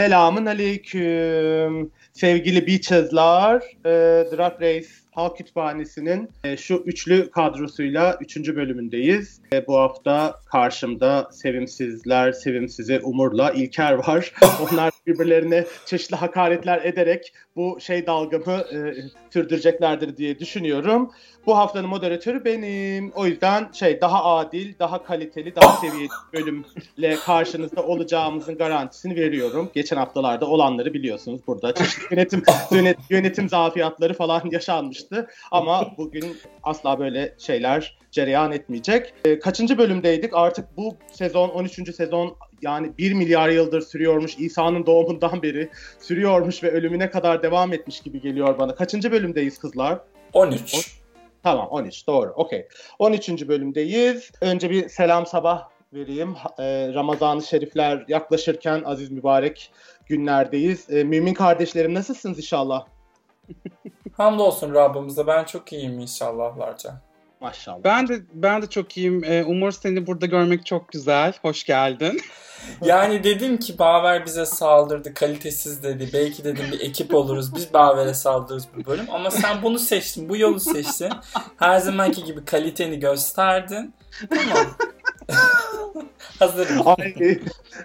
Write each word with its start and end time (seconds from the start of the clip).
Selamın 0.00 0.46
aleyküm. 0.46 1.92
Sevgili 2.12 2.66
Beaches'lar, 2.66 3.62
e, 3.84 3.90
Drag 4.30 4.62
Race 4.62 4.88
Halk 5.10 5.36
Kütüphanesi'nin 5.36 6.30
e, 6.44 6.56
şu 6.56 6.74
üçlü 6.74 7.30
kadrosuyla 7.30 8.18
üçüncü 8.20 8.56
bölümündeyiz. 8.56 9.40
E, 9.52 9.66
bu 9.66 9.76
hafta 9.76 10.40
karşımda 10.46 11.28
Sevimsizler, 11.32 12.32
Sevimsizi 12.32 13.00
Umur'la 13.00 13.50
İlker 13.50 13.92
var. 13.92 14.32
Onlar 14.72 14.92
birbirlerine 15.06 15.64
çeşitli 15.86 16.16
hakaretler 16.16 16.84
ederek 16.84 17.32
bu 17.56 17.78
şey 17.80 18.06
dalgamı 18.06 18.52
e, 18.52 18.94
sürdüreceklerdir 19.30 20.16
diye 20.16 20.38
düşünüyorum. 20.38 21.10
Bu 21.46 21.56
haftanın 21.56 21.88
moderatörü 21.88 22.44
benim. 22.44 23.10
O 23.14 23.26
yüzden 23.26 23.68
şey 23.72 24.00
daha 24.00 24.24
adil, 24.24 24.78
daha 24.78 25.04
kaliteli, 25.04 25.56
daha 25.56 25.72
seviyeli 25.76 26.08
bölümle 26.32 27.16
karşınızda 27.16 27.82
olacağımızın 27.82 28.58
garantisini 28.58 29.16
veriyorum. 29.16 29.70
Geçen 29.74 29.96
haftalarda 29.96 30.46
olanları 30.46 30.94
biliyorsunuz 30.94 31.40
burada. 31.46 31.74
Çeşitli 31.74 32.14
yönetim 32.14 32.42
yönet, 32.70 32.98
yönetim 33.10 33.48
zafiyatları 33.48 34.14
falan 34.14 34.50
yaşanmıştı. 35.00 35.26
Ama 35.50 35.94
bugün 35.98 36.36
asla 36.62 36.98
böyle 36.98 37.34
şeyler 37.38 37.98
cereyan 38.10 38.52
etmeyecek. 38.52 39.14
E, 39.24 39.38
kaçıncı 39.38 39.78
bölümdeydik? 39.78 40.34
Artık 40.34 40.76
bu 40.76 40.96
sezon 41.12 41.48
13. 41.48 41.94
sezon 41.94 42.36
yani 42.62 42.92
1 42.98 43.12
milyar 43.12 43.48
yıldır 43.48 43.80
sürüyormuş. 43.80 44.38
İsa'nın 44.38 44.86
doğumundan 44.86 45.42
beri 45.42 45.68
sürüyormuş 46.00 46.62
ve 46.62 46.70
ölümüne 46.70 47.10
kadar 47.10 47.42
devam 47.42 47.72
etmiş 47.72 48.00
gibi 48.00 48.20
geliyor 48.20 48.58
bana. 48.58 48.74
Kaçıncı 48.74 49.12
bölümdeyiz 49.12 49.58
kızlar? 49.58 49.98
13. 50.32 51.00
Tamam 51.42 51.68
13 51.70 52.06
doğru 52.06 52.30
okey. 52.30 52.68
13. 52.98 53.48
bölümdeyiz. 53.48 54.30
Önce 54.40 54.70
bir 54.70 54.88
selam 54.88 55.26
sabah 55.26 55.68
vereyim. 55.92 56.34
Ee, 56.58 56.90
Ramazan-ı 56.94 57.42
Şerifler 57.42 58.04
yaklaşırken 58.08 58.82
aziz 58.84 59.10
mübarek 59.10 59.72
günlerdeyiz. 60.06 60.90
Ee, 60.90 61.04
mümin 61.04 61.34
kardeşlerim 61.34 61.94
nasılsınız 61.94 62.38
inşallah? 62.38 62.86
Hamdolsun 64.12 64.74
Rabbimize 64.74 65.26
ben 65.26 65.44
çok 65.44 65.72
iyiyim 65.72 66.00
inşallahlarca. 66.00 67.00
Maşallah. 67.40 67.84
Ben 67.84 68.08
de 68.08 68.20
ben 68.32 68.62
de 68.62 68.66
çok 68.66 68.96
iyiyim. 68.96 69.24
Ee, 69.24 69.44
Umur 69.44 69.72
seni 69.72 70.06
burada 70.06 70.26
görmek 70.26 70.66
çok 70.66 70.88
güzel. 70.88 71.32
Hoş 71.42 71.64
geldin. 71.64 72.20
Yani 72.82 73.24
dedim 73.24 73.56
ki 73.56 73.78
Baver 73.78 74.26
bize 74.26 74.46
saldırdı, 74.46 75.14
kalitesiz 75.14 75.82
dedi. 75.82 76.10
Belki 76.12 76.44
dedim 76.44 76.64
bir 76.72 76.80
ekip 76.80 77.14
oluruz. 77.14 77.54
Biz 77.54 77.74
Baver'e 77.74 78.14
saldırırız 78.14 78.68
bu 78.76 78.84
bölüm. 78.90 79.06
Ama 79.10 79.30
sen 79.30 79.62
bunu 79.62 79.78
seçtin, 79.78 80.28
bu 80.28 80.36
yolu 80.36 80.60
seçtin. 80.60 81.12
Her 81.56 81.78
zamanki 81.78 82.24
gibi 82.24 82.44
kaliteni 82.44 82.98
gösterdin. 82.98 83.94
Tamam. 84.30 84.66
Hazırım. 86.38 86.88
Ay, 86.88 87.14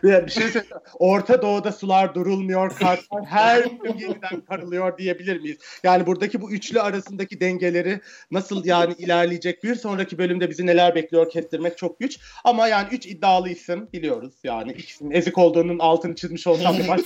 bir 0.03 0.31
şey 0.31 0.43
söyleyeyim. 0.43 0.75
Orta 0.99 1.41
Doğu'da 1.41 1.71
sular 1.71 2.15
durulmuyor, 2.15 2.75
kartlar 2.75 3.25
her 3.25 3.63
gün 3.63 3.97
yeniden 3.97 4.41
karılıyor 4.49 4.97
diyebilir 4.97 5.39
miyiz? 5.39 5.57
Yani 5.83 6.05
buradaki 6.05 6.41
bu 6.41 6.51
üçlü 6.51 6.81
arasındaki 6.81 7.39
dengeleri 7.39 7.99
nasıl 8.31 8.65
yani 8.65 8.93
ilerleyecek 8.97 9.63
bir 9.63 9.75
sonraki 9.75 10.17
bölümde 10.17 10.49
bizi 10.49 10.65
neler 10.65 10.95
bekliyor 10.95 11.29
kestirmek 11.29 11.77
çok 11.77 11.99
güç. 11.99 12.19
Ama 12.43 12.67
yani 12.67 12.87
üç 12.91 13.05
iddialı 13.05 13.49
isim 13.49 13.87
biliyoruz 13.93 14.33
yani 14.43 14.71
ikisinin 14.71 15.11
ezik 15.11 15.37
olduğunun 15.37 15.79
altını 15.79 16.15
çizmiş 16.15 16.47
olsam 16.47 16.77
bir 16.77 16.87
baş... 16.87 17.01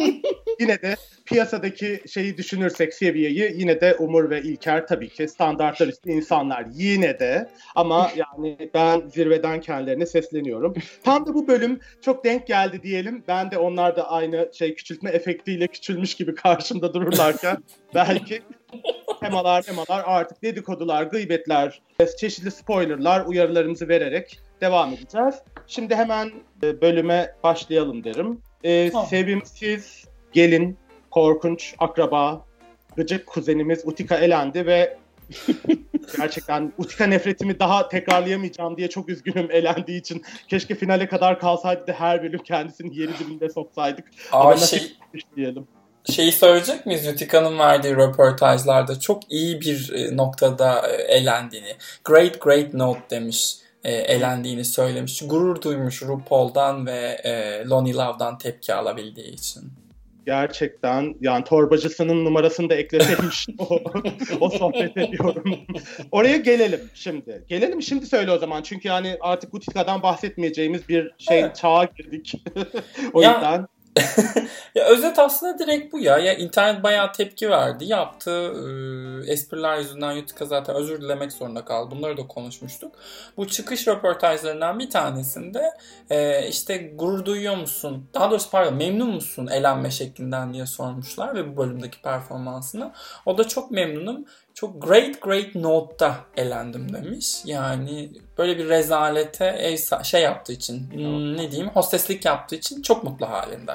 yine 0.60 0.82
de 0.82 0.96
piyasadaki 1.30 2.00
şeyi 2.08 2.36
düşünürsek 2.36 2.94
seviyeyi 2.94 3.52
yine 3.56 3.80
de 3.80 3.94
Umur 3.94 4.30
ve 4.30 4.42
İlker 4.42 4.86
tabii 4.86 5.08
ki 5.08 5.28
standartlar 5.28 5.88
üstü 5.88 6.10
insanlar 6.10 6.66
yine 6.72 7.18
de 7.18 7.48
ama 7.74 8.10
yani 8.16 8.70
ben 8.74 9.08
zirveden 9.08 9.60
kendilerine 9.60 10.06
sesleniyorum. 10.06 10.74
Tam 11.04 11.26
da 11.26 11.34
bu 11.34 11.48
bölüm 11.48 11.80
çok 12.00 12.24
denk 12.24 12.46
geldi 12.46 12.82
diyelim. 12.82 13.24
Ben 13.28 13.50
de 13.50 13.58
onlar 13.58 13.96
da 13.96 14.10
aynı 14.10 14.50
şey 14.52 14.74
küçültme 14.74 15.10
efektiyle 15.10 15.66
küçülmüş 15.66 16.14
gibi 16.14 16.34
karşımda 16.34 16.94
dururlarken 16.94 17.56
belki 17.94 18.42
temalar 19.20 19.62
temalar 19.62 20.02
artık 20.06 20.42
dedikodular, 20.42 21.02
gıybetler, 21.02 21.82
çeşitli 22.18 22.50
spoilerlar, 22.50 23.26
uyarılarımızı 23.26 23.88
vererek 23.88 24.40
devam 24.60 24.92
edeceğiz. 24.92 25.34
Şimdi 25.66 25.94
hemen 25.94 26.30
e, 26.62 26.80
bölüme 26.80 27.34
başlayalım 27.42 28.04
derim. 28.04 28.42
Ee, 28.64 28.90
Tamam. 28.90 29.06
Sevimsiz, 29.06 30.04
gelin, 30.32 30.78
korkunç, 31.10 31.74
akraba, 31.78 32.44
gıcık 32.96 33.26
kuzenimiz 33.26 33.82
Utika 33.84 34.16
elendi 34.16 34.66
ve 34.66 34.98
gerçekten 36.16 36.72
Utika 36.78 37.06
nefretimi 37.06 37.58
daha 37.60 37.88
tekrarlayamayacağım 37.88 38.76
diye 38.76 38.88
çok 38.88 39.08
üzgünüm 39.08 39.50
elendiği 39.50 40.00
için. 40.00 40.22
Keşke 40.48 40.74
finale 40.74 41.08
kadar 41.08 41.38
kalsaydı 41.40 41.86
da 41.86 41.92
her 41.92 42.22
bölüm 42.22 42.42
kendisini 42.42 42.98
yeri 42.98 43.18
dibinde 43.18 43.48
soksaydık. 43.48 44.04
Ama 44.32 44.44
Ama 44.44 44.56
şey, 44.56 44.92
diyelim. 45.36 45.66
şeyi 46.10 46.32
söyleyecek 46.32 46.86
miyiz? 46.86 47.08
Utika'nın 47.08 47.58
verdiği 47.58 47.96
röportajlarda 47.96 49.00
çok 49.00 49.32
iyi 49.32 49.60
bir 49.60 49.92
e, 49.94 50.16
noktada 50.16 50.88
e, 50.88 50.92
elendiğini. 51.02 51.76
Great 52.04 52.40
great 52.40 52.74
note 52.74 53.00
demiş. 53.10 53.56
e, 53.84 53.92
elendiğini 53.92 54.64
söylemiş. 54.64 55.22
Gurur 55.26 55.62
duymuş 55.62 56.02
RuPaul'dan 56.02 56.86
ve 56.86 57.22
Lonnie 57.70 57.94
Love'dan 57.94 58.38
tepki 58.38 58.74
alabildiği 58.74 59.32
için. 59.34 59.72
Gerçekten 60.34 61.14
yani 61.20 61.44
torbacısının 61.44 62.24
numarasını 62.24 62.70
da 62.70 62.74
ekleseymiş 62.74 63.46
o, 63.58 63.80
o 64.40 64.50
sohbet 64.50 64.96
ediyorum. 64.96 65.44
Oraya 66.12 66.36
gelelim 66.36 66.80
şimdi. 66.94 67.44
Gelelim 67.48 67.82
şimdi 67.82 68.06
söyle 68.06 68.30
o 68.30 68.38
zaman. 68.38 68.62
Çünkü 68.62 68.88
yani 68.88 69.16
artık 69.20 69.54
Utika'dan 69.54 70.02
bahsetmeyeceğimiz 70.02 70.88
bir 70.88 71.10
şey 71.18 71.40
Evet. 71.40 71.56
çağa 71.56 71.84
girdik. 71.96 72.34
o 73.12 73.22
Ya- 73.22 73.32
yüzden 73.32 73.66
ya 74.74 74.84
özet 74.84 75.18
aslında 75.18 75.58
direkt 75.58 75.92
bu 75.92 75.98
ya. 75.98 76.18
Ya 76.18 76.34
internet 76.34 76.82
bayağı 76.82 77.12
tepki 77.12 77.50
verdi. 77.50 77.84
Yaptığı 77.84 78.52
e, 79.26 79.32
espriler 79.32 79.78
yüzünden 79.78 80.16
Utica 80.16 80.46
zaten 80.46 80.76
özür 80.76 81.00
dilemek 81.00 81.32
zorunda 81.32 81.64
kaldı. 81.64 81.94
Bunları 81.96 82.16
da 82.16 82.26
konuşmuştuk. 82.26 82.94
Bu 83.36 83.48
çıkış 83.48 83.88
röportajlarından 83.88 84.78
bir 84.78 84.90
tanesinde 84.90 85.70
e, 86.10 86.48
işte 86.48 86.92
gurur 86.94 87.24
duyuyor 87.24 87.56
musun? 87.56 88.08
Daha 88.14 88.30
doğrusu 88.30 88.50
pardon 88.50 88.74
memnun 88.74 89.10
musun 89.10 89.46
elenme 89.46 89.90
şeklinden 89.90 90.54
diye 90.54 90.66
sormuşlar 90.66 91.34
ve 91.34 91.52
bu 91.52 91.56
bölümdeki 91.56 92.02
performansına. 92.02 92.92
O 93.26 93.38
da 93.38 93.48
çok 93.48 93.70
memnunum. 93.70 94.24
Çok 94.60 94.82
great 94.82 95.22
great 95.22 95.54
note'da 95.54 96.16
elendim 96.36 96.92
demiş. 96.92 97.42
Yani 97.44 98.10
böyle 98.38 98.58
bir 98.58 98.68
rezalete 98.68 99.44
ev 99.44 100.02
şey 100.02 100.22
yaptığı 100.22 100.52
için 100.52 100.90
hmm, 100.92 101.36
ne 101.36 101.50
diyeyim 101.50 101.70
hosteslik 101.70 102.24
yaptığı 102.24 102.56
için 102.56 102.82
çok 102.82 103.04
mutlu 103.04 103.28
halinde. 103.28 103.72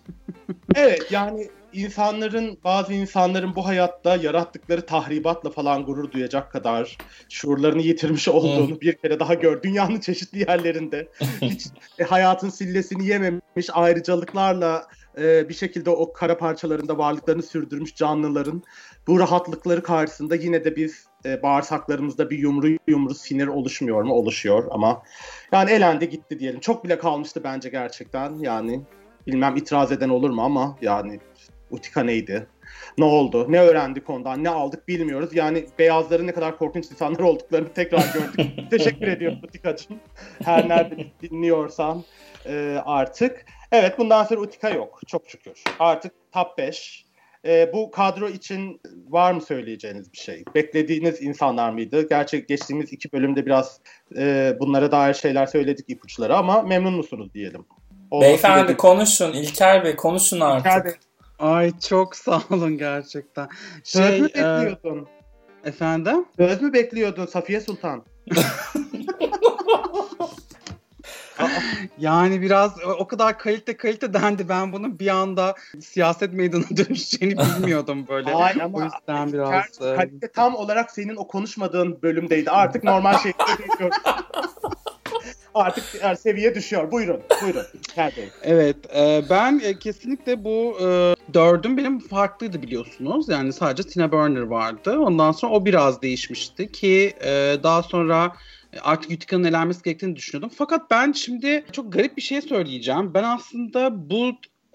evet 0.74 1.12
yani 1.12 1.48
insanların 1.72 2.58
bazı 2.64 2.92
insanların 2.92 3.54
bu 3.54 3.66
hayatta 3.66 4.16
yarattıkları 4.16 4.86
tahribatla 4.86 5.50
falan 5.50 5.84
gurur 5.84 6.12
duyacak 6.12 6.52
kadar 6.52 6.96
şuurlarını 7.28 7.82
yitirmiş 7.82 8.28
olduğunu 8.28 8.80
bir 8.80 8.92
kere 8.92 9.20
daha 9.20 9.34
gör. 9.34 9.62
Dünyanın 9.62 10.00
çeşitli 10.00 10.38
yerlerinde 10.38 11.08
hiç 11.42 11.66
e, 11.98 12.04
hayatın 12.04 12.50
sillesini 12.50 13.06
yememiş 13.06 13.66
ayrıcalıklarla 13.72 14.86
e, 15.20 15.48
bir 15.48 15.54
şekilde 15.54 15.90
o 15.90 16.12
kara 16.12 16.38
parçalarında 16.38 16.98
varlıklarını 16.98 17.42
sürdürmüş 17.42 17.94
canlıların 17.94 18.62
bu 19.06 19.20
rahatlıkları 19.20 19.82
karşısında 19.82 20.34
yine 20.34 20.64
de 20.64 20.76
biz 20.76 21.06
e, 21.24 21.42
bağırsaklarımızda 21.42 22.30
bir 22.30 22.38
yumru 22.38 22.68
yumru 22.86 23.14
sinir 23.14 23.46
oluşmuyor 23.46 24.02
mu? 24.02 24.14
Oluşuyor 24.14 24.64
ama 24.70 25.02
yani 25.52 25.70
elendi 25.70 26.08
gitti 26.08 26.38
diyelim. 26.38 26.60
Çok 26.60 26.84
bile 26.84 26.98
kalmıştı 26.98 27.40
bence 27.44 27.68
gerçekten 27.68 28.34
yani 28.34 28.82
bilmem 29.26 29.56
itiraz 29.56 29.92
eden 29.92 30.08
olur 30.08 30.30
mu 30.30 30.42
ama 30.42 30.76
yani 30.82 31.20
Utika 31.70 32.02
neydi? 32.02 32.46
Ne 32.98 33.04
oldu? 33.04 33.46
Ne 33.48 33.60
öğrendik 33.60 34.10
ondan? 34.10 34.44
Ne 34.44 34.48
aldık 34.48 34.88
bilmiyoruz. 34.88 35.34
Yani 35.34 35.66
beyazların 35.78 36.26
ne 36.26 36.32
kadar 36.32 36.58
korkunç 36.58 36.90
insanlar 36.90 37.20
olduklarını 37.20 37.68
tekrar 37.72 38.04
gördük. 38.14 38.54
Teşekkür 38.70 39.06
ediyorum 39.06 39.38
Utika'cığım. 39.44 40.00
Her 40.44 40.68
nerede 40.68 41.06
dinliyorsan 41.22 42.04
e, 42.46 42.82
artık. 42.84 43.46
Evet 43.72 43.98
bundan 43.98 44.24
sonra 44.24 44.40
Utika 44.40 44.70
yok. 44.70 45.00
Çok 45.06 45.28
şükür. 45.30 45.62
Artık 45.78 46.12
top 46.32 46.58
5. 46.58 47.04
E, 47.46 47.72
bu 47.72 47.90
kadro 47.90 48.28
için 48.28 48.80
var 49.08 49.32
mı 49.32 49.40
söyleyeceğiniz 49.40 50.12
bir 50.12 50.18
şey? 50.18 50.44
Beklediğiniz 50.54 51.22
insanlar 51.22 51.70
mıydı? 51.70 52.08
Gerçi 52.08 52.46
geçtiğimiz 52.46 52.92
iki 52.92 53.12
bölümde 53.12 53.46
biraz 53.46 53.80
e, 54.16 54.56
bunlara 54.60 54.92
dair 54.92 55.14
şeyler 55.14 55.46
söyledik 55.46 55.84
ipuçları 55.88 56.36
ama 56.36 56.62
memnun 56.62 56.94
musunuz 56.94 57.34
diyelim. 57.34 57.64
Olması 58.10 58.28
Beyefendi 58.28 58.64
dedik. 58.68 58.78
konuşun. 58.80 59.32
İlker 59.32 59.84
Bey 59.84 59.96
konuşun 59.96 60.40
artık. 60.40 60.66
İlker 60.66 60.84
Bey, 60.84 60.92
Ay 61.38 61.78
çok 61.88 62.16
sağ 62.16 62.42
olun 62.50 62.78
gerçekten. 62.78 63.48
Söz 63.84 64.08
Şey, 64.10 64.20
mü 64.20 64.26
e, 64.26 64.34
bekliyordun? 64.34 65.08
efendim? 65.64 66.24
Söz 66.36 66.62
mü 66.62 66.72
bekliyordun 66.72 67.26
Safiye 67.26 67.60
Sultan? 67.60 68.04
Yani 71.98 72.42
biraz 72.42 72.72
o 72.98 73.06
kadar 73.06 73.38
kalite 73.38 73.76
kalite 73.76 74.14
dendi. 74.14 74.48
Ben 74.48 74.72
bunun 74.72 74.98
bir 74.98 75.08
anda 75.08 75.54
siyaset 75.80 76.32
meydanına 76.32 76.66
dönüşeceğini 76.76 77.38
bilmiyordum 77.38 78.06
böyle. 78.08 78.34
Ay 78.34 78.54
o 78.60 78.64
ama 78.64 78.84
yüzden 78.84 79.32
biraz... 79.32 79.50
Ker- 79.52 79.92
e, 79.92 79.96
kalite 79.96 80.32
tam 80.32 80.56
olarak 80.56 80.90
senin 80.90 81.16
o 81.16 81.26
konuşmadığın 81.26 82.02
bölümdeydi. 82.02 82.50
Artık 82.50 82.84
normal 82.84 83.18
şey. 83.18 83.32
Artık 85.54 85.84
yani 86.02 86.16
seviye 86.16 86.54
düşüyor. 86.54 86.92
Buyurun, 86.92 87.20
buyurun. 87.42 87.62
Evet, 88.42 88.76
e, 88.96 89.22
ben 89.30 89.60
e, 89.64 89.78
kesinlikle 89.78 90.44
bu 90.44 90.76
e, 90.80 91.14
dördüm 91.34 91.76
benim 91.76 91.98
farklıydı 91.98 92.62
biliyorsunuz. 92.62 93.28
Yani 93.28 93.52
sadece 93.52 93.88
Tina 93.88 94.12
Burner 94.12 94.40
vardı. 94.40 94.98
Ondan 94.98 95.32
sonra 95.32 95.52
o 95.52 95.64
biraz 95.64 96.02
değişmişti 96.02 96.72
ki 96.72 97.14
e, 97.24 97.56
daha 97.62 97.82
sonra 97.82 98.32
artık 98.82 99.10
Utica'nın 99.10 99.44
elenmesi 99.44 99.82
gerektiğini 99.82 100.16
düşünüyordum. 100.16 100.56
Fakat 100.58 100.90
ben 100.90 101.12
şimdi 101.12 101.64
çok 101.72 101.92
garip 101.92 102.16
bir 102.16 102.22
şey 102.22 102.42
söyleyeceğim. 102.42 103.14
Ben 103.14 103.22
aslında 103.22 104.10
bu 104.10 104.32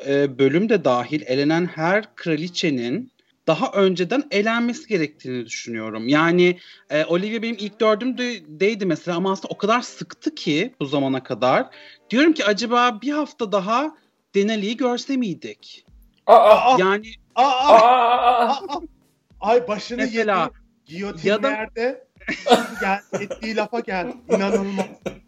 e, 0.07 0.39
bölüm 0.39 0.69
de 0.69 0.85
dahil 0.85 1.21
elenen 1.25 1.65
her 1.65 2.15
kraliçenin 2.15 3.13
daha 3.47 3.71
önceden 3.71 4.23
elenmesi 4.31 4.87
gerektiğini 4.87 5.45
düşünüyorum. 5.45 6.07
Yani 6.07 6.57
e, 6.89 7.05
Olivia 7.05 7.41
benim 7.41 7.55
ilk 7.59 7.79
dördümdeydi 7.79 8.85
mesela 8.85 9.17
ama 9.17 9.31
aslında 9.31 9.47
o 9.53 9.57
kadar 9.57 9.81
sıktı 9.81 10.35
ki 10.35 10.73
bu 10.79 10.85
zamana 10.85 11.23
kadar. 11.23 11.67
Diyorum 12.09 12.33
ki 12.33 12.45
acaba 12.45 13.01
bir 13.01 13.11
hafta 13.11 13.51
daha 13.51 13.95
Denali'yi 14.35 14.77
görse 14.77 15.17
miydik? 15.17 15.85
Aa, 16.27 16.77
yani 16.79 17.07
aa, 17.35 17.43
aa, 17.43 17.75
aa, 17.75 18.47
aa. 18.47 18.49
aa, 18.49 18.81
ay 19.39 19.67
başını 19.67 19.97
Mesela, 19.97 20.43
yedi. 20.43 20.63
Giyotinlerde 20.85 22.07
gel, 22.81 22.99
ettiği 23.21 23.55
lafa 23.55 23.79
gel. 23.79 24.13
İnanılmaz. 24.29 24.85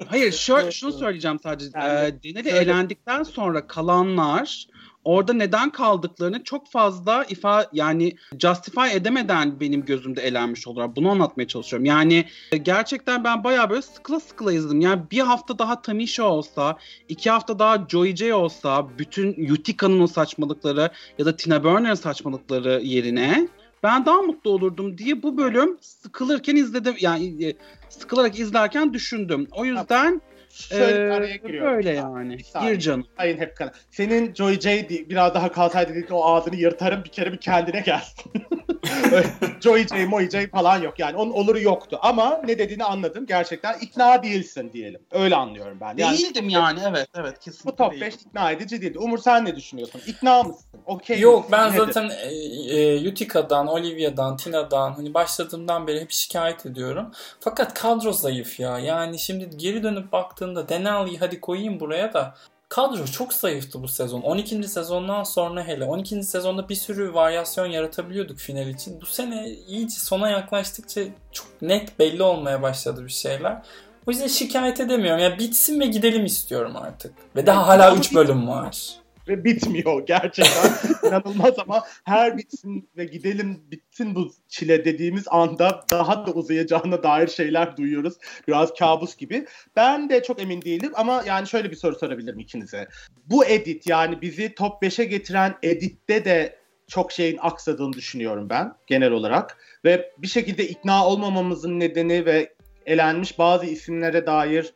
hayır 0.07 0.31
şö- 0.31 0.71
şunu 0.71 0.91
söyleyeceğim 0.91 1.39
sadece. 1.43 1.69
Yani, 1.79 1.89
e, 2.07 2.23
Denali 2.23 2.49
şöyle- 2.49 2.57
elendikten 2.71 3.23
sonra 3.23 3.67
kalanlar 3.67 4.67
orada 5.03 5.33
neden 5.33 5.69
kaldıklarını 5.69 6.43
çok 6.43 6.71
fazla 6.71 7.23
ifa 7.29 7.65
yani 7.73 8.15
justify 8.39 8.91
edemeden 8.93 9.59
benim 9.59 9.85
gözümde 9.85 10.21
elenmiş 10.21 10.67
olarak 10.67 10.95
bunu 10.95 11.09
anlatmaya 11.11 11.47
çalışıyorum. 11.47 11.85
Yani 11.85 12.25
gerçekten 12.63 13.23
ben 13.23 13.43
bayağı 13.43 13.69
böyle 13.69 13.81
sıkıla 13.81 14.19
sıkıla 14.19 14.53
izledim. 14.53 14.81
Yani 14.81 15.01
bir 15.11 15.19
hafta 15.19 15.59
daha 15.59 15.81
Tamisha 15.81 16.23
olsa, 16.23 16.77
iki 17.09 17.29
hafta 17.29 17.59
daha 17.59 17.85
Joy 17.89 18.15
J 18.15 18.33
olsa, 18.33 18.87
bütün 18.99 19.49
Utica'nın 19.53 19.99
o 19.99 20.07
saçmalıkları 20.07 20.89
ya 21.19 21.25
da 21.25 21.35
Tina 21.35 21.63
Burner'ın 21.63 21.95
saçmalıkları 21.95 22.81
yerine 22.83 23.47
ben 23.85 24.05
daha 24.05 24.21
mutlu 24.21 24.51
olurdum 24.51 24.97
diye 24.97 25.23
bu 25.23 25.37
bölüm 25.37 25.77
sıkılırken 25.81 26.55
izledim. 26.55 26.95
Yani 26.99 27.45
e, 27.45 27.53
sıkılarak 27.89 28.39
izlerken 28.39 28.93
düşündüm. 28.93 29.47
O 29.51 29.65
yüzden 29.65 30.21
Şöyle 30.49 31.07
e, 31.07 31.11
araya 31.11 31.35
giriyorum. 31.35 31.73
böyle 31.73 31.93
yani. 31.93 32.37
Gir 32.61 32.79
canım. 32.79 33.07
Sayın 33.17 33.37
hep 33.37 33.57
kana. 33.57 33.71
Senin 33.91 34.33
Joy 34.33 34.59
J 34.59 34.89
biraz 34.89 35.33
daha 35.33 35.51
kalsaydı 35.51 35.95
dedik 35.95 36.11
o 36.11 36.25
ağzını 36.25 36.55
yırtarım 36.55 37.03
bir 37.03 37.09
kere 37.09 37.31
bir 37.31 37.37
kendine 37.37 37.79
gel. 37.79 38.03
Joy 39.61 39.87
J, 39.87 40.05
Moy 40.05 40.29
J 40.29 40.47
falan 40.47 40.81
yok 40.81 40.99
yani. 40.99 41.17
Onun 41.17 41.31
oluru 41.31 41.59
yoktu 41.59 41.99
ama 42.01 42.41
ne 42.47 42.59
dediğini 42.59 42.83
anladım. 42.83 43.25
Gerçekten 43.25 43.79
ikna 43.79 44.23
değilsin 44.23 44.69
diyelim. 44.73 45.01
Öyle 45.11 45.35
anlıyorum 45.35 45.77
ben. 45.81 45.93
Yani 45.97 46.17
Değildim 46.17 46.49
yani 46.49 46.79
evet 46.89 47.07
evet 47.15 47.39
kesinlikle 47.39 47.71
bu 47.71 47.75
top 47.75 47.91
değildim. 47.91 48.07
5 48.07 48.15
ikna 48.15 48.51
edici 48.51 48.81
değildi. 48.81 48.99
Umur 48.99 49.17
sen 49.17 49.45
ne 49.45 49.55
düşünüyorsun? 49.55 50.01
İkna 50.07 50.43
mısın? 50.43 50.65
Okey 50.85 51.19
Yok 51.19 51.37
misin? 51.39 51.51
ben 51.51 51.69
Nedir? 51.71 51.77
zaten 51.77 52.09
e, 52.09 52.33
e, 52.77 53.09
Utica'dan, 53.09 53.67
Olivia'dan, 53.67 54.37
Tina'dan 54.37 54.93
hani 54.93 55.13
başladığımdan 55.13 55.87
beri 55.87 56.01
hep 56.01 56.11
şikayet 56.11 56.65
ediyorum. 56.65 57.11
Fakat 57.39 57.73
kadro 57.73 58.11
zayıf 58.13 58.59
ya. 58.59 58.79
Yani 58.79 59.19
şimdi 59.19 59.49
geri 59.57 59.83
dönüp 59.83 60.11
baktığında 60.11 60.69
Denali'yi 60.69 61.17
hadi 61.19 61.41
koyayım 61.41 61.79
buraya 61.79 62.13
da 62.13 62.35
kadro 62.75 63.05
çok 63.05 63.33
zayıftı 63.33 63.83
bu 63.83 63.87
sezon. 63.87 64.21
12. 64.21 64.63
sezondan 64.63 65.23
sonra 65.23 65.63
hele 65.63 65.85
12. 65.85 66.23
sezonda 66.23 66.69
bir 66.69 66.75
sürü 66.75 67.13
varyasyon 67.13 67.65
yaratabiliyorduk 67.65 68.37
final 68.37 68.67
için. 68.67 69.01
Bu 69.01 69.05
sene 69.05 69.49
iyice 69.49 69.99
sona 69.99 70.29
yaklaştıkça 70.29 71.01
çok 71.31 71.47
net 71.61 71.99
belli 71.99 72.23
olmaya 72.23 72.61
başladı 72.61 73.05
bir 73.05 73.11
şeyler. 73.11 73.61
O 74.07 74.11
yüzden 74.11 74.27
şikayet 74.27 74.79
edemiyorum. 74.79 75.23
Yani 75.23 75.39
bitsin 75.39 75.79
ve 75.79 75.85
gidelim 75.85 76.25
istiyorum 76.25 76.75
artık. 76.75 77.13
Ve 77.35 77.45
daha 77.45 77.67
hala 77.67 77.87
Ama 77.87 77.99
3 77.99 78.13
bölüm 78.13 78.47
var. 78.47 78.95
Ve 79.27 79.43
bitmiyor 79.43 80.05
gerçekten 80.05 80.71
inanılmaz 81.07 81.53
ama 81.59 81.83
her 82.03 82.37
bitsin 82.37 82.89
ve 82.97 83.05
gidelim 83.05 83.63
bitsin 83.71 84.15
bu 84.15 84.31
çile 84.47 84.85
dediğimiz 84.85 85.23
anda 85.27 85.85
daha 85.91 86.27
da 86.27 86.31
uzayacağına 86.31 87.03
dair 87.03 87.27
şeyler 87.27 87.77
duyuyoruz. 87.77 88.13
Biraz 88.47 88.73
kabus 88.73 89.15
gibi. 89.15 89.45
Ben 89.75 90.09
de 90.09 90.23
çok 90.23 90.41
emin 90.41 90.61
değilim 90.61 90.91
ama 90.95 91.23
yani 91.25 91.47
şöyle 91.47 91.71
bir 91.71 91.75
soru 91.75 91.95
sorabilirim 91.95 92.39
ikinize. 92.39 92.87
Bu 93.25 93.45
edit 93.45 93.87
yani 93.87 94.21
bizi 94.21 94.55
top 94.55 94.83
5'e 94.83 95.05
getiren 95.05 95.55
editte 95.63 96.25
de 96.25 96.55
çok 96.87 97.11
şeyin 97.11 97.37
aksadığını 97.41 97.93
düşünüyorum 97.93 98.49
ben 98.49 98.73
genel 98.87 99.11
olarak. 99.11 99.57
Ve 99.85 100.11
bir 100.17 100.27
şekilde 100.27 100.67
ikna 100.67 101.07
olmamamızın 101.07 101.79
nedeni 101.79 102.25
ve 102.25 102.53
elenmiş 102.85 103.39
bazı 103.39 103.65
isimlere 103.65 104.25
dair 104.25 104.73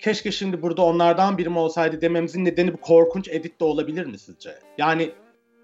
keşke 0.00 0.32
şimdi 0.32 0.62
burada 0.62 0.82
onlardan 0.82 1.38
birim 1.38 1.56
olsaydı 1.56 2.00
dememizin 2.00 2.44
nedeni 2.44 2.72
bu 2.72 2.76
korkunç 2.76 3.28
edit 3.28 3.60
de 3.60 3.64
olabilir 3.64 4.06
mi 4.06 4.18
sizce? 4.18 4.58
Yani 4.78 5.10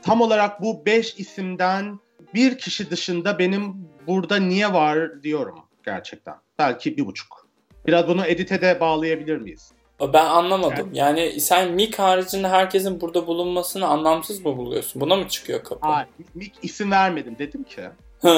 tam 0.02 0.20
olarak 0.20 0.62
bu 0.62 0.86
5 0.86 1.14
isimden 1.18 1.98
bir 2.34 2.58
kişi 2.58 2.90
dışında 2.90 3.38
benim 3.38 3.88
burada 4.06 4.36
niye 4.36 4.72
var 4.72 5.22
diyorum 5.22 5.58
gerçekten. 5.84 6.34
Belki 6.58 6.96
bir 6.96 7.06
buçuk. 7.06 7.46
Biraz 7.86 8.08
bunu 8.08 8.26
edite 8.26 8.60
de 8.60 8.80
bağlayabilir 8.80 9.36
miyiz? 9.36 9.72
Ben 10.00 10.24
anlamadım. 10.24 10.90
Yani 10.92 11.40
sen 11.40 11.72
Mick 11.72 11.98
haricinde 11.98 12.48
herkesin 12.48 13.00
burada 13.00 13.26
bulunmasını 13.26 13.86
anlamsız 13.86 14.44
mı 14.44 14.56
buluyorsun? 14.56 15.00
Buna 15.00 15.16
mı 15.16 15.28
çıkıyor 15.28 15.64
kapı? 15.64 15.86
Hayır, 15.86 16.08
Mick 16.34 16.56
isim 16.62 16.90
vermedim 16.90 17.36
dedim 17.38 17.64
ki. 17.64 17.80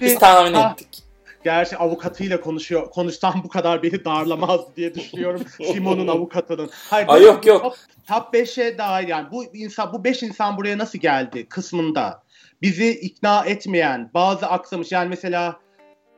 Biz 0.00 0.18
tahmin 0.18 0.52
Ah, 0.54 0.72
ettik. 0.72 1.01
Gerçi 1.44 1.76
avukatıyla 1.76 2.40
konuşuyor. 2.40 2.90
Konuşsam 2.90 3.40
bu 3.44 3.48
kadar 3.48 3.82
beni 3.82 4.04
darlamaz 4.04 4.60
diye 4.76 4.94
düşünüyorum. 4.94 5.42
Simon'un 5.72 6.08
avukatının. 6.08 6.70
Hayır, 6.90 7.08
Ay 7.08 7.22
yok, 7.22 7.46
yok. 7.46 7.62
Top, 7.62 7.76
top 8.08 8.34
5'e 8.34 8.78
dair 8.78 9.08
yani 9.08 9.26
bu 9.32 9.44
insan 9.44 9.92
bu 9.92 10.04
5 10.04 10.22
insan 10.22 10.56
buraya 10.56 10.78
nasıl 10.78 10.98
geldi 10.98 11.46
kısmında 11.48 12.22
bizi 12.62 12.90
ikna 12.90 13.44
etmeyen 13.44 14.10
bazı 14.14 14.46
aksamış 14.46 14.92
yani 14.92 15.08
mesela 15.08 15.60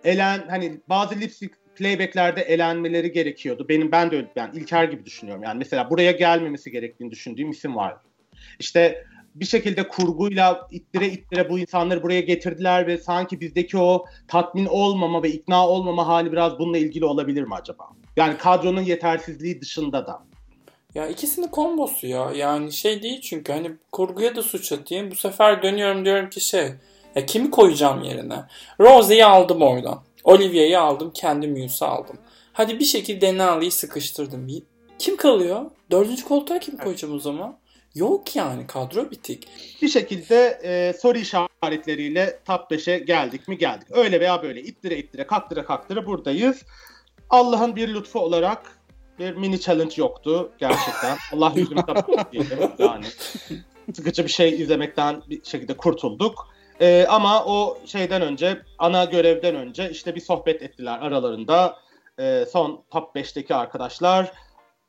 elen 0.05 0.45
hani 0.49 0.81
bazı 0.89 1.21
lipstick 1.21 1.55
playbacklerde 1.77 2.43
elenmeleri 2.43 3.13
gerekiyordu. 3.13 3.67
Benim 3.69 3.93
ben 3.93 4.11
de 4.11 4.17
öyle 4.17 4.29
yani 4.37 4.59
İlker 4.59 4.85
gibi 4.85 5.05
düşünüyorum. 5.05 5.43
Yani 5.43 5.59
mesela 5.59 5.91
buraya 5.91 6.13
gelmemesi 6.13 6.71
gerektiğini 6.71 7.11
düşündüğüm 7.11 7.51
isim 7.51 7.77
var. 7.77 7.97
İşte 8.59 9.05
bir 9.35 9.45
şekilde 9.45 9.89
kurguyla 9.89 10.69
ittire 10.71 11.09
ittire 11.09 11.51
bu 11.51 11.59
insanları 11.59 12.03
buraya 12.03 12.21
getirdiler 12.21 12.87
ve 12.87 12.99
sanki 12.99 13.41
bizdeki 13.41 13.79
o 13.79 14.05
tatmin 14.29 14.67
olmama 14.67 15.23
ve 15.23 15.31
ikna 15.31 15.69
olmama 15.69 16.07
hali 16.07 16.33
biraz 16.33 16.59
bununla 16.59 16.79
ilgili 16.79 17.05
olabilir 17.05 17.43
mi 17.43 17.55
acaba? 17.55 17.89
Yani 18.17 18.39
kadronun 18.39 18.83
yetersizliği 18.83 19.61
dışında 19.61 20.07
da. 20.07 20.23
Ya 20.95 21.09
ikisinin 21.09 21.49
kombosu 21.49 22.07
ya. 22.07 22.31
Yani 22.35 22.73
şey 22.73 23.03
değil 23.03 23.21
çünkü 23.21 23.53
hani 23.53 23.71
kurguya 23.93 24.37
da 24.37 24.43
suç 24.43 24.73
atayım. 24.73 25.11
Bu 25.11 25.15
sefer 25.15 25.63
dönüyorum 25.63 26.05
diyorum 26.05 26.31
ki 26.31 26.41
şey. 26.41 26.69
Ya 27.15 27.27
kimi 27.27 27.51
koyacağım 27.51 28.03
yerine? 28.03 28.45
Rosie'yi 28.81 29.25
aldım 29.25 29.63
oradan. 29.63 30.03
Olivia'yı 30.25 30.81
aldım. 30.81 31.11
Kendi 31.15 31.49
Muse'u 31.49 31.89
aldım. 31.89 32.19
Hadi 32.53 32.81
bir 32.81 32.85
şekilde 32.85 33.21
Denali'yi 33.21 33.71
sıkıştırdım. 33.71 34.49
Kim 34.99 35.17
kalıyor? 35.17 35.71
Dördüncü 35.91 36.25
koltuğa 36.25 36.59
kim 36.59 36.77
koyacağım 36.77 37.15
o 37.15 37.19
zaman? 37.19 37.59
Yok 37.95 38.37
yani 38.37 38.67
kadro 38.67 39.11
bitik. 39.11 39.49
Bir 39.83 39.89
şekilde 39.89 40.61
e, 40.65 40.93
soru 40.99 41.19
işaretleriyle 41.19 42.39
top 42.45 42.71
5'e 42.71 42.99
geldik 42.99 43.49
mi 43.49 43.59
geldik. 43.59 43.89
Öyle 43.91 44.21
veya 44.21 44.43
böyle 44.43 44.63
ittire 44.63 44.97
ittire 44.97 45.27
kaktıra 45.27 45.65
kaktıra 45.65 46.07
buradayız. 46.07 46.63
Allah'ın 47.31 47.77
bir 47.77 47.95
lütfu 47.95 48.21
olarak 48.21 48.79
bir 49.19 49.35
mini 49.37 49.61
challenge 49.61 49.95
yoktu 49.97 50.53
gerçekten. 50.59 51.17
Allah 51.33 51.53
yüzümüze 51.57 51.87
baktı 51.87 52.13
diyelim 52.33 52.59
yani. 52.79 53.07
Sıkıcı 53.95 54.25
bir 54.25 54.31
şey 54.31 54.63
izlemekten 54.63 55.23
bir 55.31 55.45
şekilde 55.45 55.77
kurtulduk. 55.77 56.49
E, 56.81 57.07
ama 57.09 57.45
o 57.45 57.79
şeyden 57.87 58.23
önce, 58.23 58.63
ana 58.79 59.05
görevden 59.05 59.55
önce 59.55 59.91
işte 59.91 60.15
bir 60.15 60.21
sohbet 60.21 60.63
ettiler 60.63 60.99
aralarında. 60.99 61.77
E, 62.19 62.47
son 62.53 62.85
top 62.91 63.17
5'teki 63.17 63.55
arkadaşlar. 63.55 64.33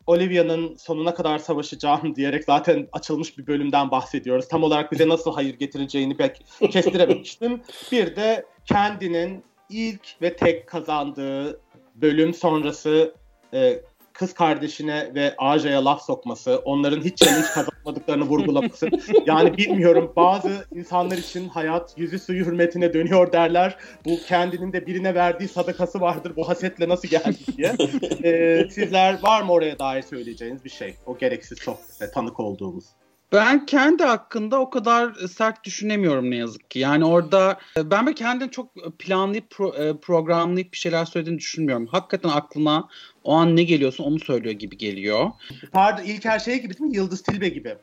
Olivia'nın 0.07 0.75
sonuna 0.75 1.13
kadar 1.13 1.37
savaşacağım 1.37 2.15
diyerek 2.15 2.43
zaten 2.43 2.87
açılmış 2.91 3.37
bir 3.37 3.47
bölümden 3.47 3.91
bahsediyoruz. 3.91 4.47
Tam 4.47 4.63
olarak 4.63 4.91
bize 4.91 5.09
nasıl 5.09 5.33
hayır 5.33 5.53
getireceğini 5.53 6.17
pek 6.17 6.45
kestirememiştim. 6.71 7.61
Bir 7.91 8.15
de 8.15 8.45
kendinin 8.65 9.43
ilk 9.69 10.21
ve 10.21 10.35
tek 10.35 10.67
kazandığı 10.67 11.61
bölüm 11.95 12.33
sonrası 12.33 13.15
e, 13.53 13.81
kız 14.15 14.33
kardeşine 14.33 15.11
ve 15.15 15.35
Aja'ya 15.37 15.85
laf 15.85 16.01
sokması, 16.01 16.61
onların 16.65 17.01
hiç 17.01 17.17
challenge 17.17 17.47
kazanmadıklarını 17.47 18.23
vurgulaması. 18.23 18.89
Yani 19.25 19.57
bilmiyorum 19.57 20.13
bazı 20.15 20.65
insanlar 20.75 21.17
için 21.17 21.49
hayat 21.49 21.93
yüzü 21.97 22.19
suyu 22.19 22.45
hürmetine 22.45 22.93
dönüyor 22.93 23.31
derler. 23.31 23.77
Bu 24.05 24.17
kendinin 24.27 24.73
de 24.73 24.87
birine 24.87 25.15
verdiği 25.15 25.47
sadakası 25.47 26.01
vardır. 26.01 26.33
Bu 26.35 26.47
hasetle 26.47 26.89
nasıl 26.89 27.07
geldi 27.07 27.37
diye. 27.57 27.75
Ee, 28.23 28.67
sizler 28.71 29.23
var 29.23 29.41
mı 29.41 29.51
oraya 29.51 29.79
dair 29.79 30.01
söyleyeceğiniz 30.01 30.65
bir 30.65 30.69
şey? 30.69 30.95
O 31.05 31.17
gereksiz 31.17 31.59
sohbete 31.59 32.11
tanık 32.11 32.39
olduğumuz. 32.39 32.85
Ben 33.31 33.65
kendi 33.65 34.03
hakkında 34.03 34.59
o 34.59 34.69
kadar 34.69 35.13
sert 35.13 35.63
düşünemiyorum 35.63 36.31
ne 36.31 36.35
yazık 36.35 36.71
ki. 36.71 36.79
Yani 36.79 37.05
orada 37.05 37.59
e, 37.77 37.91
ben 37.91 38.05
böyle 38.05 38.15
kendini 38.15 38.51
çok 38.51 38.97
planlayıp 38.99 39.49
pro, 39.49 39.73
e, 39.75 39.97
programlayıp 39.97 40.71
bir 40.73 40.77
şeyler 40.77 41.05
söylediğini 41.05 41.39
düşünmüyorum. 41.39 41.87
Hakikaten 41.87 42.29
aklına 42.29 42.87
o 43.23 43.33
an 43.33 43.55
ne 43.55 43.63
geliyorsa 43.63 44.03
onu 44.03 44.19
söylüyor 44.19 44.55
gibi 44.55 44.77
geliyor. 44.77 45.31
Pardon 45.71 46.03
ilk 46.03 46.25
her 46.25 46.39
şey 46.39 46.61
gibi 46.61 46.77
değil 46.77 46.89
mi? 46.89 46.97
Yıldız 46.97 47.23
Tilbe 47.23 47.49
gibi. 47.49 47.75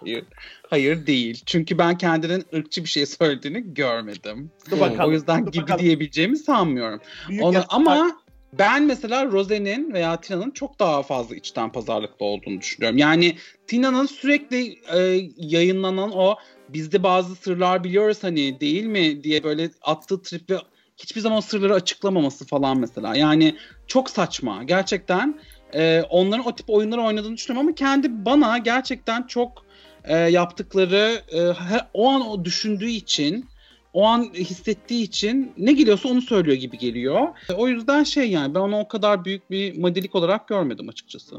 hayır, 0.00 0.24
hayır 0.70 1.06
değil. 1.06 1.42
Çünkü 1.46 1.78
ben 1.78 1.98
kendinin 1.98 2.44
ırkçı 2.54 2.84
bir 2.84 2.88
şey 2.88 3.06
söylediğini 3.06 3.74
görmedim. 3.74 4.50
Dur 4.70 4.80
bakalım. 4.80 5.10
O 5.10 5.12
yüzden 5.12 5.46
dur 5.46 5.52
gibi 5.52 5.62
bakalım. 5.62 5.80
diyebileceğimi 5.80 6.36
sanmıyorum. 6.36 7.00
Büyük 7.28 7.42
yasaklar- 7.42 7.66
ama 7.68 8.20
ben 8.52 8.82
mesela 8.82 9.26
Rose'nin 9.26 9.92
veya 9.92 10.20
Tina'nın 10.20 10.50
çok 10.50 10.78
daha 10.78 11.02
fazla 11.02 11.36
içten 11.36 11.72
pazarlıklı 11.72 12.26
olduğunu 12.26 12.60
düşünüyorum. 12.60 12.98
Yani 12.98 13.36
Tina'nın 13.66 14.06
sürekli 14.06 14.78
e, 14.94 15.30
yayınlanan 15.36 16.12
o 16.16 16.36
bizde 16.68 17.02
bazı 17.02 17.34
sırlar 17.34 17.84
biliyoruz 17.84 18.18
hani 18.20 18.60
değil 18.60 18.84
mi 18.84 19.24
diye 19.24 19.44
böyle 19.44 19.70
attığı 19.82 20.22
trip 20.22 20.50
ve 20.50 20.58
hiçbir 20.96 21.20
zaman 21.20 21.40
sırları 21.40 21.74
açıklamaması 21.74 22.46
falan 22.46 22.80
mesela. 22.80 23.16
Yani 23.16 23.56
çok 23.86 24.10
saçma. 24.10 24.62
Gerçekten 24.62 25.40
e, 25.74 26.02
onların 26.10 26.46
o 26.46 26.54
tip 26.54 26.70
oyunları 26.70 27.02
oynadığını 27.02 27.36
düşünüyorum 27.36 27.68
ama 27.68 27.74
kendi 27.74 28.24
bana 28.24 28.58
gerçekten 28.58 29.22
çok 29.22 29.64
e, 30.04 30.16
yaptıkları 30.16 31.22
e, 31.32 31.52
o 31.94 32.08
an 32.08 32.28
o 32.28 32.44
düşündüğü 32.44 32.90
için 32.90 33.48
o 33.92 34.04
an 34.04 34.22
hissettiği 34.34 35.02
için 35.02 35.52
ne 35.56 35.72
geliyorsa 35.72 36.08
onu 36.08 36.22
söylüyor 36.22 36.56
gibi 36.56 36.78
geliyor. 36.78 37.28
O 37.56 37.68
yüzden 37.68 38.02
şey 38.04 38.30
yani 38.30 38.54
ben 38.54 38.60
onu 38.60 38.78
o 38.78 38.88
kadar 38.88 39.24
büyük 39.24 39.50
bir 39.50 39.78
modelik 39.78 40.14
olarak 40.14 40.48
görmedim 40.48 40.88
açıkçası. 40.88 41.36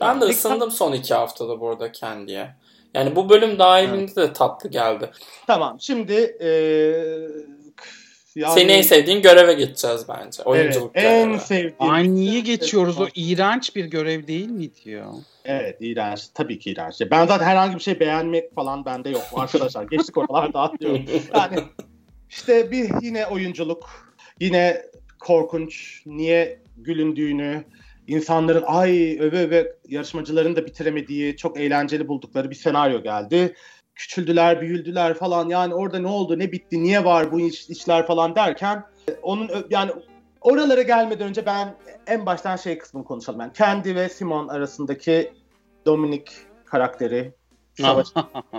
Ben 0.00 0.20
de 0.20 0.24
ısındım 0.24 0.70
son 0.70 0.92
iki 0.92 1.14
haftada 1.14 1.60
bu 1.60 1.68
arada 1.68 1.92
kendiye. 1.92 2.54
Yani 2.94 3.16
bu 3.16 3.28
bölüm 3.28 3.58
dahilinde 3.58 4.14
de 4.16 4.32
tatlı 4.32 4.70
geldi. 4.70 5.10
Tamam 5.46 5.76
şimdi 5.80 6.36
eee 6.40 7.28
yani- 8.36 8.54
Senin 8.54 8.68
en 8.68 8.82
sevdiğin 8.82 9.22
göreve 9.22 9.54
geçeceğiz 9.54 10.04
bence. 10.08 10.42
Evet, 10.46 10.46
Oyunculuk 10.46 10.90
en 10.94 11.24
görevi. 11.28 11.40
sevdiğim. 11.40 11.74
Ay 11.78 12.14
niye 12.14 12.40
geçiyoruz 12.40 13.00
o 13.00 13.06
iğrenç 13.14 13.76
bir 13.76 13.84
görev 13.84 14.26
değil 14.26 14.48
miydi 14.48 14.90
ya? 14.90 15.06
Evet 15.44 15.76
iğrenç. 15.80 16.28
Tabii 16.34 16.58
ki 16.58 16.70
iğrenç. 16.70 17.00
Ben 17.10 17.26
zaten 17.26 17.46
herhangi 17.46 17.74
bir 17.76 17.80
şey 17.80 18.00
beğenmek 18.00 18.54
falan 18.54 18.84
bende 18.84 19.10
yok 19.10 19.22
arkadaşlar. 19.36 19.84
Geçtik 19.84 20.18
oralarda 20.18 20.60
atlıyorum. 20.62 21.04
Yani 21.34 21.56
işte 22.32 22.70
bir 22.70 22.90
yine 23.02 23.26
oyunculuk. 23.26 24.14
Yine 24.40 24.82
korkunç. 25.20 26.02
Niye 26.06 26.62
gülündüğünü. 26.76 27.64
insanların 28.06 28.64
ay 28.66 29.18
öve 29.20 29.38
öve 29.38 29.76
yarışmacıların 29.88 30.56
da 30.56 30.66
bitiremediği 30.66 31.36
çok 31.36 31.60
eğlenceli 31.60 32.08
buldukları 32.08 32.50
bir 32.50 32.54
senaryo 32.54 33.02
geldi. 33.02 33.54
Küçüldüler, 33.94 34.60
büyüldüler 34.60 35.14
falan. 35.14 35.48
Yani 35.48 35.74
orada 35.74 35.98
ne 35.98 36.06
oldu, 36.06 36.38
ne 36.38 36.52
bitti, 36.52 36.82
niye 36.82 37.04
var 37.04 37.32
bu 37.32 37.40
iş, 37.40 37.68
işler 37.70 38.06
falan 38.06 38.34
derken 38.34 38.84
onun 39.22 39.50
yani 39.70 39.92
oralara 40.40 40.82
gelmeden 40.82 41.28
önce 41.28 41.46
ben 41.46 41.74
en 42.06 42.26
baştan 42.26 42.56
şey 42.56 42.78
kısmını 42.78 43.04
konuşalım. 43.04 43.40
Yani 43.40 43.52
kendi 43.52 43.96
ve 43.96 44.08
Simon 44.08 44.48
arasındaki 44.48 45.32
Dominic 45.86 46.32
karakteri 46.64 47.32
savaş. 47.80 48.08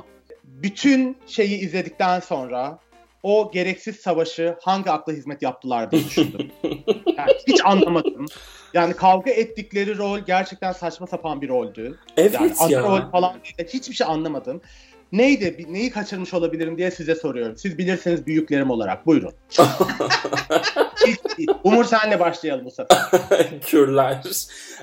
Bütün 0.43 1.17
şeyi 1.27 1.59
izledikten 1.59 2.19
sonra 2.19 2.79
o 3.23 3.51
gereksiz 3.51 3.95
savaşı 3.95 4.55
hangi 4.61 4.91
akla 4.91 5.13
hizmet 5.13 5.41
yaptılar 5.41 5.91
diye 5.91 6.03
düşündüm. 6.03 6.51
Yani 7.17 7.31
hiç 7.47 7.65
anlamadım. 7.65 8.25
Yani 8.73 8.93
kavga 8.93 9.31
ettikleri 9.31 9.97
rol 9.97 10.19
gerçekten 10.19 10.71
saçma 10.71 11.07
sapan 11.07 11.41
bir 11.41 11.49
roldü. 11.49 11.99
Evet 12.17 12.33
Yani 12.33 12.71
ya. 12.71 12.81
rol 12.81 13.11
falan 13.11 13.33
değil. 13.33 13.69
Hiçbir 13.73 13.95
şey 13.95 14.07
anlamadım. 14.07 14.61
Neydi, 15.13 15.65
neyi 15.69 15.89
kaçırmış 15.89 16.33
olabilirim 16.33 16.77
diye 16.77 16.91
size 16.91 17.15
soruyorum. 17.15 17.57
Siz 17.57 17.77
bilirsiniz 17.77 18.25
büyüklerim 18.25 18.69
olarak. 18.69 19.05
Buyurun. 19.05 19.33
Umur 21.63 21.85
senle 21.85 22.19
başlayalım 22.19 22.65
bu 22.65 22.71
sefer. 22.71 22.97
Kürler. 23.65 24.21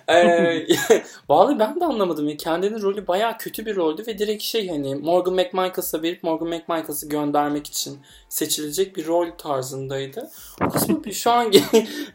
Ee, 0.09 0.67
vallahi 1.29 1.59
ben 1.59 1.81
de 1.81 1.85
anlamadım. 1.85 2.29
ya. 2.29 2.37
Kendinin 2.37 2.83
rolü 2.83 3.07
bayağı 3.07 3.39
kötü 3.39 3.67
bir 3.67 3.77
roldü 3.77 4.07
ve 4.07 4.19
direkt 4.19 4.43
şey 4.43 4.69
hani 4.69 4.95
Morgan 4.95 5.35
McMichael'sa 5.35 6.03
verip 6.03 6.23
Morgan 6.23 6.49
McMichael'sı 6.49 7.09
göndermek 7.09 7.67
için 7.67 7.99
seçilecek 8.29 8.97
bir 8.97 9.07
rol 9.07 9.27
tarzındaydı. 9.39 10.31
O 10.67 10.69
kısmı 10.69 11.05
bir 11.05 11.13
şu 11.13 11.31
an 11.31 11.53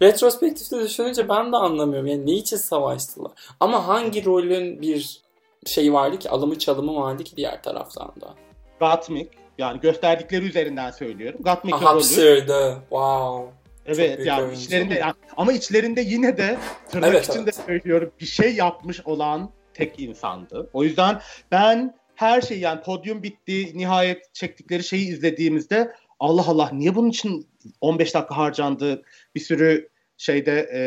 retrospektifte 0.02 0.84
düşününce 0.84 1.30
ben 1.30 1.52
de 1.52 1.56
anlamıyorum. 1.58 2.08
Yani 2.08 2.26
ne 2.26 2.34
için 2.34 2.58
savaştılar? 2.58 3.32
Ama 3.60 3.88
hangi 3.88 4.26
rolün 4.26 4.82
bir 4.82 5.25
şey 5.66 5.94
vardı 5.94 6.20
ki 6.20 6.30
alımı 6.30 6.60
çalımı 6.60 6.96
vardı 6.96 7.24
ki 7.24 7.38
diğer 7.38 7.64
taraftan 7.64 8.14
da. 8.22 8.36
Gottmik. 8.80 9.30
Yani 9.58 9.80
gösterdikleri 9.80 10.46
üzerinden 10.46 10.92
söylüyorum. 10.92 11.40
Gottmik'in 11.44 11.78
rolü. 11.78 11.86
Hapsırdı. 11.86 12.78
Wow. 12.90 13.54
Evet 13.86 14.26
yani 14.26 14.54
içlerinde 14.54 14.94
yani, 14.94 15.14
ama 15.38 15.54
içlerinde 15.54 16.02
yine 16.02 16.38
de 16.38 16.58
tırnak 16.90 17.10
Evet, 17.10 17.30
içinde 17.30 17.44
evet. 17.44 17.64
söylüyorum 17.66 18.12
bir 18.20 18.26
şey 18.26 18.56
yapmış 18.56 19.02
olan 19.06 19.52
tek 19.74 20.00
insandı. 20.00 20.70
O 20.74 20.84
yüzden 20.84 21.22
ben 21.52 21.96
her 22.16 22.42
şey 22.42 22.60
yani 22.60 22.82
podyum 22.82 23.24
bitti 23.24 23.78
nihayet 23.78 24.34
çektikleri 24.34 24.84
şeyi 24.84 25.08
izlediğimizde 25.08 25.96
Allah 26.20 26.46
Allah 26.48 26.70
niye 26.74 26.96
bunun 26.96 27.10
için 27.10 27.48
15 27.82 28.14
dakika 28.14 28.38
harcandı 28.38 29.04
bir 29.36 29.40
sürü 29.40 29.90
şeyde 30.18 30.70
e, 30.74 30.82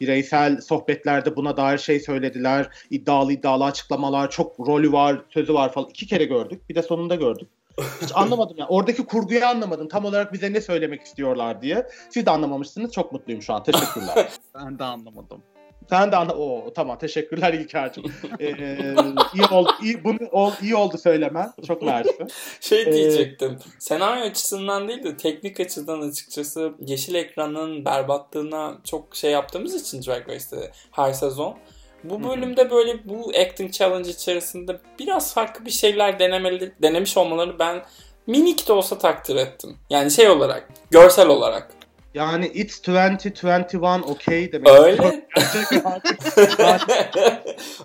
bireysel 0.00 0.60
sohbetlerde 0.60 1.36
buna 1.36 1.56
dair 1.56 1.78
şey 1.78 2.00
söylediler. 2.00 2.68
iddialı 2.90 3.32
iddialı 3.32 3.64
açıklamalar 3.64 4.30
çok 4.30 4.60
rolü 4.60 4.92
var 4.92 5.22
sözü 5.30 5.54
var 5.54 5.72
falan 5.72 5.88
iki 5.88 6.06
kere 6.06 6.24
gördük 6.24 6.68
bir 6.68 6.74
de 6.74 6.82
sonunda 6.82 7.14
gördük. 7.14 7.48
Hiç 8.02 8.10
anlamadım 8.14 8.56
yani. 8.58 8.68
Oradaki 8.68 9.06
kurguyu 9.06 9.46
anlamadım. 9.46 9.88
Tam 9.88 10.04
olarak 10.04 10.32
bize 10.32 10.52
ne 10.52 10.60
söylemek 10.60 11.02
istiyorlar 11.02 11.62
diye. 11.62 11.86
Siz 12.10 12.26
de 12.26 12.30
anlamamışsınız. 12.30 12.92
Çok 12.92 13.12
mutluyum 13.12 13.42
şu 13.42 13.54
an. 13.54 13.62
Teşekkürler. 13.62 14.28
Ben 14.54 14.78
de 14.78 14.84
anlamadım. 14.84 15.42
Sen 15.90 16.12
de 16.12 16.16
anla... 16.16 16.34
Oo, 16.34 16.72
tamam. 16.74 16.98
Teşekkürler 16.98 17.52
İlker'cim. 17.52 18.04
Ee, 18.40 18.54
iyi 19.34 19.46
oldu. 19.50 19.70
iyi, 19.82 20.04
bunu 20.04 20.18
ol, 20.32 20.52
iyi 20.62 20.76
oldu 20.76 20.98
söylemen. 20.98 21.52
Çok 21.66 21.82
mersi. 21.82 22.26
Şey 22.60 22.82
Ee, 22.82 22.92
diyecektim. 22.92 23.58
Senaryo 23.78 24.24
açısından 24.24 24.88
değil 24.88 25.04
de 25.04 25.16
teknik 25.16 25.60
açıdan 25.60 26.00
açıkçası 26.08 26.72
yeşil 26.86 27.14
ekranın 27.14 27.84
berbatlığına 27.84 28.78
çok 28.84 29.16
şey 29.16 29.30
yaptığımız 29.30 29.74
için 29.74 30.02
Drag 30.02 30.28
Race'te 30.28 30.70
her 30.90 31.12
sezon. 31.12 31.56
Bu 32.04 32.24
bölümde 32.24 32.70
böyle 32.70 33.08
bu 33.08 33.32
acting 33.40 33.72
challenge 33.72 34.10
içerisinde 34.10 34.80
biraz 34.98 35.34
farklı 35.34 35.66
bir 35.66 35.70
şeyler 35.70 36.18
denemeli, 36.18 36.72
denemiş 36.82 37.16
olmalarını 37.16 37.58
ben 37.58 37.82
minik 38.26 38.68
de 38.68 38.72
olsa 38.72 38.98
takdir 38.98 39.36
ettim. 39.36 39.76
Yani 39.90 40.10
şey 40.10 40.28
olarak, 40.28 40.68
görsel 40.90 41.28
olarak. 41.28 41.77
Yani 42.18 42.46
it's 42.46 42.78
2021 42.78 44.10
okay 44.10 44.52
demek. 44.52 44.68
Öyle. 44.68 45.28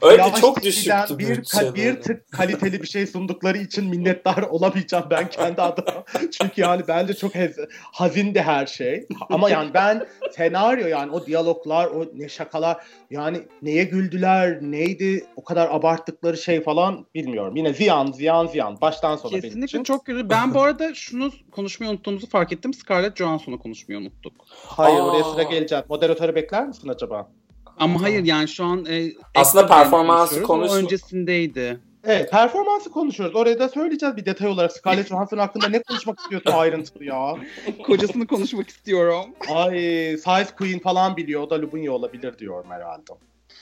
Öyle 0.02 0.24
çok 0.42 0.64
düşüktü 0.64 1.20
bir, 1.20 1.38
ka- 1.44 1.76
bir 1.76 2.02
tık 2.02 2.32
kaliteli 2.32 2.82
bir 2.82 2.88
şey 2.88 3.08
sundukları 3.08 3.58
için 3.58 3.86
minnettar 3.86 4.42
olamayacağım 4.42 5.06
ben 5.10 5.30
kendi 5.30 5.62
adıma. 5.62 6.04
Çünkü 6.32 6.62
yani 6.62 6.82
bence 6.88 7.14
çok 7.14 7.36
hez- 7.36 7.70
hazindi 7.72 8.42
her 8.42 8.66
şey. 8.66 9.08
Ama 9.30 9.50
yani 9.50 9.74
ben 9.74 10.08
senaryo 10.32 10.88
yani 10.88 11.12
o 11.12 11.26
diyaloglar, 11.26 11.86
o 11.86 12.06
ne 12.14 12.30
şakalar 12.30 12.84
yani 13.10 13.42
neye 13.62 13.84
güldüler, 13.84 14.62
neydi 14.62 15.26
o 15.36 15.44
kadar 15.44 15.68
abarttıkları 15.72 16.38
şey 16.38 16.64
falan 16.64 17.06
bilmiyorum. 17.16 17.56
Yine 17.56 17.74
ziyan, 17.74 18.12
ziyan, 18.12 18.48
ziyan. 18.48 18.82
Baştan 18.82 19.16
sona 19.16 19.32
benim 19.32 19.42
Kesinlikle 19.42 19.66
için. 19.66 19.84
çok 19.84 20.06
kötü. 20.06 20.30
Ben 20.30 20.54
bu 20.54 20.62
arada 20.62 20.94
şunu 20.94 21.32
konuşmayı 21.52 21.92
unuttuğumuzu 21.92 22.28
fark 22.28 22.52
ettim. 22.52 22.74
Scarlett 22.74 23.18
Johansson'u 23.18 23.60
konuşmayı 23.60 24.00
unuttuk. 24.26 24.46
Hayır 24.66 25.00
Aa. 25.00 25.04
oraya 25.04 25.24
sıra 25.24 25.44
geleceğim. 25.44 25.84
Moderatörü 25.90 26.36
bekler 26.36 26.68
misin 26.68 26.90
acaba? 26.90 27.30
Ama 27.78 28.02
hayır 28.02 28.24
yani 28.26 28.48
şu 28.48 28.66
an 28.66 28.86
e, 28.90 29.12
Aslında 29.36 29.68
performansı 29.68 30.44
konuşuyoruz. 30.44 30.72
O 30.72 30.74
konuş- 30.76 30.84
öncesindeydi. 30.84 31.80
Evet 32.06 32.32
performansı 32.32 32.92
konuşuyoruz. 32.92 33.36
Oraya 33.36 33.60
da 33.60 33.70
söyleyeceğiz 33.70 34.18
bir 34.18 34.26
detay 34.26 34.48
olarak. 34.48 34.72
Scarlett 34.72 35.08
Johansson 35.08 35.38
hakkında 35.38 35.68
ne 35.70 35.84
konuşmak 35.84 36.20
istiyorsun 36.20 36.52
ayrıntılı 36.52 37.04
ya? 37.06 37.36
Kocasını 37.86 38.28
konuşmak 38.28 38.70
istiyorum. 38.70 39.26
Ay 39.54 39.78
Size 40.18 40.48
Queen 40.58 40.80
falan 40.80 41.18
biliyor. 41.18 41.42
O 41.42 41.50
da 41.50 41.62
Lubunya 41.62 41.92
olabilir 41.92 42.38
diyorum 42.40 42.72
herhalde. 42.72 43.04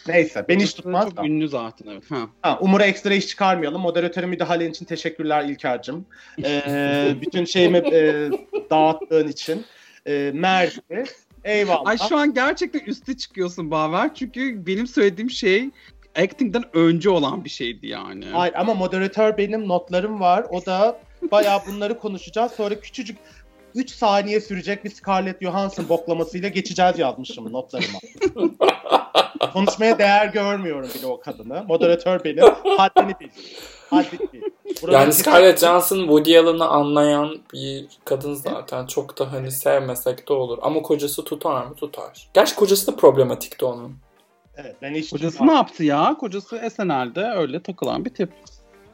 Neyse 0.07 0.45
beni 0.49 0.63
hiç 0.63 0.73
tutmaz 0.73 1.05
Çok 1.05 1.17
da. 1.17 1.25
ünlü 1.25 1.47
zaten 1.47 1.91
evet. 1.91 2.03
Ha. 2.11 2.17
Ha, 2.41 2.57
Umur'a 2.61 2.85
ekstra 2.85 3.13
iş 3.13 3.27
çıkarmayalım. 3.27 3.81
Moderatörün 3.81 4.29
müdahalen 4.29 4.69
için 4.69 4.85
teşekkürler 4.85 5.43
İlker'cim. 5.45 6.05
Ee, 6.43 7.15
bütün 7.21 7.45
şeyimi 7.45 7.77
e, 7.77 8.29
dağıttığın 8.69 9.27
için. 9.27 9.65
Ee, 10.05 10.31
Mersi. 10.33 10.81
Eyvallah. 11.43 11.89
Ay 11.89 11.97
şu 11.97 12.17
an 12.17 12.33
gerçekten 12.33 12.79
üste 12.79 13.17
çıkıyorsun 13.17 13.71
Baver. 13.71 14.15
Çünkü 14.15 14.65
benim 14.67 14.87
söylediğim 14.87 15.29
şey 15.29 15.69
acting'den 16.15 16.63
önce 16.73 17.09
olan 17.09 17.43
bir 17.43 17.49
şeydi 17.49 17.87
yani. 17.87 18.25
Hayır 18.25 18.53
ama 18.57 18.73
moderatör 18.73 19.37
benim 19.37 19.67
notlarım 19.67 20.19
var. 20.19 20.45
O 20.49 20.65
da 20.65 21.01
bayağı 21.31 21.59
bunları 21.67 21.99
konuşacağız. 21.99 22.51
Sonra 22.51 22.79
küçücük 22.79 23.17
3 23.75 23.91
saniye 23.91 24.41
sürecek 24.41 24.85
bir 24.85 24.89
Scarlett 24.89 25.41
Johansson 25.41 25.89
boklamasıyla 25.89 26.49
geçeceğiz 26.49 26.99
yazmışım 26.99 27.53
notlarıma. 27.53 27.99
Konuşmaya 29.53 29.99
değer 29.99 30.27
görmüyorum 30.27 30.89
bile 30.95 31.05
o 31.07 31.19
kadını. 31.19 31.63
Moderatör 31.67 32.23
benim. 32.23 32.43
Haddini 32.77 33.13
bil. 33.19 33.27
Haddini 33.89 34.33
bil. 34.33 34.41
Burada 34.81 34.97
Yani 34.97 35.07
bir- 35.07 35.11
Scarlett 35.13 35.59
Johansson 35.59 35.97
Woody 35.97 36.37
Allen'ı 36.37 36.67
anlayan 36.67 37.39
bir 37.53 37.85
kadın 38.05 38.33
zaten. 38.33 38.85
Çok 38.87 39.19
da 39.19 39.31
hani 39.31 39.51
sevmesek 39.51 40.29
de 40.29 40.33
olur. 40.33 40.57
Ama 40.61 40.81
kocası 40.81 41.23
tutar 41.23 41.65
mı? 41.65 41.75
Tutar. 41.75 42.27
Gerçi 42.33 42.55
kocası 42.55 42.87
da 42.91 42.95
problematikti 42.95 43.65
onun. 43.65 43.95
Evet, 44.57 44.75
ben 44.81 44.93
hiç 44.93 45.09
Kocası 45.09 45.47
ne 45.47 45.53
yaptı 45.53 45.83
ya? 45.83 46.15
Kocası 46.19 46.69
SNL'de 46.75 47.21
öyle 47.35 47.63
takılan 47.63 48.05
bir 48.05 48.09
tip. 48.13 48.29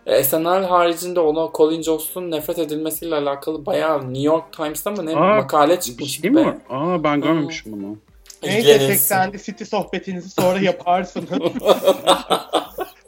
E, 0.07 0.23
SNL 0.23 0.63
haricinde 0.63 1.19
ona 1.19 1.49
Colin 1.53 1.81
Jost'un 1.81 2.31
nefret 2.31 2.59
edilmesiyle 2.59 3.15
alakalı 3.15 3.65
bayağı 3.65 4.01
New 4.13 4.23
York 4.23 4.53
Times'ta 4.53 4.91
mı 4.91 5.05
ne 5.05 5.15
Aa, 5.15 5.35
makale 5.35 5.79
çıkmış 5.79 6.21
şey 6.21 6.29
mi 6.29 6.45
var? 6.45 6.57
Aa 6.69 7.03
ben 7.03 7.21
görmemişim 7.21 7.71
bunu. 7.71 7.97
Neyse 8.43 8.59
İlgilenilsin. 8.59 9.15
80'de 9.15 9.37
City 9.37 9.63
sohbetinizi 9.63 10.29
sonra 10.29 10.59
yaparsınız. 10.59 11.29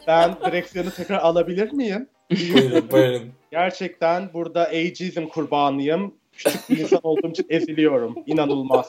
ben 0.08 0.36
direksiyonu 0.46 0.92
tekrar 0.92 1.18
alabilir 1.18 1.72
miyim? 1.72 2.10
buyurun 2.32 2.92
buyurun. 2.92 3.32
Gerçekten 3.52 4.34
burada 4.34 4.68
ageism 4.68 5.28
kurbanıyım. 5.28 6.14
Küçük 6.32 6.70
bir 6.70 6.78
insan 6.78 7.00
olduğum 7.04 7.30
için 7.30 7.46
eziliyorum. 7.50 8.16
İnanılmaz. 8.26 8.88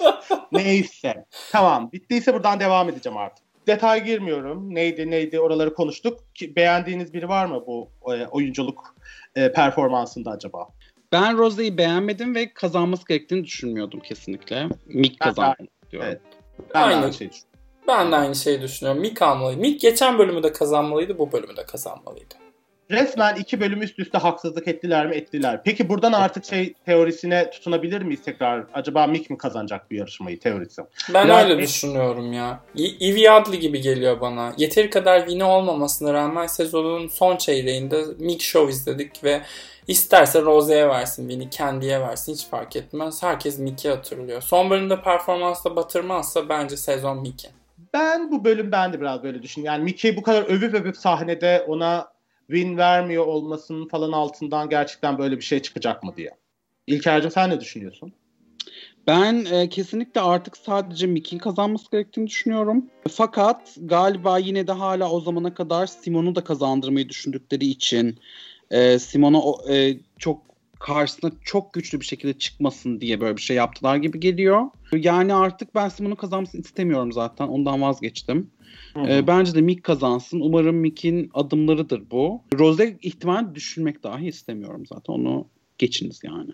Neyse. 0.52 1.25
Tamam. 1.52 1.90
Bittiyse 1.93 2.35
buradan 2.35 2.61
devam 2.61 2.88
edeceğim 2.88 3.19
artık. 3.19 3.50
Detay 3.67 4.05
girmiyorum. 4.05 4.75
Neydi 4.75 5.11
neydi 5.11 5.40
oraları 5.40 5.75
konuştuk. 5.75 6.35
Ki, 6.35 6.57
beğendiğiniz 6.57 7.14
biri 7.14 7.29
var 7.29 7.47
mı 7.47 7.64
bu 7.67 7.90
e, 8.14 8.26
oyunculuk 8.26 8.95
e, 9.37 9.52
performansında 9.52 10.31
acaba? 10.31 10.69
Ben 11.12 11.38
Rose'yi 11.38 11.79
beğenmedim 11.79 12.35
ve 12.35 12.52
kazanması 12.55 13.09
gerektiğini 13.09 13.45
düşünmüyordum 13.45 14.00
kesinlikle. 14.00 14.69
Mick 14.87 15.21
kazandı 15.21 15.57
diyorum. 15.90 16.09
Evet. 16.09 16.21
Ben 16.75 16.83
Aynen. 16.83 17.02
aynı 17.02 17.12
şeyi 17.14 17.31
düşünüyorum. 17.31 17.50
Ben 17.88 18.12
de 18.12 18.17
aynı 18.17 18.35
şeyi 18.35 18.62
düşünüyorum. 18.62 19.00
Mick 19.00 19.23
almalıydı. 19.23 19.61
Mick 19.61 19.81
geçen 19.81 20.19
bölümü 20.19 20.43
de 20.43 20.52
kazanmalıydı. 20.52 21.19
Bu 21.19 21.33
bölümü 21.33 21.57
de 21.57 21.67
kazanmalıydı. 21.67 22.35
Resmen 22.90 23.37
iki 23.37 23.61
bölüm 23.61 23.82
üst 23.82 23.99
üste 23.99 24.18
haksızlık 24.18 24.68
ettiler 24.68 25.06
mi? 25.06 25.14
Ettiler. 25.16 25.61
Peki 25.64 25.88
buradan 25.88 26.12
artık 26.12 26.44
şey 26.44 26.75
teorisine 26.87 27.50
tutunabilir 27.50 28.02
miyiz 28.02 28.23
tekrar? 28.25 28.64
Acaba 28.75 29.06
Mick 29.06 29.30
mi 29.30 29.38
kazanacak 29.38 29.90
bu 29.90 29.94
yarışmayı 29.94 30.40
teorisi? 30.40 30.82
Ben 31.14 31.26
Ya- 31.26 31.42
öyle 31.44 31.59
düşünüyorum 31.59 32.32
ya. 32.32 32.61
Evie 33.00 33.30
Adli 33.30 33.59
gibi 33.59 33.80
geliyor 33.80 34.20
bana. 34.20 34.52
Yeteri 34.56 34.90
kadar 34.90 35.18
Winnie 35.20 35.44
olmamasına 35.44 36.12
rağmen 36.12 36.47
sezonun 36.47 37.09
son 37.09 37.37
çeyreğinde 37.37 38.04
Mick 38.18 38.42
Show 38.42 38.73
izledik 38.73 39.25
ve 39.25 39.40
isterse 39.88 40.42
Rose'ye 40.42 40.88
versin, 40.88 41.28
Winnie 41.28 41.50
Candy'ye 41.50 42.00
versin 42.00 42.32
hiç 42.32 42.47
fark 42.47 42.76
etmez. 42.76 43.23
Herkes 43.23 43.59
Mick'i 43.59 43.88
hatırlıyor. 43.88 44.40
Son 44.42 44.70
bölümde 44.70 45.02
performansla 45.02 45.76
batırmazsa 45.76 46.49
bence 46.49 46.76
sezon 46.76 47.20
Mick'in. 47.20 47.50
Ben 47.94 48.30
bu 48.32 48.44
bölüm 48.44 48.73
ben 48.73 48.92
de 48.92 49.00
biraz 49.00 49.23
böyle 49.23 49.42
düşünüyorum. 49.42 49.75
Yani 49.76 49.85
Mickey 49.85 50.16
bu 50.16 50.23
kadar 50.23 50.42
övüp 50.42 50.75
övüp 50.75 50.97
sahnede 50.97 51.64
ona 51.68 52.09
win 52.50 52.76
vermiyor 52.76 53.26
olmasının 53.26 53.88
falan 53.88 54.12
altından 54.12 54.69
gerçekten 54.69 55.19
böyle 55.19 55.37
bir 55.37 55.42
şey 55.42 55.62
çıkacak 55.62 56.02
mı 56.02 56.16
diye. 56.16 56.30
İlker'cim 56.87 57.30
sen 57.30 57.50
ne 57.50 57.61
düşünüyorsun? 57.61 58.12
Ben 59.07 59.45
e, 59.52 59.69
kesinlikle 59.69 60.21
artık 60.21 60.57
sadece 60.57 61.07
Mick'in 61.07 61.38
kazanması 61.38 61.90
gerektiğini 61.90 62.26
düşünüyorum. 62.26 62.90
Fakat 63.11 63.76
galiba 63.80 64.38
yine 64.38 64.66
de 64.66 64.73
hala 64.73 65.11
o 65.11 65.21
zamana 65.21 65.54
kadar 65.54 65.87
Simon'u 65.87 66.35
da 66.35 66.45
kazandırmayı 66.45 67.09
düşündükleri 67.09 67.66
için 67.66 68.19
e, 68.71 68.99
Simon'a 68.99 69.73
e, 69.75 69.99
çok 70.19 70.50
karşısına 70.81 71.31
çok 71.45 71.73
güçlü 71.73 72.01
bir 72.01 72.05
şekilde 72.05 72.39
çıkmasın 72.39 73.01
diye 73.01 73.21
böyle 73.21 73.37
bir 73.37 73.43
şey 73.43 73.57
yaptılar 73.57 73.97
gibi 73.97 74.21
geliyor. 74.21 74.67
Yani 74.93 75.35
artık 75.35 75.75
ben 75.75 75.89
Simon'un 75.89 76.15
kazanmasını 76.15 76.61
istemiyorum 76.61 77.13
zaten. 77.13 77.49
Ondan 77.49 77.83
vazgeçtim. 77.83 78.51
E, 79.09 79.27
bence 79.27 79.55
de 79.55 79.61
Mick 79.61 79.85
kazansın. 79.85 80.41
Umarım 80.41 80.77
Mick'in 80.77 81.31
adımlarıdır 81.35 82.11
bu. 82.11 82.43
Rose 82.59 82.99
ihtimal 83.03 83.55
düşünmek 83.55 84.03
dahi 84.03 84.27
istemiyorum 84.29 84.87
zaten. 84.87 85.13
Onu 85.13 85.47
geçiniz 85.79 86.21
yani. 86.25 86.51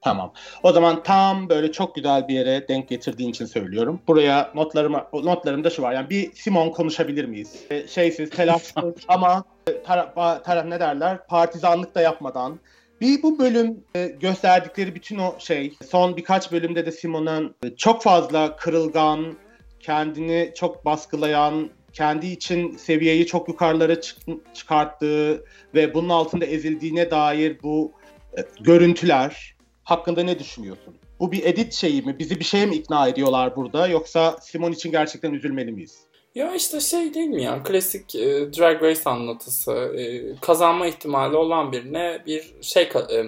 Tamam. 0.00 0.32
O 0.62 0.72
zaman 0.72 1.02
tam 1.02 1.48
böyle 1.48 1.72
çok 1.72 1.94
güzel 1.94 2.28
bir 2.28 2.34
yere 2.34 2.68
denk 2.68 2.88
getirdiğin 2.88 3.30
için 3.30 3.46
söylüyorum. 3.46 4.00
Buraya 4.08 4.52
notlarıma 4.54 5.08
notlarımda 5.12 5.70
şu 5.70 5.82
var. 5.82 5.92
Yani 5.92 6.10
bir 6.10 6.32
Simon 6.32 6.70
konuşabilir 6.70 7.24
miyiz? 7.24 7.64
E, 7.70 7.88
şeysiz, 7.88 8.30
telaşsız 8.30 8.94
ama 9.08 9.44
e, 9.68 9.82
taraf, 9.82 10.16
ba- 10.16 10.42
taraf 10.42 10.66
ne 10.66 10.80
derler? 10.80 11.26
Partizanlık 11.26 11.94
da 11.94 12.00
yapmadan. 12.00 12.58
Bir 13.00 13.22
bu 13.22 13.38
bölüm 13.38 13.84
e, 13.96 14.06
gösterdikleri 14.06 14.94
bütün 14.94 15.18
o 15.18 15.34
şey 15.38 15.76
son 15.90 16.16
birkaç 16.16 16.52
bölümde 16.52 16.86
de 16.86 16.92
Simon'un 16.92 17.56
e, 17.64 17.76
çok 17.76 18.02
fazla 18.02 18.56
kırılgan, 18.56 19.34
kendini 19.80 20.52
çok 20.56 20.84
baskılayan, 20.84 21.70
kendi 21.92 22.26
için 22.26 22.76
seviyeyi 22.76 23.26
çok 23.26 23.48
yukarılara 23.48 24.00
çık- 24.00 24.54
çıkarttığı 24.54 25.44
ve 25.74 25.94
bunun 25.94 26.08
altında 26.08 26.44
ezildiğine 26.44 27.10
dair 27.10 27.62
bu 27.62 27.92
e, 28.38 28.40
görüntüler 28.60 29.56
hakkında 29.84 30.22
ne 30.22 30.38
düşünüyorsun? 30.38 30.94
Bu 31.20 31.32
bir 31.32 31.44
edit 31.44 31.72
şeyi 31.72 32.02
mi? 32.02 32.18
Bizi 32.18 32.38
bir 32.38 32.44
şeye 32.44 32.66
mi 32.66 32.74
ikna 32.74 33.08
ediyorlar 33.08 33.56
burada? 33.56 33.86
Yoksa 33.88 34.36
Simon 34.40 34.72
için 34.72 34.90
gerçekten 34.90 35.32
üzülmeli 35.32 35.72
miyiz? 35.72 36.05
Ya 36.36 36.54
işte 36.54 36.80
şey 36.80 37.14
değil 37.14 37.28
mi 37.28 37.42
ya 37.42 37.62
klasik 37.62 38.14
e, 38.14 38.52
Drag 38.52 38.82
Race 38.82 39.00
anlatısı 39.04 39.72
E, 39.72 40.36
kazanma 40.40 40.86
ihtimali 40.86 41.36
olan 41.36 41.72
birine 41.72 42.22
bir 42.26 42.54
şey 42.62 42.82
e, 42.82 43.24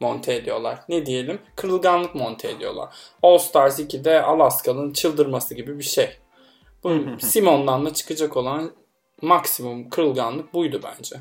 monte 0.00 0.34
ediyorlar. 0.34 0.78
Ne 0.88 1.06
diyelim? 1.06 1.38
Kırılganlık 1.56 2.14
monte 2.14 2.50
ediyorlar. 2.50 2.88
All 3.22 3.38
Stars 3.38 3.78
2'de 3.78 4.22
Alaska'nın 4.22 4.92
çıldırması 4.92 5.54
gibi 5.54 5.78
bir 5.78 5.84
şey. 5.84 6.08
Bu 6.84 6.90
Simon'dan 7.18 7.86
da 7.86 7.94
çıkacak 7.94 8.36
olan 8.36 8.72
maksimum 9.22 9.90
kırılganlık 9.90 10.54
buydu 10.54 10.80
bence. 10.84 11.16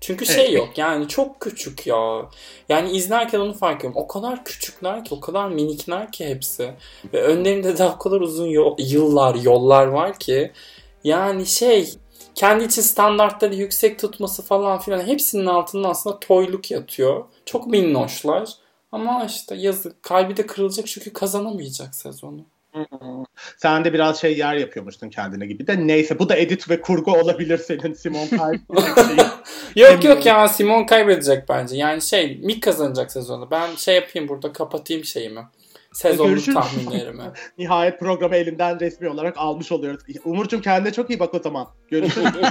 Çünkü 0.00 0.26
şey 0.26 0.44
Evet. 0.44 0.54
yok 0.54 0.78
yani 0.78 1.08
çok 1.08 1.40
küçük 1.40 1.86
ya. 1.86 2.28
Yani 2.68 2.90
izlerken 2.90 3.40
onu 3.40 3.54
fark 3.54 3.78
ediyorum. 3.78 4.00
O 4.02 4.06
kadar 4.08 4.44
küçükler 4.44 5.04
ki, 5.04 5.14
o 5.14 5.20
kadar 5.20 5.48
minikler 5.48 6.12
ki 6.12 6.26
hepsi. 6.28 6.74
Ve 7.12 7.22
önlerinde 7.22 7.78
de 7.78 7.84
o 7.84 7.98
kadar 7.98 8.20
uzun 8.20 8.46
yol- 8.46 8.76
yıllar, 8.78 9.34
yollar 9.34 9.86
var 9.86 10.18
ki. 10.18 10.52
Yani 11.04 11.46
şey 11.46 11.94
kendi 12.34 12.64
için 12.64 12.82
standartları 12.82 13.54
yüksek 13.54 13.98
tutması 13.98 14.42
falan 14.42 14.78
filan 14.78 15.06
hepsinin 15.06 15.46
altında 15.46 15.88
aslında 15.88 16.20
toyluk 16.20 16.70
yatıyor. 16.70 17.24
Çok 17.46 17.66
minnoşlar. 17.66 18.48
Ama 18.92 19.24
işte 19.24 19.54
yazık. 19.54 20.02
Kalbi 20.02 20.36
de 20.36 20.46
kırılacak 20.46 20.86
çünkü 20.86 21.12
kazanamayacak 21.12 21.94
sezonu. 21.94 22.40
Sen 23.56 23.84
de 23.84 23.92
biraz 23.92 24.20
şey 24.20 24.38
yer 24.38 24.54
yapıyormuştun 24.54 25.10
kendine 25.10 25.46
gibi 25.46 25.66
de. 25.66 25.86
Neyse 25.86 26.18
bu 26.18 26.28
da 26.28 26.36
edit 26.36 26.70
ve 26.70 26.80
kurgu 26.80 27.12
olabilir 27.12 27.58
senin 27.58 27.94
Simon 27.94 28.26
kaybedecek. 28.26 29.26
Yok 29.76 30.04
yok 30.04 30.26
ya 30.26 30.48
Simon 30.48 30.86
kaybedecek 30.86 31.48
bence. 31.48 31.76
Yani 31.76 32.02
şey 32.02 32.40
Mick 32.42 32.62
kazanacak 32.62 33.12
sezonu. 33.12 33.50
Ben 33.50 33.74
şey 33.74 33.94
yapayım 33.94 34.28
burada 34.28 34.52
kapatayım 34.52 35.04
şeyimi. 35.04 35.40
Görüşürüz. 36.02 36.54
tahminlerimi. 36.54 37.22
Nihayet 37.58 38.00
programı 38.00 38.36
elinden 38.36 38.80
resmi 38.80 39.08
olarak 39.08 39.38
almış 39.38 39.72
oluyoruz. 39.72 40.02
Umurcuğum 40.24 40.60
kendine 40.60 40.92
çok 40.92 41.10
iyi 41.10 41.20
bak 41.20 41.34
o 41.34 41.38
zaman. 41.38 41.68
Görüşürüz. 41.88 42.30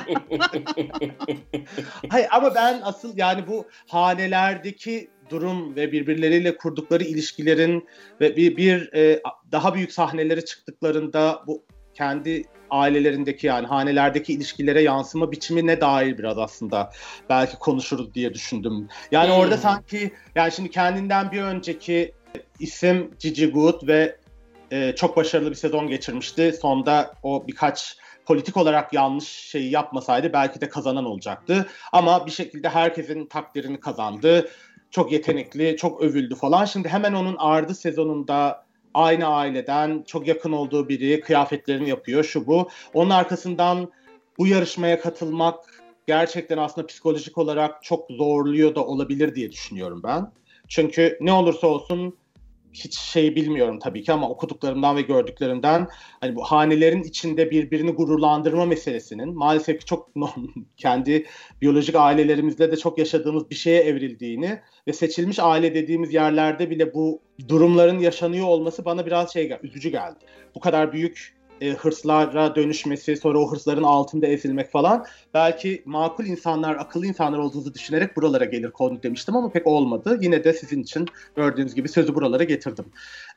Hayır 2.10 2.28
ama 2.32 2.56
ben 2.56 2.82
asıl 2.84 3.18
yani 3.18 3.48
bu 3.48 3.66
hanelerdeki 3.88 5.10
durum 5.30 5.76
ve 5.76 5.92
birbirleriyle 5.92 6.58
kurdukları 6.58 7.04
ilişkilerin 7.04 7.88
ve 8.22 8.36
bir, 8.36 8.58
bir 8.58 8.94
e, 8.94 9.22
daha 9.52 9.76
büyük 9.76 9.92
sahnelere 9.92 10.46
çıktıklarında 10.46 11.44
bu 11.48 11.64
kendi 11.94 12.44
ailelerindeki 12.70 13.48
yani 13.48 13.68
hanelerdeki 13.68 14.34
ilişkilere 14.34 14.82
yansıma 14.82 15.32
biçimine 15.32 15.82
dair 15.82 16.18
biraz 16.18 16.38
aslında 16.38 16.92
belki 17.30 17.58
konuşuruz 17.58 18.14
diye 18.14 18.34
düşündüm. 18.34 18.88
Yani 19.12 19.28
Hmm. 19.28 19.36
orada 19.36 19.58
sanki 19.58 20.12
yani 20.36 20.52
şimdi 20.52 20.72
kendinden 20.72 21.32
bir 21.32 21.42
önceki 21.42 22.12
isim 22.60 23.12
Gigi 23.20 23.52
Good 23.52 23.88
ve 23.88 24.18
e, 24.72 24.96
çok 24.96 25.18
başarılı 25.18 25.50
bir 25.50 25.56
sezon 25.56 25.88
geçirmişti. 25.88 26.54
Sonda 26.62 27.14
o 27.24 27.48
birkaç 27.48 27.98
politik 28.26 28.58
olarak 28.58 28.94
yanlış 28.94 29.28
şeyi 29.28 29.72
yapmasaydı 29.72 30.34
belki 30.34 30.62
de 30.62 30.70
kazanan 30.70 31.06
olacaktı. 31.06 31.68
Ama 31.92 32.26
bir 32.26 32.32
şekilde 32.32 32.70
herkesin 32.70 33.26
takdirini 33.26 33.80
kazandı. 33.80 34.50
Çok 34.92 35.12
yetenekli, 35.12 35.78
çok 35.78 36.02
övüldü 36.02 36.36
falan. 36.36 36.66
Şimdi 36.66 36.88
hemen 36.90 37.14
onun 37.14 37.36
ardı 37.38 37.76
sezonunda 37.76 38.66
aynı 38.94 39.28
aileden 39.28 40.04
çok 40.08 40.28
yakın 40.28 40.52
olduğu 40.52 40.90
biri 40.90 41.22
kıyafetlerini 41.22 41.90
yapıyor 41.90 42.24
şu 42.24 42.48
bu. 42.48 42.70
Onun 42.94 43.10
arkasından 43.10 43.92
bu 44.38 44.48
yarışmaya 44.48 45.02
katılmak 45.02 45.84
gerçekten 46.08 46.58
aslında 46.58 46.88
psikolojik 46.88 47.38
olarak 47.38 47.84
çok 47.84 48.12
zorluyor 48.12 48.76
da 48.76 48.86
olabilir 48.86 49.36
diye 49.36 49.52
düşünüyorum 49.52 50.02
ben. 50.04 50.32
Çünkü 50.68 51.18
ne 51.22 51.32
olursa 51.32 51.68
olsun 51.68 52.18
hiç 52.86 53.00
şey 53.00 53.36
bilmiyorum 53.36 53.80
tabii 53.80 54.04
ki 54.04 54.12
ama 54.12 54.30
okuduklarımdan 54.30 54.96
ve 54.96 55.02
gördüklerimden 55.02 55.88
hani 56.22 56.36
bu 56.36 56.44
hanelerin 56.44 57.04
içinde 57.04 57.52
birbirini 57.52 57.92
gururlandırma 57.92 58.66
meselesinin 58.66 59.34
maalesef 59.34 59.88
çok 59.88 60.10
kendi 60.78 61.26
biyolojik 61.62 61.96
ailelerimizde 61.96 62.72
de 62.72 62.78
çok 62.78 62.98
yaşadığımız 62.98 63.50
bir 63.50 63.56
şeye 63.56 63.82
evrildiğini 63.82 64.60
ve 64.88 64.94
seçilmiş 64.94 65.40
aile 65.40 65.76
dediğimiz 65.76 66.14
yerlerde 66.14 66.70
bile 66.70 66.94
bu 66.94 67.22
durumların 67.48 68.00
yaşanıyor 68.00 68.48
olması 68.48 68.86
bana 68.86 69.06
biraz 69.06 69.34
şey 69.34 69.52
üzücü 69.64 69.90
geldi. 69.90 70.20
Bu 70.56 70.60
kadar 70.60 70.94
büyük 70.94 71.37
e, 71.62 71.70
hırslara 71.70 72.56
dönüşmesi, 72.56 73.18
sonra 73.18 73.40
o 73.40 73.52
hırsların 73.52 73.84
altında 73.84 74.28
ezilmek 74.28 74.72
falan 74.72 75.06
belki 75.34 75.84
makul 75.86 76.26
insanlar, 76.26 76.76
akıllı 76.76 77.06
insanlar 77.06 77.38
olduğunuzu 77.38 77.74
düşünerek 77.74 78.16
buralara 78.18 78.46
gelir 78.46 78.72
konu 78.72 79.04
demiştim 79.04 79.36
ama 79.36 79.52
pek 79.52 79.68
olmadı. 79.68 80.18
Yine 80.22 80.44
de 80.44 80.54
sizin 80.54 80.84
için 80.84 81.08
gördüğünüz 81.36 81.76
gibi 81.76 81.90
sözü 81.90 82.16
buralara 82.16 82.44
getirdim. 82.44 82.86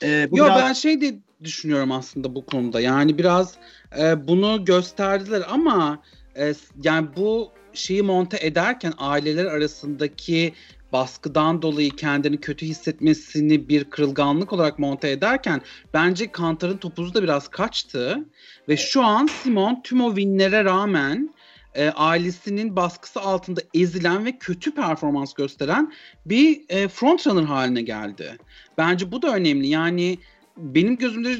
E, 0.02 0.30
bu 0.30 0.38
Yo 0.38 0.44
biraz... 0.44 0.60
ben 0.60 0.72
şey 0.72 1.00
de 1.00 1.14
düşünüyorum 1.44 1.92
aslında 1.92 2.34
bu 2.34 2.46
konuda. 2.46 2.80
Yani 2.80 3.18
biraz 3.18 3.54
e, 4.00 4.28
bunu 4.28 4.64
gösterdiler 4.64 5.42
ama 5.50 6.02
e, 6.36 6.54
yani 6.82 7.08
bu 7.16 7.50
şeyi 7.72 8.02
monte 8.02 8.46
ederken 8.46 8.92
aileler 8.98 9.44
arasındaki 9.44 10.52
baskıdan 10.92 11.62
dolayı 11.62 11.90
kendini 11.90 12.40
kötü 12.40 12.66
hissetmesini 12.66 13.68
bir 13.68 13.84
kırılganlık 13.84 14.52
olarak 14.52 14.78
monte 14.78 15.10
ederken 15.10 15.60
bence 15.94 16.32
Kantar'ın 16.32 16.76
topuzu 16.76 17.14
da 17.14 17.22
biraz 17.22 17.48
kaçtı 17.48 18.24
ve 18.68 18.76
şu 18.76 19.02
an 19.02 19.26
Simon 19.26 19.82
tüm 19.82 20.00
o 20.00 20.08
winlere 20.08 20.64
rağmen 20.64 21.34
e, 21.74 21.88
ailesinin 21.88 22.76
baskısı 22.76 23.20
altında 23.20 23.60
ezilen 23.74 24.24
ve 24.24 24.38
kötü 24.38 24.74
performans 24.74 25.34
gösteren 25.34 25.92
bir 26.26 26.62
e, 26.68 26.88
frontrunner 26.88 27.42
haline 27.42 27.82
geldi. 27.82 28.36
Bence 28.78 29.12
bu 29.12 29.22
da 29.22 29.34
önemli. 29.34 29.68
Yani 29.68 30.18
benim 30.56 30.96
gözümde 30.96 31.36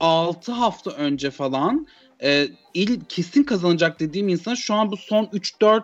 6 0.00 0.52
hafta 0.52 0.90
önce 0.90 1.30
falan 1.30 1.86
e, 2.22 2.48
il 2.74 3.00
kesin 3.08 3.42
kazanacak 3.42 4.00
dediğim 4.00 4.28
insan 4.28 4.54
şu 4.54 4.74
an 4.74 4.90
bu 4.90 4.96
son 4.96 5.24
3-4 5.24 5.82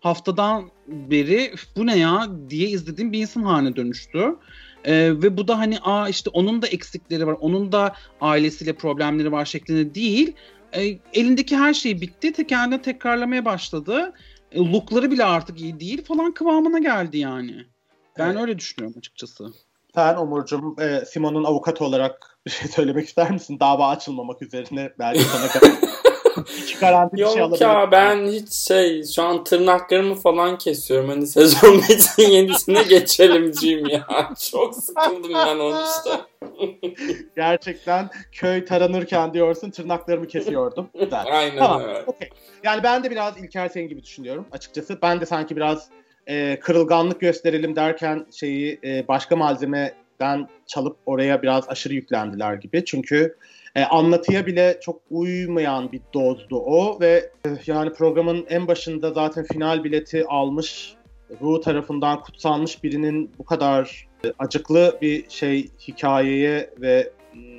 haftadan 0.00 0.70
beri 0.88 1.54
bu 1.76 1.86
ne 1.86 1.98
ya 1.98 2.28
diye 2.50 2.68
izlediğim 2.68 3.12
bir 3.12 3.18
insan 3.18 3.42
haline 3.42 3.76
dönüştü. 3.76 4.36
Ee, 4.84 5.22
ve 5.22 5.36
bu 5.36 5.48
da 5.48 5.58
hani 5.58 5.78
aa 5.82 6.08
işte 6.08 6.30
onun 6.30 6.62
da 6.62 6.66
eksikleri 6.66 7.26
var, 7.26 7.36
onun 7.40 7.72
da 7.72 7.94
ailesiyle 8.20 8.72
problemleri 8.72 9.32
var 9.32 9.44
şeklinde 9.44 9.94
değil. 9.94 10.32
E, 10.72 10.98
elindeki 11.12 11.56
her 11.56 11.74
şey 11.74 12.00
bitti. 12.00 12.32
Te 12.32 12.46
kendine 12.46 12.82
tekrarlamaya 12.82 13.44
başladı. 13.44 14.12
E, 14.52 14.58
lookları 14.58 15.10
bile 15.10 15.24
artık 15.24 15.60
iyi 15.60 15.80
değil 15.80 16.04
falan 16.04 16.34
kıvamına 16.34 16.78
geldi 16.78 17.18
yani. 17.18 17.64
Ben 18.18 18.30
evet. 18.30 18.40
öyle 18.40 18.58
düşünüyorum 18.58 18.98
açıkçası. 18.98 19.52
Sen 19.94 20.16
Umurcuğum 20.16 20.76
e, 20.80 21.04
Simon'un 21.04 21.44
avukatı 21.44 21.84
olarak 21.84 22.38
bir 22.46 22.50
şey 22.50 22.68
söylemek 22.68 23.08
ister 23.08 23.30
misin? 23.30 23.60
Dava 23.60 23.88
açılmamak 23.88 24.42
üzerine 24.42 24.92
belki 24.98 25.22
sana 25.22 25.48
kadar. 25.48 25.70
hiç 26.62 26.78
garanti 26.78 27.16
bir 27.16 27.26
şey 27.26 27.36
Yok 27.36 27.60
ya 27.60 27.88
ben 27.92 28.26
hiç 28.26 28.52
şey 28.52 29.04
şu 29.04 29.22
an 29.22 29.44
tırnaklarımı 29.44 30.14
falan 30.14 30.58
kesiyorum. 30.58 31.08
Hani 31.08 31.26
sezon 31.26 31.78
bitsin 31.88 32.30
yenisine 32.30 32.82
geçelimciyim 32.82 33.88
ya. 33.88 34.06
Çok 34.50 34.74
sıkıldım 34.74 35.34
ben 35.34 35.58
onu 35.58 35.84
işte. 35.88 36.20
Gerçekten 37.36 38.10
köy 38.32 38.64
taranırken 38.64 39.34
diyorsun 39.34 39.70
tırnaklarımı 39.70 40.26
kesiyordum. 40.26 40.90
Güzel. 41.00 41.24
Aynen 41.30 41.58
tamam. 41.58 41.82
öyle. 41.82 42.02
Okay. 42.06 42.28
Yani 42.64 42.82
ben 42.82 43.04
de 43.04 43.10
biraz 43.10 43.38
İlker 43.38 43.68
senin 43.68 43.88
gibi 43.88 44.02
düşünüyorum 44.02 44.46
açıkçası. 44.52 44.98
Ben 45.02 45.20
de 45.20 45.26
sanki 45.26 45.56
biraz 45.56 45.88
e, 46.26 46.58
kırılganlık 46.60 47.20
gösterelim 47.20 47.76
derken 47.76 48.26
şeyi 48.32 48.80
e, 48.84 49.08
başka 49.08 49.36
malzemeden 49.36 50.48
çalıp 50.66 50.96
oraya 51.06 51.42
biraz 51.42 51.68
aşırı 51.68 51.94
yüklendiler 51.94 52.54
gibi. 52.54 52.84
Çünkü 52.84 53.36
e, 53.78 53.84
anlatıya 53.84 54.46
bile 54.46 54.78
çok 54.82 55.00
uymayan 55.10 55.92
bir 55.92 56.00
dozdu 56.14 56.56
o 56.56 57.00
ve 57.00 57.30
e, 57.46 57.48
yani 57.66 57.92
programın 57.92 58.46
en 58.48 58.68
başında 58.68 59.12
zaten 59.12 59.44
final 59.44 59.84
bileti 59.84 60.26
almış 60.26 60.94
Ru 61.42 61.60
tarafından 61.60 62.22
kutsanmış 62.22 62.84
birinin 62.84 63.30
bu 63.38 63.44
kadar 63.44 64.08
e, 64.24 64.32
acıklı 64.38 64.98
bir 65.02 65.30
şey 65.30 65.70
hikayeye 65.88 66.70
ve 66.80 67.12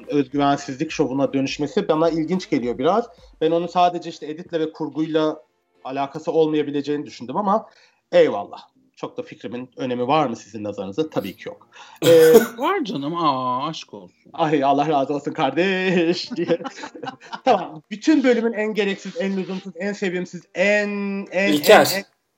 özgüvensizlik 0.08 0.92
şovuna 0.92 1.34
dönüşmesi 1.34 1.88
bana 1.88 2.10
ilginç 2.10 2.50
geliyor 2.50 2.78
biraz. 2.78 3.06
Ben 3.42 3.52
onun 3.52 3.68
sadece 3.68 4.10
işte 4.10 4.28
editle 4.28 4.60
ve 4.60 4.72
kurguyla 4.72 5.44
alakası 5.84 6.32
olmayabileceğini 6.32 7.06
düşündüm 7.06 7.38
ama 7.38 7.70
eyvallah. 8.12 8.69
Çok 9.00 9.18
da 9.18 9.24
fikrimin 9.24 9.70
önemi 9.78 10.08
var 10.08 10.28
mı 10.28 10.36
sizin 10.36 10.64
nazarınızda? 10.64 11.10
Tabii 11.10 11.36
ki 11.36 11.48
yok. 11.48 11.70
Ee, 12.06 12.34
var 12.58 12.84
canım. 12.84 13.16
Aa 13.16 13.68
aşk 13.68 13.94
olsun. 13.94 14.32
Ay 14.34 14.64
Allah 14.64 14.88
razı 14.88 15.14
olsun 15.14 15.32
kardeş 15.32 16.32
diye. 16.36 16.60
tamam. 17.46 17.82
Bütün 17.92 18.24
bölümün 18.24 18.54
en 18.54 18.74
gereksiz, 18.74 19.18
en 19.20 19.38
lüzumsuz, 19.38 19.74
en 19.76 19.94
sevimsiz, 19.94 20.42
en 20.56 20.90
en 21.32 21.54
İlker. 21.54 21.88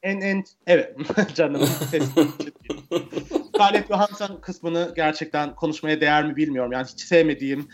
en, 0.04 0.12
en, 0.12 0.21
en, 0.21 0.38
en 0.38 0.43
evet 0.67 0.95
canım. 1.36 1.67
Scarlett 3.56 3.88
Johansson 3.88 4.38
kısmını 4.41 4.93
gerçekten 4.95 5.56
konuşmaya 5.56 6.02
değer 6.02 6.26
mi 6.26 6.36
bilmiyorum. 6.36 6.71
Yani 6.71 6.88
hiç 6.88 7.00
sevmediğim, 7.00 7.67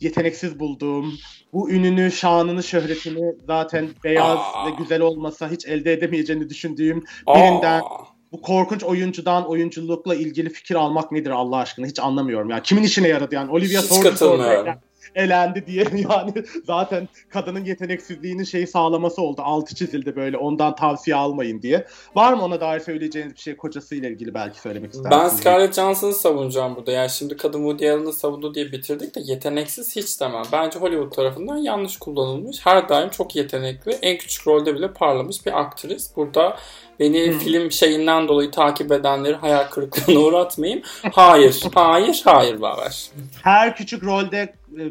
yeteneksiz 0.00 0.58
bulduğum, 0.58 1.14
bu 1.52 1.70
ününü, 1.70 2.12
şanını, 2.12 2.62
şöhretini 2.62 3.34
zaten 3.46 3.88
beyaz 4.04 4.38
Aa. 4.38 4.66
ve 4.66 4.70
güzel 4.78 5.00
olmasa 5.00 5.50
hiç 5.50 5.66
elde 5.66 5.92
edemeyeceğini 5.92 6.48
düşündüğüm 6.48 7.04
birinden 7.26 7.80
Aa 7.80 8.15
bu 8.36 8.40
korkunç 8.40 8.84
oyuncudan 8.84 9.48
oyunculukla 9.48 10.14
ilgili 10.14 10.50
fikir 10.50 10.74
almak 10.74 11.12
nedir 11.12 11.30
Allah 11.30 11.56
aşkına? 11.56 11.86
Hiç 11.86 11.98
anlamıyorum. 11.98 12.50
Yani 12.50 12.62
kimin 12.62 12.82
işine 12.82 13.08
yaradı 13.08 13.34
yani? 13.34 13.50
Olivia 13.50 13.82
Thorne 13.82 14.76
elendi 15.14 15.66
diye 15.66 15.84
yani 16.10 16.32
zaten 16.64 17.08
kadının 17.28 17.64
yeteneksizliğinin 17.64 18.44
şeyi 18.44 18.66
sağlaması 18.66 19.22
oldu. 19.22 19.42
Altı 19.44 19.74
çizildi 19.74 20.16
böyle 20.16 20.36
ondan 20.36 20.76
tavsiye 20.76 21.16
almayın 21.16 21.62
diye. 21.62 21.86
Var 22.14 22.32
mı 22.32 22.42
ona 22.44 22.60
dair 22.60 22.80
söyleyeceğiniz 22.80 23.34
bir 23.34 23.40
şey 23.40 23.56
kocasıyla 23.56 24.08
ilgili 24.08 24.34
belki 24.34 24.60
söylemek 24.60 24.94
ister 24.94 25.10
Ben 25.10 25.28
Scarlett 25.28 25.74
Johansson'ı 25.74 26.14
savunacağım 26.14 26.76
burada. 26.76 26.92
Yani 26.92 27.10
şimdi 27.10 27.36
kadın 27.36 27.58
Woody 27.58 27.90
Allen'ı 27.90 28.12
savundu 28.12 28.54
diye 28.54 28.72
bitirdik 28.72 29.14
de 29.14 29.20
yeteneksiz 29.24 29.96
hiç 29.96 30.20
demem. 30.20 30.42
Bence 30.52 30.78
Hollywood 30.78 31.12
tarafından 31.12 31.56
yanlış 31.56 31.96
kullanılmış. 31.96 32.66
Her 32.66 32.88
daim 32.88 33.10
çok 33.10 33.36
yetenekli. 33.36 33.92
En 34.02 34.18
küçük 34.18 34.46
rolde 34.46 34.74
bile 34.74 34.92
parlamış 34.92 35.46
bir 35.46 35.60
aktris. 35.60 36.16
Burada 36.16 36.56
Beni 37.00 37.26
hmm. 37.26 37.38
film 37.38 37.72
şeyinden 37.72 38.28
dolayı 38.28 38.50
takip 38.50 38.92
edenleri 38.92 39.34
hayal 39.34 39.64
kırıklığına 39.64 40.18
uğratmayayım. 40.24 40.82
Hayır, 41.12 41.62
hayır, 41.74 42.22
hayır 42.24 42.60
Baver. 42.60 43.10
Her 43.42 43.76
küçük 43.76 44.04
rolde 44.04 44.54
uh, 44.78 44.90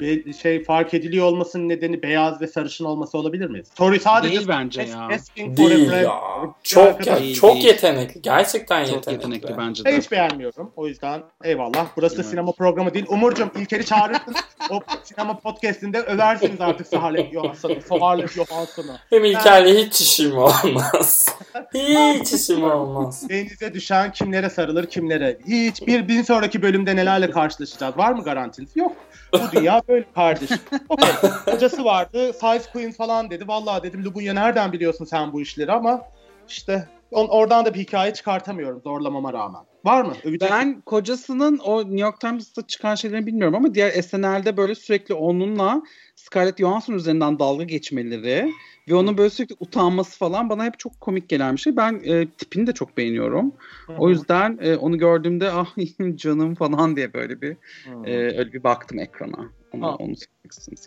e, 0.00 0.32
şey 0.32 0.64
fark 0.64 0.94
ediliyor 0.94 1.26
olmasının 1.26 1.68
nedeni 1.68 2.02
beyaz 2.02 2.40
ve 2.40 2.46
sarışın 2.46 2.84
olması 2.84 3.18
olabilir 3.18 3.50
mi? 3.50 3.62
Soru 3.78 4.00
sadece 4.00 4.36
değil 4.36 4.48
bence 4.48 4.82
ya. 4.82 5.08
Değil 5.36 5.92
ya. 5.92 6.20
Çok 6.62 7.06
ya, 7.06 7.20
değil, 7.20 7.34
çok 7.34 7.54
değil. 7.54 7.64
yetenekli. 7.64 8.22
Gerçekten 8.22 8.84
çok 8.84 8.94
yetenekli. 8.94 9.24
yetenekli 9.24 9.58
bence 9.58 9.84
de. 9.84 9.98
hiç 9.98 10.12
beğenmiyorum. 10.12 10.72
O 10.76 10.86
yüzden 10.86 11.22
eyvallah. 11.44 11.86
Burası 11.96 12.14
evet. 12.14 12.26
sinema 12.26 12.52
programı 12.52 12.94
değil. 12.94 13.06
Umurcuğum 13.08 13.50
İlker'i 13.56 13.84
çağırırsın. 13.84 14.34
o 14.70 14.80
sinema 15.04 15.38
podcastinde 15.38 16.00
översiniz 16.00 16.60
artık 16.60 16.86
Scarlett 16.86 17.32
Johansson'u. 17.32 17.80
Scarlett 17.80 18.32
Johansson'u. 18.32 18.92
Hem 19.10 19.24
İlker'le 19.24 19.76
hiç 19.76 20.00
işim 20.00 20.38
olmaz. 20.38 21.36
hiç 21.74 22.32
işim 22.32 22.62
olmaz. 22.62 23.28
Denize 23.28 23.74
düşen 23.74 24.12
kimlere 24.12 24.50
sarılır 24.50 24.86
kimlere. 24.86 25.38
Hiç 25.46 25.86
bir, 25.86 26.08
bir 26.08 26.24
sonraki 26.24 26.62
bölümde 26.62 26.96
nelerle 26.96 27.30
karşılaşacağız. 27.30 27.98
Var 27.98 28.12
mı 28.12 28.22
garantiniz? 28.24 28.76
Yok. 28.76 28.96
Bu 29.32 29.56
dünya 29.56 29.82
böyle 29.88 30.04
kardeş. 30.14 30.50
Okay. 30.88 31.12
Hocası 31.54 31.84
vardı. 31.84 32.32
Size 32.32 32.70
Queen 32.72 32.92
falan 32.92 33.30
dedi. 33.30 33.48
Vallahi 33.48 33.82
dedim 33.82 34.04
Lubunya 34.04 34.34
nereden 34.34 34.72
biliyorsun 34.72 35.04
sen 35.04 35.32
bu 35.32 35.40
işleri 35.40 35.72
ama 35.72 36.02
işte 36.48 36.88
on, 37.10 37.28
oradan 37.28 37.64
da 37.64 37.74
bir 37.74 37.80
hikaye 37.80 38.14
çıkartamıyorum 38.14 38.80
zorlamama 38.80 39.32
rağmen. 39.32 39.62
Var 39.84 40.02
mı? 40.02 40.12
Övecek 40.24 40.50
ben 40.50 40.68
mi? 40.68 40.82
kocasının 40.86 41.58
o 41.58 41.80
New 41.80 42.00
York 42.00 42.20
Times'ta 42.20 42.66
çıkan 42.66 42.94
şeylerini 42.94 43.26
bilmiyorum 43.26 43.54
ama 43.54 43.74
diğer 43.74 43.90
SNL'de 44.02 44.56
böyle 44.56 44.74
sürekli 44.74 45.14
onunla 45.14 45.82
Scarlett 46.30 46.58
Johansson 46.58 46.94
üzerinden 46.94 47.38
dalga 47.38 47.64
geçmeleri 47.64 48.52
ve 48.88 48.94
onun 48.94 49.18
böyle 49.18 49.30
sürekli 49.30 49.56
utanması 49.60 50.18
falan 50.18 50.50
bana 50.50 50.64
hep 50.64 50.78
çok 50.78 51.00
komik 51.00 51.28
gelen 51.28 51.56
bir 51.56 51.60
şey. 51.60 51.76
Ben 51.76 52.00
e, 52.04 52.28
tipini 52.28 52.66
de 52.66 52.72
çok 52.72 52.96
beğeniyorum. 52.96 53.52
Hı-hı. 53.86 53.96
O 53.98 54.08
yüzden 54.08 54.58
e, 54.60 54.76
onu 54.76 54.98
gördüğümde 54.98 55.50
ah 55.52 55.76
canım 56.14 56.54
falan 56.54 56.96
diye 56.96 57.14
böyle 57.14 57.40
bir 57.40 57.56
e, 58.04 58.12
öyle 58.38 58.52
bir 58.52 58.64
baktım 58.64 58.98
ekrana. 58.98 59.50
Onu, 59.72 59.94
onu 59.94 60.14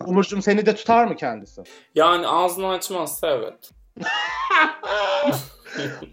Umurcuğum 0.05 0.41
seni 0.41 0.65
de 0.65 0.75
tutar 0.75 1.05
mı 1.05 1.15
kendisi? 1.15 1.61
Yani 1.95 2.27
ağzını 2.27 2.67
açmazsa 2.67 3.27
evet. 3.27 3.71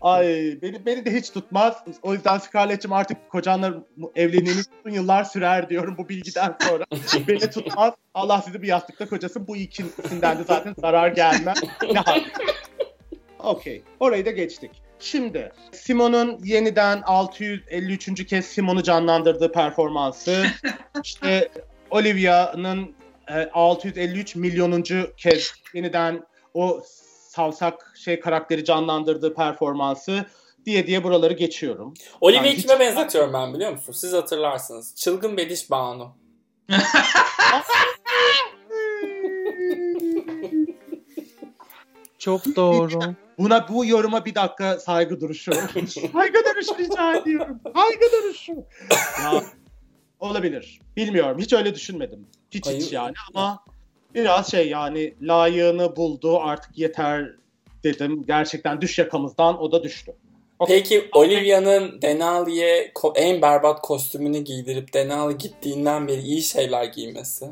Ay 0.00 0.58
beni 0.62 0.86
beni 0.86 1.04
de 1.04 1.14
hiç 1.14 1.30
tutmaz. 1.30 1.76
O 2.02 2.14
yüzden 2.14 2.38
Scarlett'cim 2.38 2.92
artık 2.92 3.30
kocanla 3.30 3.74
evliliğiniz 4.14 4.68
uzun 4.80 4.94
yıllar 4.94 5.24
sürer 5.24 5.68
diyorum 5.68 5.94
bu 5.98 6.08
bilgiden 6.08 6.56
sonra. 6.60 6.84
beni 7.28 7.50
tutmaz. 7.50 7.94
Allah 8.14 8.42
sizi 8.42 8.62
bir 8.62 8.68
yastıkta 8.68 9.08
kocasın. 9.08 9.46
Bu 9.46 9.56
ikisinden 9.56 10.38
de 10.38 10.44
zaten 10.44 10.74
zarar 10.78 11.08
gelmez. 11.08 11.58
Ne 11.82 12.02
Okey. 13.38 13.82
Orayı 14.00 14.26
da 14.26 14.30
geçtik. 14.30 14.70
Şimdi 14.98 15.52
Simon'un 15.72 16.38
yeniden 16.44 17.02
653. 17.02 18.26
kez 18.26 18.46
Simon'u 18.46 18.82
canlandırdığı 18.82 19.52
performansı, 19.52 20.46
işte 21.04 21.48
Olivia'nın 21.90 22.94
653 23.52 24.36
e, 24.36 24.38
milyonuncu 24.38 25.12
kez 25.16 25.54
yeniden 25.74 26.22
o 26.54 26.82
savsak 27.38 27.92
şey 27.96 28.20
karakteri 28.20 28.64
canlandırdığı 28.64 29.35
performansı 29.35 30.24
diye 30.66 30.87
diye 30.87 31.05
buraları 31.05 31.35
geçiyorum. 31.35 31.94
Olivia'yı 32.20 32.46
yani 32.46 32.62
kime 32.62 32.74
hiç... 32.74 32.81
benzetiyorum 32.81 33.33
ben 33.33 33.55
biliyor 33.55 33.72
musun? 33.72 33.92
Siz 33.92 34.12
hatırlarsınız. 34.12 34.94
Çılgın 34.96 35.37
Bediş 35.37 35.70
Banu. 35.70 36.16
Çok 42.18 42.57
doğru. 42.57 43.01
Buna 43.38 43.68
bu 43.68 43.87
yoruma 43.87 44.24
bir 44.24 44.35
dakika 44.35 44.79
saygı 44.79 45.20
duruşu. 45.20 45.53
saygı 46.12 46.38
duruşu 46.44 46.79
rica 46.79 47.14
ediyorum. 47.16 47.61
Saygı 47.74 48.07
duruşu. 48.12 48.53
Ya, 49.22 49.42
olabilir. 50.20 50.81
Bilmiyorum. 50.96 51.38
Hiç 51.38 51.53
öyle 51.53 51.74
düşünmedim. 51.74 52.27
Hiç 52.51 52.66
Hayır. 52.66 52.81
hiç 52.81 52.92
yani 52.92 53.14
ama 53.35 53.64
biraz 54.22 54.50
şey 54.50 54.68
yani 54.68 55.14
layığını 55.22 55.96
buldu 55.96 56.38
artık 56.40 56.78
yeter 56.78 57.31
dedim. 57.85 58.24
Gerçekten 58.26 58.81
düş 58.81 58.98
yakamızdan 58.98 59.62
o 59.62 59.72
da 59.72 59.83
düştü. 59.83 60.14
Peki 60.66 61.09
Olivia'nın 61.12 62.02
Denali'ye 62.02 62.92
en 63.14 63.42
berbat 63.42 63.81
kostümünü 63.81 64.38
giydirip 64.38 64.92
Denali 64.92 65.38
gittiğinden 65.38 66.09
beri 66.09 66.20
iyi 66.20 66.42
şeyler 66.42 66.85
giymesi. 66.85 67.46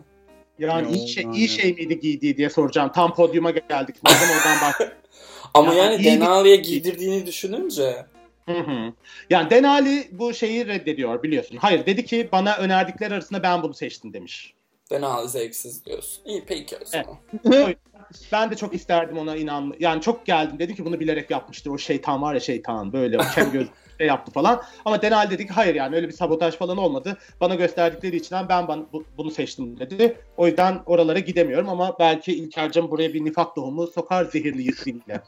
Yani 0.59 0.97
iyi 0.97 1.09
şey, 1.09 1.25
iyi 1.35 1.49
şey 1.49 1.73
miydi 1.73 2.01
giydiği 2.01 2.37
diye 2.37 2.51
soracağım. 2.51 2.91
Tam 2.95 3.15
podyuma 3.15 3.51
geldik. 3.51 3.97
Madem 4.03 4.29
oradan 4.37 4.57
bak. 4.63 4.97
Ama 5.55 5.75
yani, 5.75 5.93
yani 5.93 6.05
Denali'ye 6.05 6.57
giydirdiğini 6.57 7.27
düşününce. 7.27 8.07
Hı 8.47 8.59
hı. 8.59 8.93
Yani 9.31 9.51
Denali 9.51 10.09
bu 10.13 10.35
şeyi 10.35 10.67
reddediyor 10.67 11.23
biliyorsun. 11.23 11.57
Hayır 11.57 11.87
dedi 11.87 12.05
ki 12.05 12.29
bana 12.33 12.57
önerdikler 12.57 13.11
arasında 13.11 13.43
ben 13.43 13.63
bunu 13.63 13.75
seçtim 13.75 14.13
demiş. 14.13 14.55
Denali 14.91 15.29
zevksiz 15.29 15.85
diyorsun. 15.85 16.25
İyi 16.25 16.45
peki 16.47 16.77
o 16.77 16.85
zaman. 16.85 17.17
Evet. 17.45 17.79
ben 18.33 18.51
de 18.51 18.57
çok 18.57 18.75
isterdim 18.75 19.19
ona 19.19 19.37
inan. 19.37 19.75
Yani 19.81 20.01
çok 20.01 20.27
geldim. 20.27 20.59
Dedi 20.59 20.75
ki 20.75 20.85
bunu 20.85 21.01
bilerek 21.01 21.31
yapmıştır. 21.31 21.71
O 21.71 21.79
şeytan 21.79 22.23
var 22.23 22.35
ya 22.35 22.41
şeytan 22.41 22.93
böyle 22.93 23.19
kem 23.35 23.53
göz 23.53 23.67
şey 23.99 24.07
yaptı 24.07 24.33
falan. 24.33 24.63
Ama 24.85 25.03
Denal 25.03 25.31
dedi 25.31 25.47
ki 25.47 25.53
hayır 25.53 25.75
yani 25.75 25.97
öyle 25.97 26.09
bir 26.09 26.13
sabotaj 26.13 26.55
falan 26.55 26.77
olmadı. 26.77 27.19
Bana 27.41 27.55
gösterdikleri 27.55 28.17
için 28.17 28.37
ben, 28.49 28.69
ben 28.69 28.87
bunu 29.17 29.31
seçtim 29.31 29.79
dedi. 29.79 30.21
O 30.37 30.47
yüzden 30.47 30.81
oralara 30.87 31.19
gidemiyorum 31.19 31.69
ama 31.69 31.97
belki 31.99 32.33
İlker'cim 32.33 32.91
buraya 32.91 33.15
bir 33.15 33.25
nifak 33.25 33.55
tohumu 33.55 33.87
sokar 33.87 34.25
zehirli 34.25 34.63
yısıyla. 34.63 35.23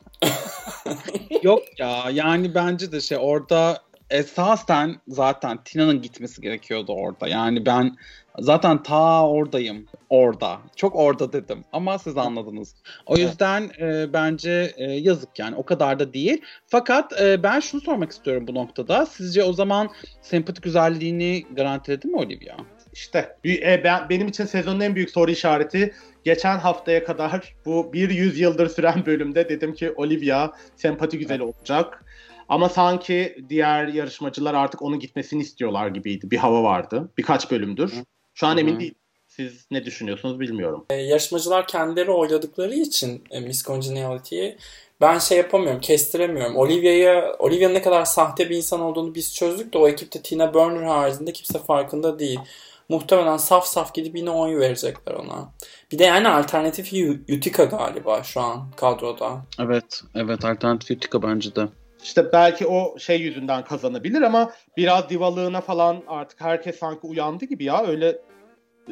Yok 1.42 1.62
ya 1.78 2.04
yani 2.12 2.54
bence 2.54 2.92
de 2.92 3.00
şey 3.00 3.18
orada 3.20 3.87
esasen 4.10 4.96
zaten 5.08 5.58
Tina'nın 5.64 6.02
gitmesi 6.02 6.40
gerekiyordu 6.40 6.92
orada. 6.92 7.28
Yani 7.28 7.66
ben 7.66 7.96
zaten 8.38 8.82
ta 8.82 9.28
oradayım. 9.28 9.86
Orada. 10.10 10.58
Çok 10.76 10.96
orada 10.96 11.32
dedim. 11.32 11.64
Ama 11.72 11.98
siz 11.98 12.16
anladınız. 12.16 12.74
O 13.06 13.16
yüzden 13.16 13.70
e, 13.80 14.12
bence 14.12 14.72
e, 14.76 14.84
yazık 14.84 15.38
yani. 15.38 15.56
O 15.56 15.64
kadar 15.64 15.98
da 15.98 16.12
değil. 16.12 16.42
Fakat 16.66 17.20
e, 17.20 17.42
ben 17.42 17.60
şunu 17.60 17.80
sormak 17.80 18.10
istiyorum 18.10 18.46
bu 18.48 18.54
noktada. 18.54 19.06
Sizce 19.06 19.42
o 19.42 19.52
zaman 19.52 19.90
sempatik 20.22 20.64
güzelliğini 20.64 21.44
garantiledi 21.56 22.06
mi 22.06 22.16
Olivia? 22.16 22.56
İşte 22.92 23.36
e, 23.44 23.84
ben, 23.84 24.08
benim 24.08 24.28
için 24.28 24.44
sezonun 24.44 24.80
en 24.80 24.94
büyük 24.94 25.10
soru 25.10 25.30
işareti 25.30 25.94
geçen 26.24 26.58
haftaya 26.58 27.04
kadar 27.04 27.54
bu 27.66 27.92
bir 27.92 28.10
yüz 28.10 28.40
yıldır 28.40 28.68
süren 28.68 29.06
bölümde 29.06 29.48
dedim 29.48 29.74
ki 29.74 29.92
Olivia 29.96 30.50
sempati 30.76 31.18
güzeli 31.18 31.42
olacak. 31.42 32.04
Ama 32.48 32.68
sanki 32.68 33.44
diğer 33.48 33.86
yarışmacılar 33.86 34.54
artık 34.54 34.82
onun 34.82 34.98
gitmesini 34.98 35.42
istiyorlar 35.42 35.88
gibiydi. 35.88 36.30
Bir 36.30 36.36
hava 36.36 36.62
vardı. 36.62 37.12
Birkaç 37.18 37.50
bölümdür. 37.50 37.94
Şu 38.34 38.46
an 38.46 38.58
emin 38.58 38.80
değilim. 38.80 38.94
Siz 39.26 39.66
ne 39.70 39.84
düşünüyorsunuz 39.84 40.40
bilmiyorum. 40.40 40.86
E, 40.90 40.94
yarışmacılar 40.94 41.66
kendileri 41.66 42.10
oyladıkları 42.10 42.74
için 42.74 43.24
e, 43.30 43.40
Miss 43.40 43.64
Congeniality'yi 43.64 44.58
ben 45.00 45.18
şey 45.18 45.38
yapamıyorum, 45.38 45.80
kestiremiyorum. 45.80 46.56
Olivia'ya 46.56 47.36
Olivia'nın 47.38 47.74
ne 47.74 47.82
kadar 47.82 48.04
sahte 48.04 48.50
bir 48.50 48.56
insan 48.56 48.80
olduğunu 48.80 49.14
biz 49.14 49.34
çözdük 49.34 49.72
de 49.72 49.78
o 49.78 49.88
ekipte 49.88 50.22
Tina 50.22 50.54
Burner 50.54 50.82
haricinde 50.82 51.32
kimse 51.32 51.58
farkında 51.58 52.18
değil. 52.18 52.40
Muhtemelen 52.88 53.36
saf 53.36 53.66
saf 53.66 53.94
gidip 53.94 54.16
yine 54.16 54.30
oy 54.30 54.58
verecekler 54.58 55.14
ona. 55.14 55.52
Bir 55.92 55.98
de 55.98 56.04
yani 56.04 56.28
alternatif 56.28 56.92
Utica 57.36 57.64
galiba 57.64 58.22
şu 58.22 58.40
an 58.40 58.70
kadroda. 58.76 59.42
Evet, 59.60 60.02
evet 60.14 60.44
alternatif 60.44 60.96
Utica 60.96 61.22
bence 61.22 61.54
de. 61.54 61.68
İşte 62.02 62.32
belki 62.32 62.66
o 62.66 62.98
şey 62.98 63.20
yüzünden 63.20 63.64
kazanabilir 63.64 64.22
ama 64.22 64.52
biraz 64.76 65.08
divalığına 65.08 65.60
falan 65.60 66.02
artık 66.08 66.40
herkes 66.40 66.78
sanki 66.78 67.06
uyandı 67.06 67.44
gibi 67.44 67.64
ya. 67.64 67.86
Öyle 67.86 68.18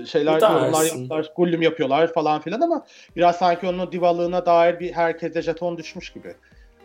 şeyler 0.06 0.40
yorumlar 0.40 0.84
yapıyorlar, 0.84 1.32
gullüm 1.36 1.62
yapıyorlar 1.62 2.12
falan 2.12 2.40
filan 2.40 2.60
ama 2.60 2.86
biraz 3.16 3.36
sanki 3.36 3.66
onun 3.66 3.92
divalığına 3.92 4.46
dair 4.46 4.80
bir 4.80 4.92
herkese 4.92 5.42
jeton 5.42 5.78
düşmüş 5.78 6.12
gibi. 6.12 6.34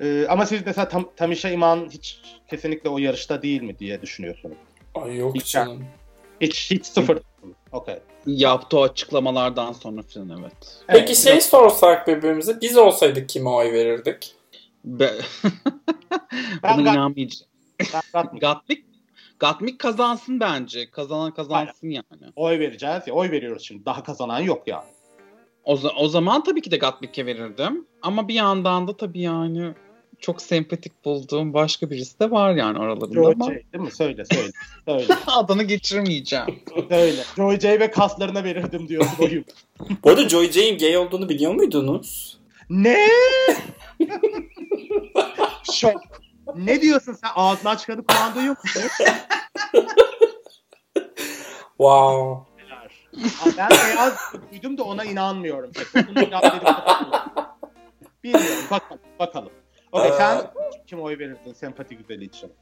Ee, 0.02 0.26
ama 0.30 0.46
siz 0.46 0.66
mesela 0.66 0.88
Tam, 0.88 1.10
Tamisha 1.16 1.50
Iman 1.50 1.90
hiç 1.92 2.22
kesinlikle 2.50 2.90
o 2.90 2.98
yarışta 2.98 3.42
değil 3.42 3.62
mi 3.62 3.80
diye 3.80 4.02
düşünüyorsunuz? 4.02 4.58
Ay 4.96 5.18
yok 5.18 5.36
hiç, 5.36 5.52
canım. 5.52 5.86
Hiç, 6.42 6.72
hiç 6.72 6.86
sıfır. 6.86 7.20
Okay. 7.72 8.00
Yaptığı 8.26 8.80
açıklamalardan 8.80 9.72
sonra 9.72 10.02
filan 10.02 10.30
evet. 10.42 10.78
Peki 10.88 11.04
evet, 11.04 11.18
şey 11.18 11.34
yok. 11.34 11.44
sorsak 11.44 12.08
birbirimize 12.08 12.62
biz 12.62 12.78
olsaydık 12.78 13.30
kime 13.30 13.50
oy 13.50 13.72
verirdik? 13.72 14.36
Be 14.84 15.12
ben 16.64 16.78
Buna 16.78 16.92
inanmayacağım. 16.92 17.52
Gatlik 18.42 18.86
Gatmik 19.40 19.80
kazansın 19.80 20.40
bence. 20.40 20.92
Kazanan 20.92 21.34
kazansın 21.34 21.88
Hayır. 21.88 22.04
yani. 22.12 22.32
Oy 22.36 22.60
vereceğiz 22.60 23.08
ya. 23.08 23.14
Oy 23.14 23.32
veriyoruz 23.32 23.64
şimdi. 23.64 23.86
Daha 23.86 24.04
kazanan 24.04 24.40
yok 24.40 24.64
yani. 24.68 24.84
O, 25.64 25.80
o 25.98 26.08
zaman 26.08 26.44
tabii 26.44 26.62
ki 26.62 26.72
de 26.72 26.78
Gatmik'e 26.78 27.26
verirdim. 27.26 27.86
Ama 28.02 28.28
bir 28.28 28.34
yandan 28.34 28.88
da 28.88 28.98
tabii 28.98 29.22
yani 29.22 29.74
çok 30.20 30.42
sempatik 30.42 31.06
bulduğum 31.06 31.54
başka 31.54 31.90
birisi 31.90 32.20
de 32.20 32.32
var 32.32 32.56
yani 32.56 32.78
aralarında 32.78 33.14
Joy 33.14 33.34
ama. 33.34 33.46
J 33.46 33.52
değil 33.74 33.84
mi? 33.84 33.92
Söyle 33.92 34.26
söyle. 34.26 34.52
söyle. 34.86 35.06
Adını 35.28 35.64
geçirmeyeceğim. 35.64 36.46
söyle. 36.90 37.22
Joy 37.36 37.60
J 37.60 37.80
ve 37.80 37.92
kaslarına 37.92 38.44
verirdim 38.44 38.88
diyorsun 38.88 39.24
oyun. 39.24 39.46
Bu 40.04 40.10
arada 40.10 40.30
Joy 40.30 40.52
J'in 40.52 40.78
gay 40.78 40.98
olduğunu 40.98 41.30
biliyor 41.30 41.54
muydunuz? 41.56 42.38
Ne? 42.72 43.08
Şok. 45.74 46.02
Ne 46.56 46.82
diyorsun 46.82 47.14
sen? 47.14 47.30
Ağzından 47.36 47.76
çıkanı 47.76 48.04
kulağın 48.08 48.36
duyuyor 48.36 48.56
musun? 48.64 48.84
wow. 51.78 52.52
ben 53.58 53.70
beyaz 53.70 54.34
duydum 54.52 54.78
da 54.78 54.84
ona 54.84 55.04
inanmıyorum. 55.04 55.72
Bilmiyorum. 58.24 58.64
Bakalım. 58.72 59.02
Bakalım. 59.20 59.52
Okay, 59.92 60.12
sen 60.18 60.38
ee, 60.38 60.52
kim 60.88 61.02
oy 61.02 61.20
verirdin 61.20 61.54
sempati 61.54 61.98
güzeli 61.98 62.24
için? 62.24 62.54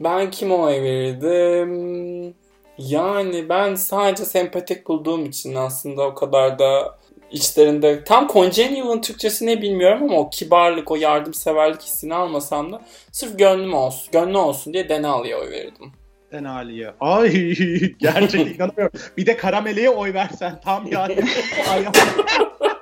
Ben 0.00 0.30
kim 0.30 0.52
oy 0.52 0.72
verirdim? 0.82 2.34
Yani 2.78 3.48
ben 3.48 3.74
sadece 3.74 4.24
sempatik 4.24 4.86
bulduğum 4.88 5.24
için 5.24 5.54
aslında 5.54 6.02
o 6.02 6.14
kadar 6.14 6.58
da 6.58 6.98
içlerinde 7.30 8.04
tam 8.04 8.28
congenial'ın 8.28 9.00
Türkçesi 9.00 9.46
ne 9.46 9.62
bilmiyorum 9.62 10.02
ama 10.02 10.18
o 10.18 10.30
kibarlık, 10.30 10.90
o 10.90 10.96
yardımseverlik 10.96 11.82
hissini 11.82 12.14
almasam 12.14 12.72
da 12.72 12.82
sırf 13.12 13.38
gönlüm 13.38 13.74
olsun, 13.74 14.08
gönlü 14.12 14.36
olsun 14.36 14.72
diye 14.72 14.88
Denali'ye 14.88 15.36
oy 15.36 15.50
verdim. 15.50 15.92
Denali'ye. 16.32 16.94
Ay 17.00 17.30
gerçekten 17.98 18.54
inanamıyorum. 18.54 19.00
Bir 19.16 19.26
de 19.26 19.36
Karameli'ye 19.36 19.90
oy 19.90 20.14
versen 20.14 20.60
tam 20.64 20.86
yani. 20.92 21.16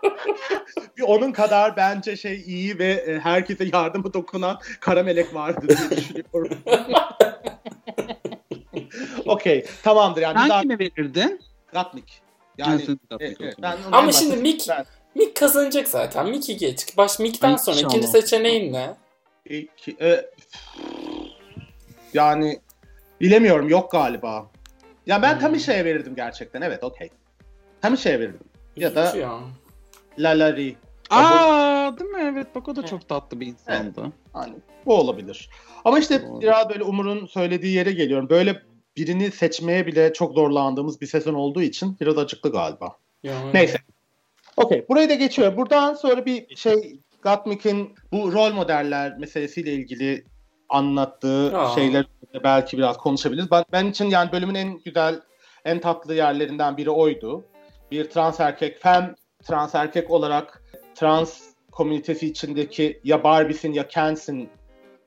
bir 0.96 1.02
onun 1.02 1.32
kadar 1.32 1.76
bence 1.76 2.16
şey 2.16 2.42
iyi 2.46 2.78
ve 2.78 2.92
e, 2.92 3.18
herkese 3.18 3.64
yardımı 3.72 4.14
dokunan 4.14 4.58
Karamelek 4.80 5.34
vardı 5.34 5.66
diye 5.68 5.90
düşünüyorum. 5.90 6.58
Okey 9.26 9.64
tamamdır 9.82 10.22
yani. 10.22 10.38
Sen 10.38 10.48
daha... 10.48 10.60
kime 10.60 10.78
verirdin? 10.78 11.40
Gatnik. 11.72 12.23
Yani 12.58 12.82
e, 13.20 13.26
e, 13.26 13.34
ben 13.62 13.76
Ama 13.92 14.12
şimdi 14.12 14.36
Mick, 14.36 14.68
ben... 14.68 14.84
Mick 15.14 15.36
kazanacak 15.36 15.88
zaten. 15.88 16.28
Mick'i 16.28 16.56
geç. 16.56 16.96
Baş 16.96 17.18
Mick'ten 17.18 17.56
sonra 17.56 17.76
İnşallah. 17.76 17.94
ikinci 17.94 18.08
seçeneğin 18.08 18.72
ne? 18.72 18.94
İki, 19.44 19.96
e, 20.00 20.30
yani 22.14 22.60
bilemiyorum 23.20 23.68
yok 23.68 23.90
galiba. 23.90 24.50
Ya 25.06 25.22
ben 25.22 25.32
hmm. 25.32 25.40
Tamisha'ya 25.40 25.84
verirdim 25.84 26.14
gerçekten. 26.14 26.62
Evet 26.62 26.84
okey. 26.84 27.10
Tamisha'ya 27.80 28.20
verirdim. 28.20 28.48
Ya 28.76 28.94
da 28.94 29.16
ya. 29.16 29.40
Lalari. 30.18 30.76
Aa 31.10 31.98
değil 31.98 32.10
mi? 32.10 32.32
Evet 32.32 32.46
bak 32.54 32.68
o 32.68 32.76
da 32.76 32.86
çok 32.86 33.08
tatlı 33.08 33.40
bir 33.40 33.46
insandı. 33.46 34.00
Evet. 34.00 34.12
Hani 34.32 34.54
bu 34.86 34.94
olabilir. 34.94 35.50
Ama 35.84 35.98
işte 35.98 36.22
Doğru. 36.22 36.40
biraz 36.40 36.68
böyle 36.68 36.82
Umur'un 36.82 37.26
söylediği 37.26 37.74
yere 37.74 37.92
geliyorum. 37.92 38.28
Böyle 38.28 38.62
birini 38.96 39.30
seçmeye 39.30 39.86
bile 39.86 40.12
çok 40.12 40.34
zorlandığımız 40.34 41.00
bir 41.00 41.06
sezon 41.06 41.34
olduğu 41.34 41.62
için 41.62 41.96
biraz 42.00 42.18
acıklı 42.18 42.52
galiba. 42.52 42.96
Yani. 43.22 43.50
Neyse. 43.54 43.78
Okey. 44.56 44.84
Burayı 44.88 45.08
da 45.08 45.14
geçiyor. 45.14 45.56
Buradan 45.56 45.94
sonra 45.94 46.26
bir 46.26 46.56
şey 46.56 47.00
Gottmik'in 47.22 47.94
bu 48.12 48.32
rol 48.32 48.52
modeller 48.52 49.18
meselesiyle 49.18 49.72
ilgili 49.72 50.24
anlattığı 50.68 51.58
Aa. 51.58 51.74
şeyler 51.74 52.06
belki 52.44 52.78
biraz 52.78 52.96
konuşabiliriz. 52.96 53.50
Ben, 53.50 53.64
ben 53.72 53.86
için 53.86 54.04
yani 54.04 54.32
bölümün 54.32 54.54
en 54.54 54.78
güzel, 54.84 55.20
en 55.64 55.80
tatlı 55.80 56.14
yerlerinden 56.14 56.76
biri 56.76 56.90
oydu. 56.90 57.44
Bir 57.90 58.10
trans 58.10 58.40
erkek, 58.40 58.82
fem 58.82 59.14
trans 59.44 59.74
erkek 59.74 60.10
olarak 60.10 60.62
trans 60.94 61.40
komünitesi 61.72 62.26
içindeki 62.26 63.00
ya 63.04 63.24
Barbie'sin 63.24 63.72
ya 63.72 63.88
Ken'sin 63.88 64.48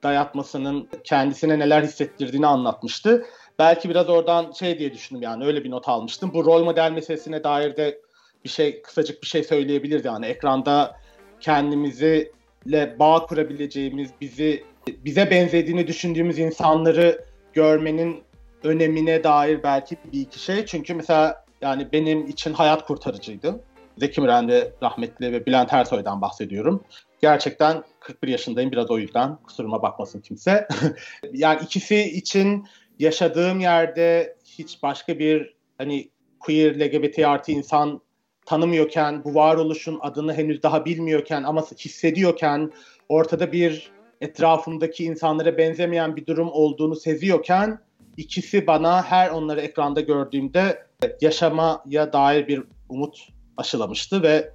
dayatmasının 0.03 0.89
kendisine 1.03 1.59
neler 1.59 1.83
hissettirdiğini 1.83 2.47
anlatmıştı. 2.47 3.25
Belki 3.59 3.89
biraz 3.89 4.09
oradan 4.09 4.51
şey 4.51 4.79
diye 4.79 4.93
düşündüm 4.93 5.21
yani 5.21 5.45
öyle 5.45 5.63
bir 5.63 5.71
not 5.71 5.89
almıştım. 5.89 6.31
Bu 6.33 6.45
rol 6.45 6.63
model 6.63 6.91
meselesine 6.91 7.43
dair 7.43 7.77
de 7.77 8.01
bir 8.43 8.49
şey 8.49 8.81
kısacık 8.81 9.21
bir 9.21 9.27
şey 9.27 9.43
söyleyebiliriz 9.43 10.05
yani 10.05 10.25
ekranda 10.25 10.97
kendimizi 11.39 12.31
ile 12.65 12.99
bağ 12.99 13.25
kurabileceğimiz, 13.25 14.09
bizi 14.21 14.63
bize 14.87 15.31
benzediğini 15.31 15.87
düşündüğümüz 15.87 16.39
insanları 16.39 17.25
görmenin 17.53 18.23
önemine 18.63 19.23
dair 19.23 19.63
belki 19.63 19.97
bir 20.13 20.21
iki 20.21 20.39
şey. 20.39 20.65
Çünkü 20.65 20.93
mesela 20.93 21.45
yani 21.61 21.87
benim 21.91 22.27
için 22.27 22.53
hayat 22.53 22.85
kurtarıcıydı. 22.85 23.59
Zeki 23.97 24.21
Müren 24.21 24.49
rahmetli 24.83 25.31
ve 25.31 25.45
Bülent 25.45 25.73
Ersoy'dan 25.73 26.21
bahsediyorum. 26.21 26.83
Gerçekten 27.21 27.83
41 27.99 28.27
yaşındayım 28.27 28.71
biraz 28.71 28.91
o 28.91 28.97
yüzden 28.97 29.35
kusuruma 29.35 29.81
bakmasın 29.81 30.21
kimse. 30.21 30.67
yani 31.33 31.59
ikisi 31.63 32.01
için 32.01 32.67
yaşadığım 32.99 33.59
yerde 33.59 34.37
hiç 34.45 34.83
başka 34.83 35.19
bir 35.19 35.55
hani 35.77 36.09
queer, 36.39 36.79
LGBT 36.79 37.19
artı 37.19 37.51
insan 37.51 38.01
tanımıyorken, 38.45 39.23
bu 39.23 39.35
varoluşun 39.35 39.99
adını 40.01 40.33
henüz 40.33 40.63
daha 40.63 40.85
bilmiyorken 40.85 41.43
ama 41.43 41.61
hissediyorken, 41.61 42.71
ortada 43.09 43.51
bir 43.51 43.91
etrafımdaki 44.21 45.03
insanlara 45.03 45.57
benzemeyen 45.57 46.15
bir 46.15 46.25
durum 46.25 46.49
olduğunu 46.51 46.95
seziyorken 46.95 47.79
ikisi 48.17 48.67
bana 48.67 49.03
her 49.03 49.29
onları 49.29 49.61
ekranda 49.61 50.01
gördüğümde 50.01 50.87
yaşamaya 51.21 52.13
dair 52.13 52.47
bir 52.47 52.63
umut 52.89 53.27
aşılamıştı 53.57 54.23
ve 54.23 54.51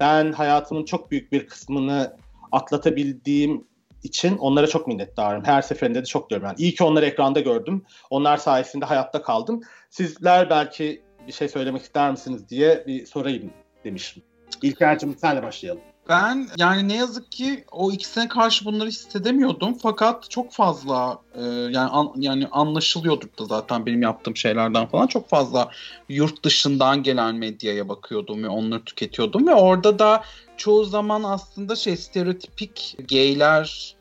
ben 0.00 0.32
hayatımın 0.32 0.84
çok 0.84 1.10
büyük 1.10 1.32
bir 1.32 1.46
kısmını 1.46 2.16
atlatabildiğim 2.52 3.67
için 4.02 4.36
onlara 4.36 4.66
çok 4.66 4.86
minnettarım. 4.86 5.44
Her 5.44 5.62
seferinde 5.62 6.00
de 6.02 6.06
çok 6.06 6.30
diyorum. 6.30 6.46
Yani 6.46 6.56
iyi 6.58 6.74
ki 6.74 6.84
onları 6.84 7.06
ekranda 7.06 7.40
gördüm. 7.40 7.84
Onlar 8.10 8.36
sayesinde 8.36 8.84
hayatta 8.84 9.22
kaldım. 9.22 9.60
Sizler 9.90 10.50
belki 10.50 11.02
bir 11.26 11.32
şey 11.32 11.48
söylemek 11.48 11.82
ister 11.82 12.10
misiniz 12.10 12.48
diye 12.48 12.84
bir 12.86 13.06
sorayım 13.06 13.50
demişim. 13.84 14.22
İlker'cim 14.62 15.16
senle 15.18 15.42
başlayalım. 15.42 15.82
Ben 16.08 16.48
yani 16.56 16.88
ne 16.88 16.96
yazık 16.96 17.32
ki 17.32 17.64
o 17.72 17.92
ikisine 17.92 18.28
karşı 18.28 18.64
bunları 18.64 18.88
hissedemiyordum 18.88 19.74
fakat 19.82 20.30
çok 20.30 20.52
fazla 20.52 21.18
e, 21.34 21.42
yani 21.44 21.90
an, 21.90 22.12
yani 22.16 22.46
anlaşılıyordur 22.46 23.28
da 23.38 23.44
zaten 23.44 23.86
benim 23.86 24.02
yaptığım 24.02 24.36
şeylerden 24.36 24.86
falan 24.86 25.06
çok 25.06 25.28
fazla 25.28 25.70
yurt 26.08 26.44
dışından 26.44 27.02
gelen 27.02 27.34
medyaya 27.34 27.88
bakıyordum 27.88 28.42
ve 28.42 28.48
onları 28.48 28.84
tüketiyordum 28.84 29.46
ve 29.46 29.54
orada 29.54 29.98
da 29.98 30.22
çoğu 30.58 30.84
zaman 30.84 31.22
aslında 31.22 31.76
şey 31.76 31.96
stereotipik 31.96 32.96
gayler 33.10 33.96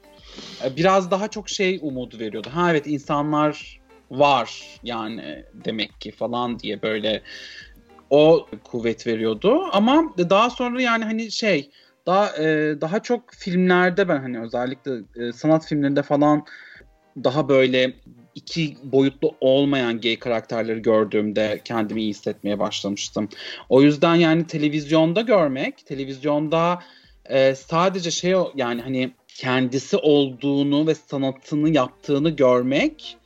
e, 0.66 0.76
biraz 0.76 1.12
daha 1.12 1.28
çok 1.28 1.50
şey 1.50 1.80
umudu 1.82 2.20
veriyordu. 2.20 2.50
Ha 2.54 2.72
evet 2.72 2.88
insanlar 2.88 3.80
var 4.12 4.80
yani 4.84 5.46
demek 5.54 6.02
ki 6.02 6.12
falan 6.12 6.60
diye 6.60 6.82
böyle 6.82 7.22
o 8.10 8.48
kuvvet 8.64 9.08
veriyordu 9.08 9.60
ama 9.72 10.14
daha 10.18 10.50
sonra 10.50 10.82
yani 10.82 11.04
hani 11.04 11.32
şey 11.32 11.72
daha 12.06 12.38
e, 12.38 12.76
daha 12.82 13.00
çok 13.00 13.34
filmlerde 13.34 14.10
ben 14.10 14.22
hani 14.22 14.40
özellikle 14.40 14.92
e, 15.16 15.32
sanat 15.32 15.66
filmlerinde 15.66 16.04
falan 16.04 16.46
daha 17.24 17.50
böyle 17.50 17.94
iki 18.38 18.78
boyutlu 18.84 19.32
olmayan 19.42 20.02
gay 20.02 20.20
karakterleri 20.20 20.82
gördüğümde 20.82 21.62
kendimi 21.66 22.02
iyi 22.02 22.10
hissetmeye 22.10 22.60
başlamıştım. 22.60 23.30
O 23.70 23.82
yüzden 23.82 24.16
yani 24.16 24.48
televizyonda 24.48 25.22
görmek, 25.22 25.86
televizyonda 25.86 26.80
e, 27.26 27.56
sadece 27.56 28.12
şey 28.12 28.34
yani 28.56 28.82
hani 28.82 29.12
kendisi 29.28 29.98
olduğunu 29.98 30.88
ve 30.88 30.96
sanatını 30.96 31.70
yaptığını 31.70 32.30
görmek 32.30 33.18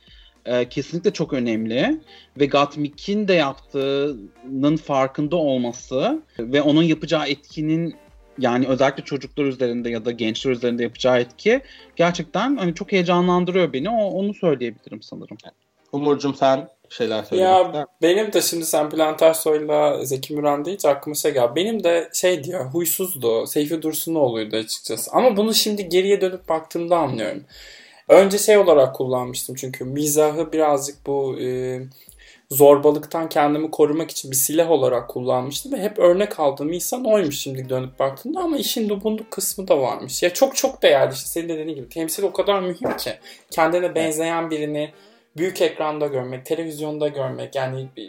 e, 0.46 0.68
kesinlikle 0.68 1.12
çok 1.12 1.32
önemli. 1.32 2.00
Ve 2.40 2.46
Gottmik'in 2.46 3.28
de 3.28 3.32
yaptığının 3.32 4.76
farkında 4.76 5.36
olması 5.36 6.22
ve 6.38 6.62
onun 6.62 6.82
yapacağı 6.82 7.28
etkinin 7.28 7.94
yani 8.42 8.66
özellikle 8.66 9.04
çocuklar 9.04 9.44
üzerinde 9.44 9.90
ya 9.90 10.04
da 10.04 10.10
gençler 10.10 10.50
üzerinde 10.50 10.82
yapacağı 10.82 11.20
etki 11.20 11.60
gerçekten 11.96 12.56
hani 12.56 12.74
çok 12.74 12.92
heyecanlandırıyor 12.92 13.72
beni. 13.72 13.90
O, 13.90 14.04
onu 14.04 14.34
söyleyebilirim 14.34 15.02
sanırım. 15.02 15.36
Umurcum 15.92 16.34
sen 16.34 16.68
şeyler 16.88 17.22
söyle. 17.22 17.42
Ya 17.42 17.86
benim 18.02 18.32
de 18.32 18.40
şimdi 18.40 18.66
sen 18.66 18.90
Bülent 18.90 19.22
Ersoy'la 19.22 20.04
Zeki 20.04 20.34
Müren 20.34 20.64
deyince 20.64 20.88
aklıma 20.88 21.14
şey 21.14 21.32
geldi. 21.32 21.52
Benim 21.56 21.84
de 21.84 22.10
şey 22.14 22.44
diyor 22.44 22.64
huysuzdu. 22.64 23.46
Seyfi 23.46 23.82
Dursunoğlu'ydu 23.82 24.56
açıkçası. 24.56 25.10
Ama 25.12 25.36
bunu 25.36 25.54
şimdi 25.54 25.88
geriye 25.88 26.20
dönüp 26.20 26.48
baktığımda 26.48 26.96
anlıyorum. 26.96 27.44
Önce 28.08 28.38
şey 28.38 28.58
olarak 28.58 28.94
kullanmıştım 28.94 29.54
çünkü 29.54 29.84
mizahı 29.84 30.52
birazcık 30.52 31.06
bu 31.06 31.40
e, 31.40 31.80
zorbalıktan 32.52 33.28
kendimi 33.28 33.70
korumak 33.70 34.10
için 34.10 34.30
bir 34.30 34.36
silah 34.36 34.70
olarak 34.70 35.10
kullanmıştım 35.10 35.72
ve 35.72 35.82
hep 35.82 35.98
örnek 35.98 36.40
aldığım 36.40 36.72
insan 36.72 37.04
oymuş 37.04 37.38
şimdi 37.38 37.68
dönüp 37.68 37.98
baktığımda 37.98 38.40
ama 38.40 38.56
işin 38.56 38.88
dubunduk 38.88 39.30
kısmı 39.30 39.68
da 39.68 39.80
varmış. 39.80 40.22
Ya 40.22 40.34
çok 40.34 40.56
çok 40.56 40.82
değerli 40.82 41.14
işte 41.14 41.26
senin 41.26 41.48
dediğin 41.48 41.76
gibi 41.76 41.88
temsil 41.88 42.22
o 42.22 42.32
kadar 42.32 42.60
mühim 42.60 42.96
ki 42.96 43.10
kendine 43.50 43.94
benzeyen 43.94 44.50
birini 44.50 44.92
büyük 45.36 45.62
ekranda 45.62 46.06
görmek, 46.06 46.46
televizyonda 46.46 47.08
görmek 47.08 47.54
yani 47.54 47.88
e, 47.96 48.04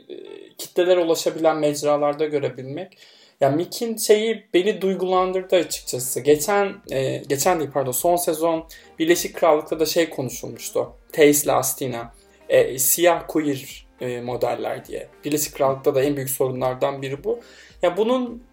kitlelere 0.57 0.99
ulaşabilen 0.99 1.57
mecralarda 1.57 2.25
görebilmek. 2.25 2.97
Ya 3.41 3.49
Mick'in 3.49 3.97
şeyi 3.97 4.43
beni 4.53 4.81
duygulandırdı 4.81 5.55
açıkçası. 5.55 6.19
Geçen 6.19 6.73
e, 6.91 7.17
geçen 7.17 7.59
değil 7.59 7.71
pardon 7.73 7.91
son 7.91 8.15
sezon 8.15 8.65
Birleşik 8.99 9.35
Krallık'ta 9.35 9.79
da 9.79 9.85
şey 9.85 10.09
konuşulmuştu. 10.09 10.93
Taste 11.11 11.47
Lastina. 11.47 12.13
E, 12.49 12.79
siyah 12.79 13.23
queer 13.27 13.82
e, 14.03 14.21
modeller 14.21 14.85
diye. 14.85 15.07
Birleşik 15.25 15.55
Krallık'ta 15.55 15.95
da 15.95 16.01
en 16.01 16.15
büyük 16.15 16.29
sorunlardan 16.29 17.01
biri 17.01 17.23
bu. 17.23 17.39
Ya 17.81 17.97
bunun 17.97 18.43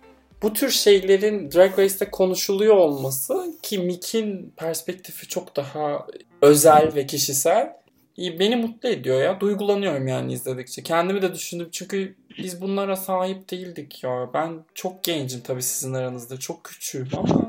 bu 0.42 0.52
tür 0.52 0.70
şeylerin 0.70 1.50
Drag 1.50 1.78
Race'te 1.78 2.10
konuşuluyor 2.10 2.76
olması 2.76 3.54
ki 3.62 3.78
Mick'in 3.78 4.52
perspektifi 4.56 5.28
çok 5.28 5.56
daha 5.56 6.06
özel 6.42 6.94
ve 6.94 7.06
kişisel 7.06 7.72
beni 8.18 8.56
mutlu 8.56 8.88
ediyor 8.88 9.22
ya. 9.22 9.40
Duygulanıyorum 9.40 10.08
yani 10.08 10.32
izledikçe. 10.32 10.82
Kendimi 10.82 11.22
de 11.22 11.34
düşündüm 11.34 11.68
çünkü 11.72 12.16
biz 12.38 12.60
bunlara 12.60 12.96
sahip 12.96 13.50
değildik 13.50 14.04
ya. 14.04 14.30
Ben 14.34 14.64
çok 14.74 15.04
gencim 15.04 15.40
tabii 15.40 15.62
sizin 15.62 15.94
aranızda. 15.94 16.38
Çok 16.38 16.64
küçüğüm 16.64 17.08
ama. 17.16 17.48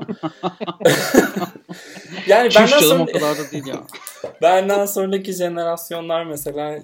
yani 2.26 2.50
Çüş 2.50 2.60
benden 2.60 2.78
sonra... 2.78 3.02
o 3.02 3.06
kadar 3.06 3.38
da 3.38 3.50
değil 3.52 3.66
ya. 3.66 3.82
benden 4.42 4.86
sonraki 4.86 5.32
jenerasyonlar 5.32 6.24
mesela 6.24 6.78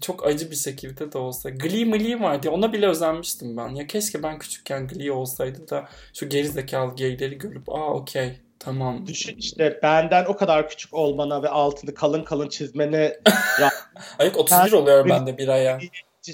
çok 0.00 0.26
acı 0.26 0.50
bir 0.50 0.56
şekilde 0.56 1.12
de 1.12 1.18
olsa. 1.18 1.50
Glee 1.50 1.84
Glee 1.84 2.20
vardı. 2.20 2.50
Ona 2.50 2.72
bile 2.72 2.86
özenmiştim 2.86 3.56
ben. 3.56 3.68
Ya 3.68 3.86
keşke 3.86 4.22
ben 4.22 4.38
küçükken 4.38 4.88
Glee 4.88 5.12
olsaydı 5.12 5.68
da 5.68 5.88
şu 6.14 6.28
gerizekalı 6.28 6.96
gayleri 6.96 7.38
görüp 7.38 7.68
aa 7.68 7.92
okey 7.92 8.40
Tamam. 8.64 9.06
Düşün 9.06 9.36
işte 9.38 9.80
benden 9.82 10.24
o 10.24 10.36
kadar 10.36 10.68
küçük 10.68 10.94
olmana 10.94 11.42
ve 11.42 11.48
altını 11.48 11.94
kalın 11.94 12.24
kalın 12.24 12.48
çizmene 12.48 13.16
Ayık 14.18 14.36
31 14.36 14.72
oluyor 14.72 15.08
bende 15.08 15.38
bir 15.38 15.48
aya. 15.48 15.78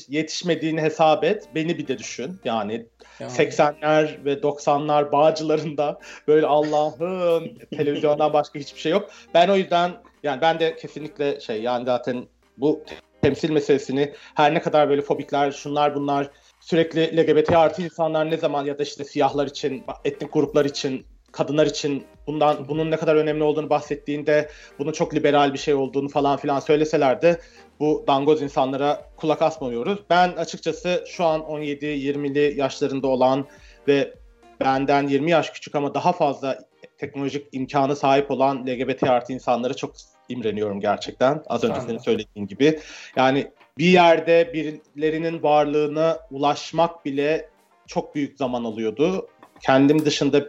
Yetişmediğini 0.09 0.81
hesap 0.81 1.25
et. 1.25 1.49
Beni 1.55 1.79
bir 1.79 1.89
de 1.89 1.99
düşün. 1.99 2.41
Yani, 2.45 2.87
yani. 3.21 3.33
80'ler 3.33 4.25
ve 4.25 4.33
90'lar 4.33 5.13
bağcılarında 5.13 5.99
böyle 6.29 6.47
Allah'ım 6.47 7.59
televizyondan 7.77 8.33
başka 8.33 8.59
hiçbir 8.59 8.81
şey 8.81 8.93
yok. 8.93 9.11
Ben 9.35 9.49
o 9.49 9.57
yüzden 9.57 9.93
yani 10.23 10.41
ben 10.41 10.61
de 10.61 10.77
kesinlikle 10.77 11.41
şey 11.41 11.63
yani 11.63 11.85
zaten 11.85 12.27
bu 12.57 12.85
temsil 13.23 13.51
meselesini 13.51 14.13
her 14.35 14.55
ne 14.55 14.63
kadar 14.63 14.89
böyle 14.89 15.03
fobikler 15.03 15.53
şunlar 15.53 15.95
bunlar 15.95 16.31
sürekli 16.61 17.17
LGBT 17.17 17.51
artı 17.53 17.83
insanlar 17.83 18.31
ne 18.31 18.37
zaman 18.37 18.65
ya 18.65 18.79
da 18.79 18.83
işte 18.83 19.05
siyahlar 19.05 19.47
için, 19.47 19.85
etnik 20.05 20.33
gruplar 20.33 20.65
için 20.65 21.07
kadınlar 21.33 21.67
için 21.67 22.07
bundan 22.27 22.69
bunun 22.69 22.91
ne 22.91 22.97
kadar 22.97 23.17
önemli 23.17 23.43
olduğunu 23.43 23.71
bahsettiğinde 23.71 24.51
bunun 24.79 24.93
çok 24.93 25.15
liberal 25.15 25.53
bir 25.53 25.59
şey 25.59 25.75
olduğunu 25.75 26.09
falan 26.09 26.37
filan 26.37 26.61
söyleseler 26.61 27.23
de 27.23 27.41
bu 27.81 28.05
dangoz 28.07 28.43
insanlara 28.43 29.11
kulak 29.17 29.43
asmıyoruz. 29.43 29.99
Ben 30.11 30.29
açıkçası 30.29 31.05
şu 31.07 31.25
an 31.25 31.41
17-20'li 31.41 32.61
yaşlarında 32.61 33.07
olan 33.07 33.47
ve 33.89 34.15
benden 34.61 35.09
20 35.09 35.31
yaş 35.31 35.51
küçük 35.51 35.75
ama 35.75 35.95
daha 35.95 36.13
fazla 36.13 36.59
teknolojik 36.99 37.47
imkanı 37.53 37.97
sahip 37.97 38.31
olan 38.31 38.67
LGBT 38.67 39.03
artı 39.03 39.33
insanlara 39.33 39.75
çok 39.75 39.93
imreniyorum 40.29 40.81
gerçekten. 40.81 41.43
Az 41.47 41.65
önce 41.65 41.81
senin 41.81 41.99
söylediğin 41.99 42.47
gibi. 42.47 42.81
Yani 43.17 43.51
bir 43.79 43.89
yerde 43.89 44.51
birilerinin 44.55 45.43
varlığına 45.43 46.19
ulaşmak 46.31 47.05
bile 47.05 47.49
çok 47.87 48.15
büyük 48.15 48.39
zaman 48.39 48.65
alıyordu. 48.65 49.29
Kendim 49.61 50.05
dışında 50.05 50.49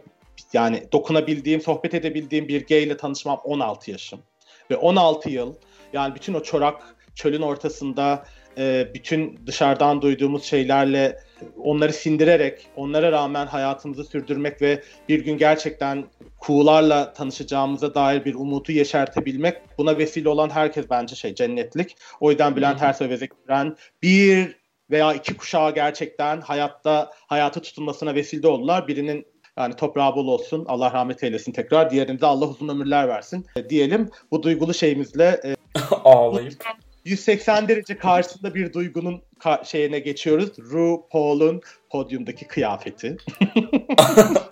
yani 0.54 0.84
dokunabildiğim, 0.92 1.62
sohbet 1.62 1.94
edebildiğim 1.94 2.48
bir 2.48 2.68
gay 2.68 2.84
ile 2.84 2.98
tanışmam 2.98 3.40
16 3.44 3.92
yaşım. 3.92 4.20
Ve 4.72 4.78
16 4.78 5.30
yıl 5.30 5.56
yani 5.94 6.16
bütün 6.16 6.34
o 6.34 6.44
çorak 6.44 6.96
çölün 7.16 7.42
ortasında 7.42 8.26
e, 8.58 8.88
bütün 8.94 9.40
dışarıdan 9.48 10.02
duyduğumuz 10.02 10.44
şeylerle 10.44 11.20
onları 11.58 11.94
sindirerek, 11.94 12.68
onlara 12.76 13.12
rağmen 13.12 13.48
hayatımızı 13.48 14.04
sürdürmek 14.04 14.62
ve 14.62 14.84
bir 15.10 15.26
gün 15.26 15.38
gerçekten 15.38 16.06
kuğularla 16.40 17.14
tanışacağımıza 17.14 17.96
dair 17.96 18.26
bir 18.26 18.36
umudu 18.36 18.72
yeşertebilmek 18.72 19.58
buna 19.78 19.98
vesile 19.98 20.30
olan 20.30 20.50
herkes 20.50 20.86
bence 20.90 21.16
şey 21.16 21.36
cennetlik. 21.36 21.96
O 22.20 22.30
yüzden 22.30 22.56
Bülent 22.56 22.82
Ersoy 22.82 23.10
ve 23.10 23.18
Zeki 23.18 23.36
Müren 23.48 23.76
bir 24.04 24.60
veya 24.92 25.14
iki 25.14 25.38
kuşağı 25.38 25.76
gerçekten 25.76 26.42
hayatta 26.42 27.12
hayatı 27.28 27.62
tutulmasına 27.62 28.16
vesile 28.16 28.48
oldular. 28.48 28.88
Birinin 28.88 29.26
yani 29.58 29.76
toprağı 29.76 30.16
bol 30.16 30.28
olsun. 30.28 30.66
Allah 30.68 30.94
rahmet 30.94 31.24
eylesin 31.24 31.52
tekrar. 31.52 31.92
Diğerinde 31.92 32.26
Allah 32.26 32.46
uzun 32.46 32.70
ömürler 32.70 33.08
versin. 33.08 33.46
E, 33.56 33.70
diyelim 33.70 34.10
bu 34.32 34.44
duygulu 34.44 34.74
şeyimizle 34.74 35.42
e, 35.46 35.56
ağlayıp 36.04 36.64
180 37.06 37.68
derece 37.68 37.98
karşısında 37.98 38.56
bir 38.56 38.74
duygunun 38.74 39.22
ka- 39.40 39.66
şeyine 39.66 40.00
geçiyoruz. 40.00 40.50
RuPaul'un 40.60 41.62
podyumdaki 41.90 42.48
kıyafeti. 42.48 43.18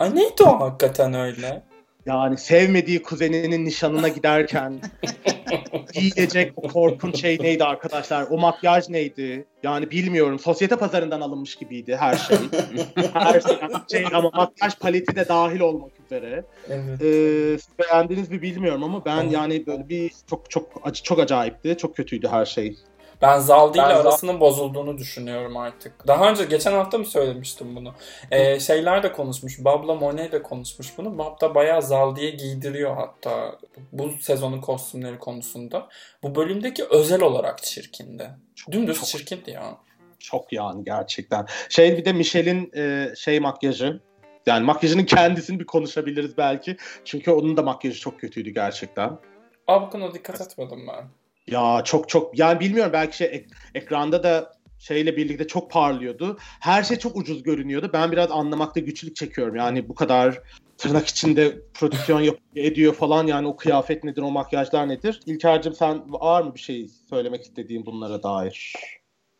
Neydi 0.14 0.42
o 0.42 0.60
hakikaten 0.60 1.14
öyle? 1.14 1.62
Yani 2.08 2.38
sevmediği 2.38 3.02
kuzeninin 3.02 3.64
nişanına 3.64 4.08
giderken 4.08 4.80
giyilecek 5.94 6.52
o 6.56 6.68
korkunç 6.68 7.20
şey 7.20 7.38
neydi 7.40 7.64
arkadaşlar? 7.64 8.26
O 8.30 8.38
makyaj 8.38 8.88
neydi? 8.88 9.46
Yani 9.62 9.90
bilmiyorum. 9.90 10.38
Sosyete 10.38 10.76
pazarından 10.76 11.20
alınmış 11.20 11.56
gibiydi 11.56 11.96
her 11.96 12.16
şey. 12.16 12.36
her 13.12 13.40
şey, 13.40 13.58
şey 13.92 14.04
ama 14.12 14.30
makyaj 14.34 14.78
paleti 14.78 15.16
de 15.16 15.28
dahil 15.28 15.60
olmak 15.60 15.92
üzere. 16.06 16.44
Evet. 16.68 17.02
Ee, 17.02 17.58
siz 17.58 17.68
beğendiniz 17.78 18.30
mi 18.30 18.42
bilmiyorum 18.42 18.84
ama 18.84 19.04
ben 19.04 19.22
yani 19.22 19.66
böyle 19.66 19.88
bir 19.88 20.12
çok 20.30 20.50
çok 20.50 20.80
acı 20.84 21.02
çok 21.02 21.18
acayipti. 21.18 21.76
Çok 21.78 21.96
kötüydü 21.96 22.28
her 22.28 22.44
şey. 22.44 22.76
Ben 23.22 23.38
Zaldi 23.38 23.78
ile 23.78 23.82
arasının 23.82 24.40
bozulduğunu 24.40 24.98
düşünüyorum 24.98 25.56
artık. 25.56 26.06
Daha 26.06 26.30
önce 26.30 26.44
geçen 26.44 26.72
hafta 26.72 26.98
mı 26.98 27.04
söylemiştim 27.04 27.76
bunu? 27.76 27.94
Ee, 28.30 28.60
şeyler 28.60 29.02
de 29.02 29.12
konuşmuş. 29.12 29.64
Babla 29.64 29.94
Monet 29.94 30.32
de 30.32 30.42
konuşmuş 30.42 30.98
bunu. 30.98 31.18
Bab 31.18 31.40
da 31.40 31.54
bayağı 31.54 31.82
Zaldi'ye 31.82 32.30
giydiriyor 32.30 32.96
hatta 32.96 33.58
bu 33.92 34.10
sezonun 34.20 34.60
kostümleri 34.60 35.18
konusunda. 35.18 35.88
Bu 36.22 36.34
bölümdeki 36.34 36.84
özel 36.84 37.22
olarak 37.22 37.62
çirkindi. 37.62 38.30
Çok, 38.54 38.72
Dümdüz 38.72 38.96
çok, 38.96 39.06
çirkindi 39.06 39.50
ya. 39.50 39.78
çok 40.18 40.52
yani 40.52 40.84
gerçekten. 40.84 41.46
Şey 41.68 41.98
bir 41.98 42.04
de 42.04 42.12
Michelle'in 42.12 42.72
e, 42.76 43.14
şey 43.16 43.40
makyajı. 43.40 44.00
Yani 44.46 44.64
makyajının 44.64 45.04
kendisini 45.04 45.60
bir 45.60 45.66
konuşabiliriz 45.66 46.38
belki. 46.38 46.76
Çünkü 47.04 47.30
onun 47.30 47.56
da 47.56 47.62
makyajı 47.62 48.00
çok 48.00 48.20
kötüydü 48.20 48.50
gerçekten. 48.50 49.18
Aa 49.66 49.82
bu 49.82 49.90
konuda 49.90 50.14
dikkat 50.14 50.40
etmedim 50.40 50.86
ben. 50.88 51.04
Ya 51.50 51.82
çok 51.84 52.08
çok 52.08 52.38
yani 52.38 52.60
bilmiyorum 52.60 52.92
belki 52.92 53.16
şey 53.16 53.26
ek- 53.26 53.48
ekranda 53.74 54.22
da 54.22 54.52
şeyle 54.78 55.16
birlikte 55.16 55.46
çok 55.46 55.70
parlıyordu. 55.70 56.38
Her 56.60 56.82
şey 56.82 56.96
çok 56.96 57.16
ucuz 57.16 57.42
görünüyordu. 57.42 57.90
Ben 57.92 58.12
biraz 58.12 58.30
anlamakta 58.30 58.80
güçlük 58.80 59.16
çekiyorum. 59.16 59.56
Yani 59.56 59.88
bu 59.88 59.94
kadar 59.94 60.40
tırnak 60.78 61.06
içinde 61.06 61.58
prodüksiyon 61.74 62.20
yap- 62.20 62.38
ediyor 62.56 62.94
falan 62.94 63.26
yani 63.26 63.46
o 63.46 63.56
kıyafet 63.56 64.04
nedir, 64.04 64.22
o 64.22 64.30
makyajlar 64.30 64.88
nedir? 64.88 65.20
İlker'cim 65.26 65.74
sen 65.74 66.02
var 66.12 66.42
mı 66.42 66.54
bir 66.54 66.60
şey 66.60 66.88
söylemek 67.10 67.42
istediğin 67.42 67.86
bunlara 67.86 68.22
dair? 68.22 68.74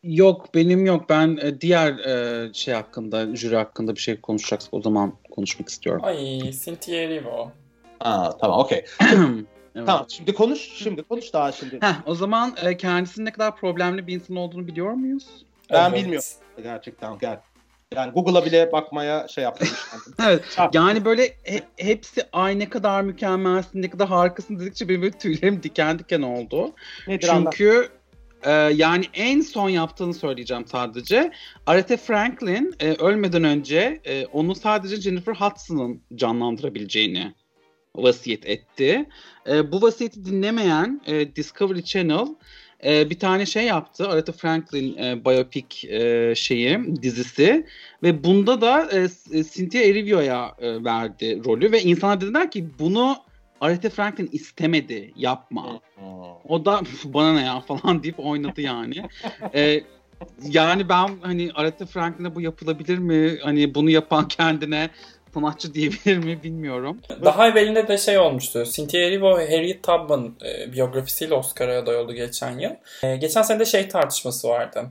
Yok 0.03 0.55
benim 0.55 0.85
yok. 0.85 1.09
Ben 1.09 1.37
e, 1.41 1.61
diğer 1.61 1.93
e, 1.99 2.53
şey 2.53 2.73
hakkında, 2.73 3.35
jüri 3.35 3.55
hakkında 3.55 3.95
bir 3.95 3.99
şey 4.01 4.21
konuşacaksak 4.21 4.73
o 4.73 4.81
zaman 4.81 5.13
konuşmak 5.31 5.69
istiyorum. 5.69 6.01
Ay 6.05 6.51
Cynthia 6.51 6.95
Erivo. 6.95 7.51
Aa, 7.99 8.37
tamam 8.37 8.59
okey. 8.59 8.85
Evet. 9.79 9.87
Tamam 9.87 10.05
şimdi 10.09 10.33
konuş. 10.33 10.59
Şimdi 10.59 11.03
konuş 11.03 11.33
daha 11.33 11.51
şimdi. 11.51 11.79
Heh, 11.81 11.93
o 12.05 12.15
zaman 12.15 12.55
e, 12.63 12.77
kendisinin 12.77 13.25
ne 13.25 13.31
kadar 13.31 13.55
problemli 13.55 14.07
bir 14.07 14.13
insan 14.15 14.35
olduğunu 14.35 14.67
biliyor 14.67 14.91
muyuz? 14.91 15.25
Ben 15.71 15.89
Evet. 15.89 15.99
bilmiyorum 16.03 16.27
gerçekten. 16.63 17.17
Gel. 17.19 17.39
Yani 17.95 18.11
Google'a 18.11 18.45
bile 18.45 18.71
bakmaya 18.71 19.27
şey 19.27 19.43
yaptım. 19.43 19.67
Evet. 20.25 20.43
Çarp. 20.55 20.75
Yani 20.75 21.05
böyle 21.05 21.23
he- 21.43 21.63
hepsi 21.77 22.23
ay 22.33 22.59
ne 22.59 22.69
kadar 22.69 23.01
mükemmelsin, 23.01 23.81
ne 23.81 23.89
kadar 23.89 24.07
harikasın 24.07 24.59
dedikçe 24.59 24.89
benim 24.89 25.01
böyle 25.01 25.17
tüylerim 25.17 25.63
diken 25.63 25.99
diken 25.99 26.21
oldu. 26.21 26.71
Nedir. 27.07 27.29
Çünkü 27.33 27.89
e, 28.43 28.51
yani 28.51 29.05
en 29.13 29.41
son 29.41 29.69
yaptığını 29.69 30.13
söyleyeceğim 30.13 30.65
sadece. 30.67 31.31
Aretha 31.65 31.97
Franklin 31.97 32.75
e, 32.79 32.93
ölmeden 32.93 33.43
önce 33.43 34.01
e, 34.05 34.25
onu 34.25 34.55
sadece 34.55 34.95
Jennifer 34.95 35.35
Hudson'ın 35.35 36.01
canlandırabileceğini 36.15 37.33
vasiyet 37.95 38.49
etti. 38.49 39.05
E, 39.47 39.71
bu 39.71 39.81
vasiyeti 39.81 40.25
dinlemeyen 40.25 41.01
e, 41.07 41.35
Discovery 41.35 41.83
Channel 41.83 42.27
e, 42.85 43.09
bir 43.09 43.19
tane 43.19 43.45
şey 43.45 43.65
yaptı. 43.65 44.09
Aretha 44.09 44.31
Franklin 44.31 44.97
e, 44.97 45.25
biopic 45.25 45.87
e, 45.87 46.35
şeyi 46.35 46.79
dizisi 47.01 47.65
ve 48.03 48.23
bunda 48.23 48.61
da 48.61 48.89
e, 48.91 49.07
Cynthia 49.43 49.81
Erivo'ya 49.81 50.55
e, 50.59 50.83
verdi 50.83 51.41
rolü 51.45 51.71
ve 51.71 51.81
insanlar 51.83 52.21
dediler 52.21 52.51
ki 52.51 52.69
bunu 52.79 53.17
Aretha 53.61 53.89
Franklin 53.89 54.29
istemedi 54.31 55.13
yapma. 55.15 55.79
O 56.47 56.65
da 56.65 56.81
bana 57.05 57.33
ne 57.33 57.45
ya 57.45 57.59
falan 57.59 58.03
deyip 58.03 58.19
oynadı 58.19 58.61
yani. 58.61 59.03
Ee, 59.55 59.83
yani 60.43 60.89
ben 60.89 61.09
hani 61.21 61.51
Aretha 61.55 61.85
Franklin'e 61.85 62.35
bu 62.35 62.41
yapılabilir 62.41 62.97
mi? 62.97 63.37
Hani 63.43 63.75
bunu 63.75 63.89
yapan 63.89 64.27
kendine 64.27 64.89
sanatçı 65.33 65.73
diyebilir 65.73 66.17
mi 66.17 66.43
bilmiyorum. 66.43 66.97
Daha 67.25 67.47
evvelinde 67.47 67.87
de 67.87 67.97
şey 67.97 68.17
olmuştu. 68.17 68.63
Cynthia 68.71 68.99
Erivo 68.99 69.33
Harriet 69.33 69.83
Tubman 69.83 70.35
e, 70.45 70.73
biyografisiyle 70.73 71.33
Oscar'a 71.33 71.79
aday 71.79 71.95
oldu 71.95 72.13
geçen 72.13 72.59
yıl. 72.59 72.71
E, 73.03 73.15
geçen 73.15 73.41
sene 73.41 73.59
de 73.59 73.65
şey 73.65 73.87
tartışması 73.87 74.47
vardı. 74.47 74.85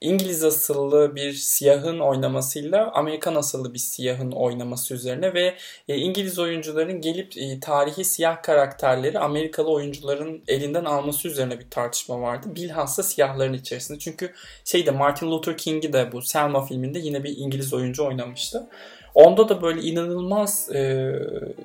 İngiliz 0.00 0.44
asıllı 0.44 1.16
bir 1.16 1.32
siyahın 1.32 1.98
oynamasıyla 1.98 2.90
Amerikan 2.94 3.34
asıllı 3.34 3.74
bir 3.74 3.78
siyahın 3.78 4.32
oynaması 4.32 4.94
üzerine 4.94 5.34
ve 5.34 5.54
e, 5.88 5.96
İngiliz 5.96 6.38
oyuncuların 6.38 7.00
gelip 7.00 7.36
e, 7.36 7.60
tarihi 7.60 8.04
siyah 8.04 8.42
karakterleri 8.42 9.18
Amerikalı 9.18 9.70
oyuncuların 9.70 10.42
elinden 10.48 10.84
alması 10.84 11.28
üzerine 11.28 11.58
bir 11.58 11.70
tartışma 11.70 12.20
vardı. 12.20 12.48
Bilhassa 12.54 13.02
siyahların 13.02 13.52
içerisinde. 13.52 13.98
Çünkü 13.98 14.32
şeyde 14.64 14.90
Martin 14.90 15.30
Luther 15.30 15.56
King'i 15.56 15.92
de 15.92 16.12
bu 16.12 16.22
Selma 16.22 16.66
filminde 16.66 16.98
yine 16.98 17.24
bir 17.24 17.36
İngiliz 17.36 17.74
oyuncu 17.74 18.06
oynamıştı. 18.06 18.66
Onda 19.18 19.48
da 19.48 19.62
böyle 19.62 19.80
inanılmaz 19.80 20.70
e, 20.74 21.12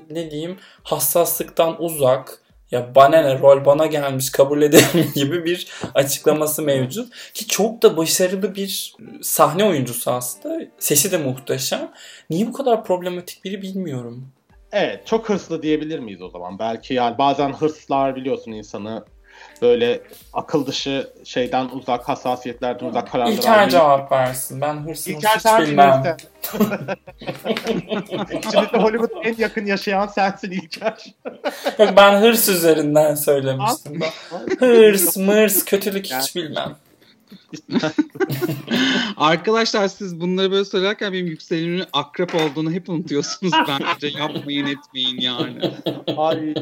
ne 0.10 0.32
diyeyim 0.32 0.58
hassaslıktan 0.84 1.84
uzak 1.84 2.40
ya 2.72 2.96
bana 2.96 3.22
ne 3.22 3.40
rol 3.40 3.66
bana 3.66 3.86
gelmiş 3.86 4.32
kabul 4.32 4.62
ederim 4.62 5.12
gibi 5.16 5.46
bir 5.46 5.68
açıklaması 5.96 6.62
mevcut. 6.62 7.14
Ki 7.34 7.48
çok 7.48 7.82
da 7.82 7.98
başarılı 7.98 8.56
bir 8.56 8.96
sahne 9.22 9.64
oyuncusu 9.66 10.12
aslında. 10.12 10.66
Sesi 10.80 11.12
de 11.12 11.18
muhteşem. 11.18 11.92
Niye 12.30 12.48
bu 12.48 12.54
kadar 12.54 12.84
problematik 12.84 13.44
biri 13.44 13.62
bilmiyorum. 13.62 14.28
Evet 14.72 15.08
çok 15.08 15.30
hırslı 15.30 15.62
diyebilir 15.62 16.00
miyiz 16.00 16.22
o 16.22 16.30
zaman? 16.30 16.60
Belki 16.60 16.94
yani 16.94 17.18
bazen 17.18 17.54
hırslar 17.54 18.16
biliyorsun 18.16 18.52
insanı 18.52 19.06
böyle 19.64 20.02
akıl 20.34 20.66
dışı 20.66 21.10
şeyden 21.24 21.70
uzak, 21.70 22.10
hassasiyetlerden 22.10 22.86
uzak 22.86 23.12
kararlar 23.12 23.34
İlker 23.34 23.52
almayı- 23.54 23.70
cevap 23.70 24.12
versin. 24.12 24.62
Ben 24.62 24.74
hırsımı 24.74 25.18
İlker 25.18 25.36
hiç 25.38 25.68
bilmem. 25.68 26.04
bilirsin. 26.04 26.30
İçimizde 28.38 28.78
Hollywood'un 28.78 29.24
en 29.24 29.36
yakın 29.38 29.66
yaşayan 29.66 30.08
sensin 30.08 30.52
İlker. 30.52 31.06
Yok, 31.80 31.90
ben 31.98 32.22
hırs 32.22 32.50
üzerinden 32.50 33.16
söylemiştim. 33.16 34.00
Hırs, 34.60 35.18
mırs, 35.18 35.66
kötülük 35.66 36.06
hiç 36.06 36.36
bilmem. 36.36 36.76
Arkadaşlar 39.18 39.88
siz 39.88 40.22
bunları 40.22 40.52
böyle 40.52 40.66
söylerken 40.66 41.14
benim 41.14 41.28
yükselimin 41.28 41.84
akrep 41.94 42.36
olduğunu 42.36 42.72
hep 42.72 42.90
unutuyorsunuz 42.90 43.54
bence. 43.68 44.18
Yapmayın 44.20 44.66
etmeyin 44.66 45.20
yani. 45.20 45.60
Ay 46.18 46.54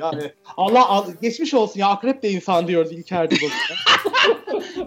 yani 0.00 0.32
Allah 0.56 0.88
al- 0.88 1.12
geçmiş 1.22 1.54
olsun 1.54 1.80
ya 1.80 1.88
akrep 1.88 2.22
de 2.22 2.30
insan 2.30 2.68
diyoruz 2.68 2.92
İlker 2.92 3.30
de. 3.30 3.34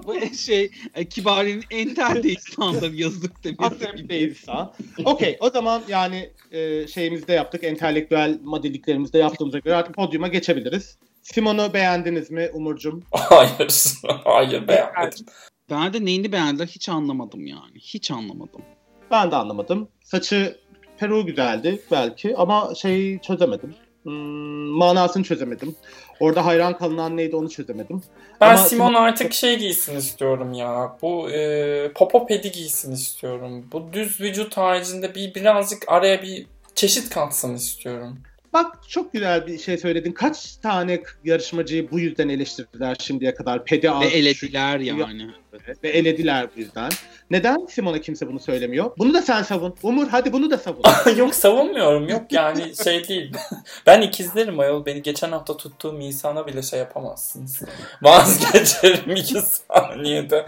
Bu 0.07 0.35
şey 0.35 0.71
e, 0.95 1.05
Kibari'nin 1.05 1.63
entel 1.71 2.23
de 2.23 2.29
insanları 2.29 2.95
yazık 2.95 3.43
demesi 3.43 3.63
Akrep 3.63 4.09
de 4.09 4.29
insan. 4.29 4.73
Okey 5.05 5.37
o 5.39 5.49
zaman 5.49 5.81
yani 5.87 6.29
e, 6.51 6.87
şeyimizde 6.87 7.33
yaptık 7.33 7.63
entelektüel 7.63 8.39
modeliklerimizde 8.43 9.17
yaptığımıza 9.17 9.59
göre 9.59 9.75
artık 9.75 9.95
podyuma 9.95 10.27
geçebiliriz. 10.27 10.97
Simon'u 11.21 11.73
beğendiniz 11.73 12.31
mi 12.31 12.49
Umurcum? 12.53 13.03
Hayır. 13.11 13.93
Hayır 14.23 14.67
beğenmedim. 14.67 15.25
Ben 15.69 15.93
de 15.93 16.05
neyini 16.05 16.31
beğendiler 16.31 16.67
hiç 16.67 16.89
anlamadım 16.89 17.47
yani. 17.47 17.75
Hiç 17.79 18.11
anlamadım. 18.11 18.61
Ben 19.11 19.31
de 19.31 19.35
anlamadım. 19.35 19.89
Saçı 20.03 20.59
peruğu 20.97 21.25
güzeldi 21.25 21.81
belki 21.91 22.37
ama 22.37 22.75
şeyi 22.75 23.21
çözemedim. 23.21 23.75
Hmm, 24.03 24.13
manasını 24.77 25.23
çözemedim. 25.23 25.75
Orada 26.19 26.45
hayran 26.45 26.77
kalınan 26.77 27.17
neydi 27.17 27.35
onu 27.35 27.49
çözemedim. 27.49 28.03
Ben 28.41 28.47
Ama 28.49 28.57
Simon 28.57 28.87
Simon- 28.87 28.95
artık 28.97 29.33
şey 29.33 29.59
giysin 29.59 29.97
istiyorum 29.97 30.53
ya. 30.53 30.97
Bu 31.01 31.29
e, 31.31 31.91
popo 31.93 32.27
pedi 32.27 32.51
giysin 32.51 32.91
istiyorum. 32.91 33.65
Bu 33.71 33.93
düz 33.93 34.21
vücut 34.21 34.57
haricinde 34.57 35.15
bir 35.15 35.35
birazcık 35.35 35.83
araya 35.87 36.21
bir 36.21 36.45
çeşit 36.75 37.09
katsın 37.09 37.55
istiyorum. 37.55 38.19
Bak 38.53 38.77
çok 38.87 39.13
güzel 39.13 39.47
bir 39.47 39.59
şey 39.59 39.77
söyledin. 39.77 40.11
Kaç 40.11 40.55
tane 40.55 41.03
yarışmacıyı 41.23 41.91
bu 41.91 41.99
yüzden 41.99 42.29
eleştirdiler 42.29 42.97
şimdiye 42.99 43.35
kadar? 43.35 43.65
Pedi 43.65 43.91
Ve 43.91 44.05
elediler 44.05 44.79
yani. 44.79 45.31
Ve 45.83 45.89
elediler 45.89 46.47
bu 46.55 46.59
yüzden. 46.59 46.89
Neden 47.31 47.65
Simon'a 47.69 48.01
kimse 48.01 48.27
bunu 48.27 48.39
söylemiyor? 48.39 48.91
Bunu 48.97 49.13
da 49.13 49.21
sen 49.21 49.43
savun. 49.43 49.75
Umur 49.83 50.07
hadi 50.07 50.33
bunu 50.33 50.51
da 50.51 50.57
savun. 50.57 50.81
yok 51.17 51.35
savunmuyorum. 51.35 52.09
Yok 52.09 52.31
yani 52.31 52.75
şey 52.83 53.07
değil. 53.07 53.33
ben 53.85 54.01
ikizlerim 54.01 54.59
ayol. 54.59 54.85
Beni 54.85 55.01
geçen 55.01 55.31
hafta 55.31 55.57
tuttuğum 55.57 55.99
insana 55.99 56.47
bile 56.47 56.61
şey 56.61 56.79
yapamazsınız. 56.79 57.61
Vazgeçerim 58.01 59.15
iki 59.15 59.41
saniyede. 59.41 60.45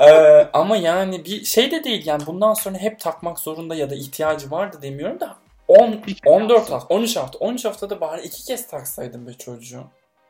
ee, 0.00 0.48
ama 0.52 0.76
yani 0.76 1.24
bir 1.24 1.44
şey 1.44 1.70
de 1.70 1.84
değil 1.84 2.06
yani 2.06 2.22
bundan 2.26 2.54
sonra 2.54 2.78
hep 2.78 3.00
takmak 3.00 3.38
zorunda 3.38 3.74
ya 3.74 3.90
da 3.90 3.94
ihtiyacı 3.94 4.50
vardı 4.50 4.78
demiyorum 4.82 5.20
da 5.20 5.36
10, 5.72 6.00
14 6.26 6.70
hafta, 6.70 6.94
13 6.94 7.16
hafta. 7.16 7.38
13 7.38 7.64
haftada 7.64 8.00
bari 8.00 8.22
iki 8.22 8.44
kez 8.44 8.66
taksaydım 8.66 9.26
be 9.26 9.32
çocuğu. 9.32 9.84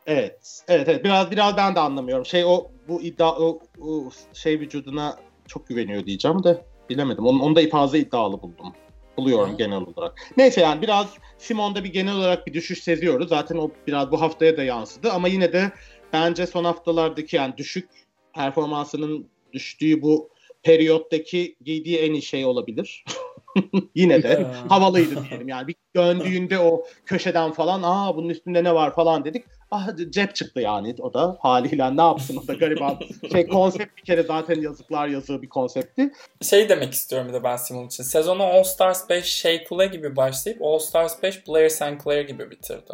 Evet. 0.05 0.63
Evet 0.67 0.89
evet. 0.89 1.03
Biraz 1.03 1.31
biraz 1.31 1.57
ben 1.57 1.75
de 1.75 1.79
anlamıyorum. 1.79 2.25
Şey 2.25 2.45
o 2.45 2.67
bu 2.87 3.01
iddia 3.01 3.37
o, 3.39 3.59
o 3.81 4.09
şey 4.33 4.59
vücuduna 4.59 5.19
çok 5.47 5.67
güveniyor 5.67 6.05
diyeceğim 6.05 6.43
de 6.43 6.65
bilemedim. 6.89 7.25
Onu, 7.25 7.43
onu 7.43 7.55
da 7.55 7.69
fazla 7.69 7.97
iddialı 7.97 8.41
buldum. 8.41 8.73
Buluyorum 9.17 9.49
ha. 9.49 9.55
genel 9.57 9.81
olarak. 9.81 10.17
Neyse 10.37 10.61
yani 10.61 10.81
biraz 10.81 11.07
Simon'da 11.37 11.83
bir 11.83 11.93
genel 11.93 12.15
olarak 12.15 12.47
bir 12.47 12.53
düşüş 12.53 12.83
seziyoruz. 12.83 13.29
Zaten 13.29 13.55
o 13.55 13.69
biraz 13.87 14.11
bu 14.11 14.21
haftaya 14.21 14.57
da 14.57 14.63
yansıdı 14.63 15.11
ama 15.11 15.27
yine 15.27 15.53
de 15.53 15.71
bence 16.13 16.47
son 16.47 16.63
haftalardaki 16.63 17.35
yani 17.35 17.57
düşük 17.57 17.89
performansının 18.35 19.27
düştüğü 19.53 20.01
bu 20.01 20.29
periyottaki 20.63 21.55
giydiği 21.61 21.97
en 21.97 22.13
iyi 22.13 22.21
şey 22.21 22.45
olabilir. 22.45 23.05
Yine 23.95 24.23
de 24.23 24.45
havalıydı 24.69 25.29
diyelim. 25.29 25.47
Yani 25.53 25.67
bir 25.67 25.75
döndüğünde 25.95 26.59
o 26.59 26.85
köşeden 27.05 27.51
falan 27.51 27.81
aa 27.83 28.15
bunun 28.15 28.29
üstünde 28.29 28.63
ne 28.63 28.75
var 28.75 28.95
falan 28.95 29.25
dedik. 29.25 29.45
Ah 29.71 29.87
cep 30.09 30.35
çıktı 30.35 30.59
yani 30.59 30.95
o 30.99 31.13
da 31.13 31.37
haliyle 31.41 31.97
ne 31.97 32.01
yapsın 32.01 32.39
o 32.43 32.47
da 32.47 32.53
gariban. 32.53 32.99
şey 33.31 33.47
konsept 33.47 33.97
bir 33.97 34.03
kere 34.03 34.23
zaten 34.23 34.61
yazıklar 34.61 35.07
yazığı 35.07 35.41
bir 35.41 35.49
konseptti. 35.49 36.11
Şey 36.41 36.69
demek 36.69 36.93
istiyorum 36.93 37.27
bir 37.27 37.33
de 37.33 37.43
ben 37.43 37.55
Simon 37.55 37.85
için. 37.85 38.03
Sezonu 38.03 38.43
All 38.43 38.63
Stars 38.63 39.09
5 39.09 39.25
Shea 39.25 39.63
Coulee 39.69 39.87
gibi 39.87 40.15
başlayıp 40.15 40.61
All 40.61 40.79
Stars 40.79 41.23
5 41.23 41.47
Blair 41.47 41.69
St. 41.69 42.03
Clair 42.03 42.27
gibi 42.27 42.51
bitirdi. 42.51 42.93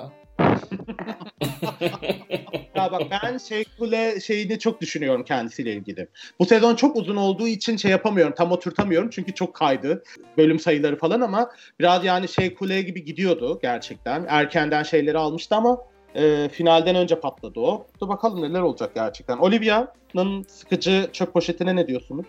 ya 2.76 2.92
bak 2.92 3.02
ben 3.12 3.38
şey 3.38 3.66
kule 3.80 4.20
şeyini 4.20 4.60
çok 4.60 4.82
düşünüyorum 4.82 5.24
kendisiyle 5.24 5.74
ilgili. 5.74 6.08
Bu 6.40 6.46
sezon 6.46 6.76
çok 6.76 6.96
uzun 6.96 7.16
olduğu 7.16 7.48
için 7.48 7.78
şey 7.78 7.92
yapamıyorum. 7.92 8.34
Tam 8.38 8.52
oturtamıyorum 8.52 9.10
çünkü 9.10 9.34
çok 9.34 9.54
kaydı. 9.54 10.04
Bölüm 10.38 10.60
sayıları 10.60 10.98
falan 10.98 11.22
ama 11.22 11.52
biraz 11.80 12.06
yani 12.06 12.28
şey 12.28 12.54
kule 12.54 12.82
gibi 12.82 13.06
gidiyordu 13.06 13.60
gerçekten. 13.62 14.26
Erkenden 14.28 14.84
şeyleri 14.84 15.18
almıştı 15.18 15.56
ama 15.56 15.78
e, 16.16 16.50
finalden 16.50 16.96
önce 16.96 17.20
patladı 17.20 17.60
o. 17.60 17.88
Dur 18.02 18.10
bakalım 18.10 18.42
neler 18.42 18.62
olacak 18.62 18.92
gerçekten. 18.96 19.38
Olivia'nın 19.38 20.44
sıkıcı 20.44 21.10
çöp 21.14 21.34
poşetine 21.34 21.76
ne 21.76 21.88
diyorsunuz? 21.88 22.26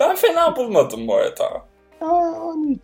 ben 0.00 0.16
fena 0.16 0.56
bulmadım 0.56 1.08
bu 1.08 1.16
arada 1.16 1.67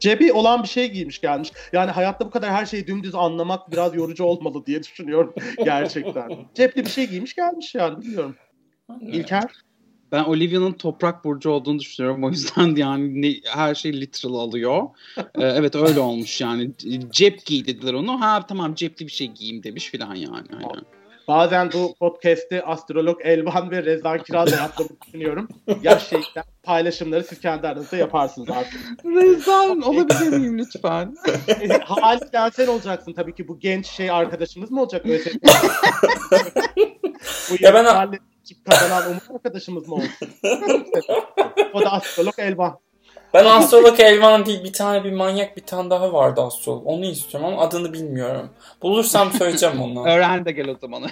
cebi 0.01 0.33
olan 0.33 0.63
bir 0.63 0.69
şey 0.69 0.93
giymiş 0.93 1.21
gelmiş. 1.21 1.53
Yani 1.73 1.91
hayatta 1.91 2.27
bu 2.27 2.31
kadar 2.31 2.51
her 2.51 2.67
şeyi 2.67 2.87
dümdüz 2.87 3.15
anlamak 3.15 3.73
biraz 3.73 3.95
yorucu 3.95 4.25
olmalı 4.25 4.67
diye 4.67 4.83
düşünüyorum 4.83 5.35
gerçekten. 5.65 6.31
Cepli 6.55 6.85
bir 6.85 6.91
şey 6.91 7.07
giymiş 7.07 7.35
gelmiş 7.35 7.75
yani 7.75 8.01
bilmiyorum. 8.03 8.37
İlker? 9.01 9.51
Ben 10.13 10.25
Olivia'nın 10.25 10.73
toprak 10.73 11.25
burcu 11.25 11.51
olduğunu 11.51 11.79
düşünüyorum. 11.79 12.25
O 12.25 12.31
yüzden 12.31 12.77
yani 12.77 13.23
ne, 13.23 13.35
her 13.45 13.75
şey 13.75 14.01
literal 14.01 14.35
alıyor. 14.35 14.83
ee, 15.19 15.23
evet 15.35 15.75
öyle 15.75 16.01
olmuş 16.01 16.41
yani. 16.41 16.71
Cep 17.11 17.47
giy 17.47 17.67
dediler 17.67 17.95
onu. 17.95 18.21
Ha 18.21 18.47
tamam 18.49 18.75
cepli 18.75 19.07
bir 19.07 19.13
şey 19.13 19.27
giyeyim 19.27 19.63
demiş 19.63 19.91
filan 19.91 20.15
yani. 20.15 20.49
Aynen. 20.57 20.85
Bazen 21.29 21.73
bu 21.73 21.95
podcast'i 21.95 22.63
astrolog 22.63 23.21
Elvan 23.23 23.71
ve 23.71 23.83
Rezan 23.83 24.19
Kiraz'la 24.19 24.57
yaptığımı 24.57 24.89
düşünüyorum. 25.07 25.49
Yaş 25.83 26.09
şeyden 26.09 26.45
paylaşımları 26.63 27.25
siz 27.25 27.41
kendi 27.41 27.69
aranızda 27.69 27.97
yaparsınız 27.97 28.51
artık. 28.51 28.81
Rezan 29.05 29.83
olabilir 29.83 30.29
miyim 30.39 30.59
lütfen? 30.59 31.17
Haliyle 31.85 32.51
sen 32.53 32.67
olacaksın 32.67 33.13
tabii 33.13 33.35
ki. 33.35 33.49
Bu 33.49 33.59
genç 33.59 33.87
şey 33.87 34.11
arkadaşımız 34.11 34.71
mı 34.71 34.83
olacak? 34.83 35.07
Öyle 35.07 35.31
bu 37.51 37.57
ya 37.61 37.75
ben 37.75 37.85
kazanan 38.65 39.11
umut 39.11 39.31
arkadaşımız 39.31 39.89
mı 39.89 39.95
olsun? 39.95 40.29
o 41.73 41.83
da 41.83 41.93
astrolog 41.93 42.35
Elvan. 42.39 42.79
Ben 43.35 43.45
astrolog 43.45 44.01
Elvan 44.01 44.47
değil 44.47 44.65
bir 44.65 44.73
tane 44.73 45.05
bir 45.05 45.13
manyak 45.13 45.57
bir 45.57 45.63
tane 45.63 45.91
daha 45.91 46.13
vardı 46.13 46.41
astrolog. 46.41 46.87
Onu 46.87 47.05
istiyorum 47.05 47.49
ama 47.49 47.63
adını 47.63 47.93
bilmiyorum. 47.93 48.51
Bulursam 48.83 49.33
söyleyeceğim 49.33 49.83
onu. 49.83 50.09
Öğren 50.09 50.45
de 50.45 50.53
gel 50.53 50.69
o 50.69 50.77
zaman. 50.81 51.03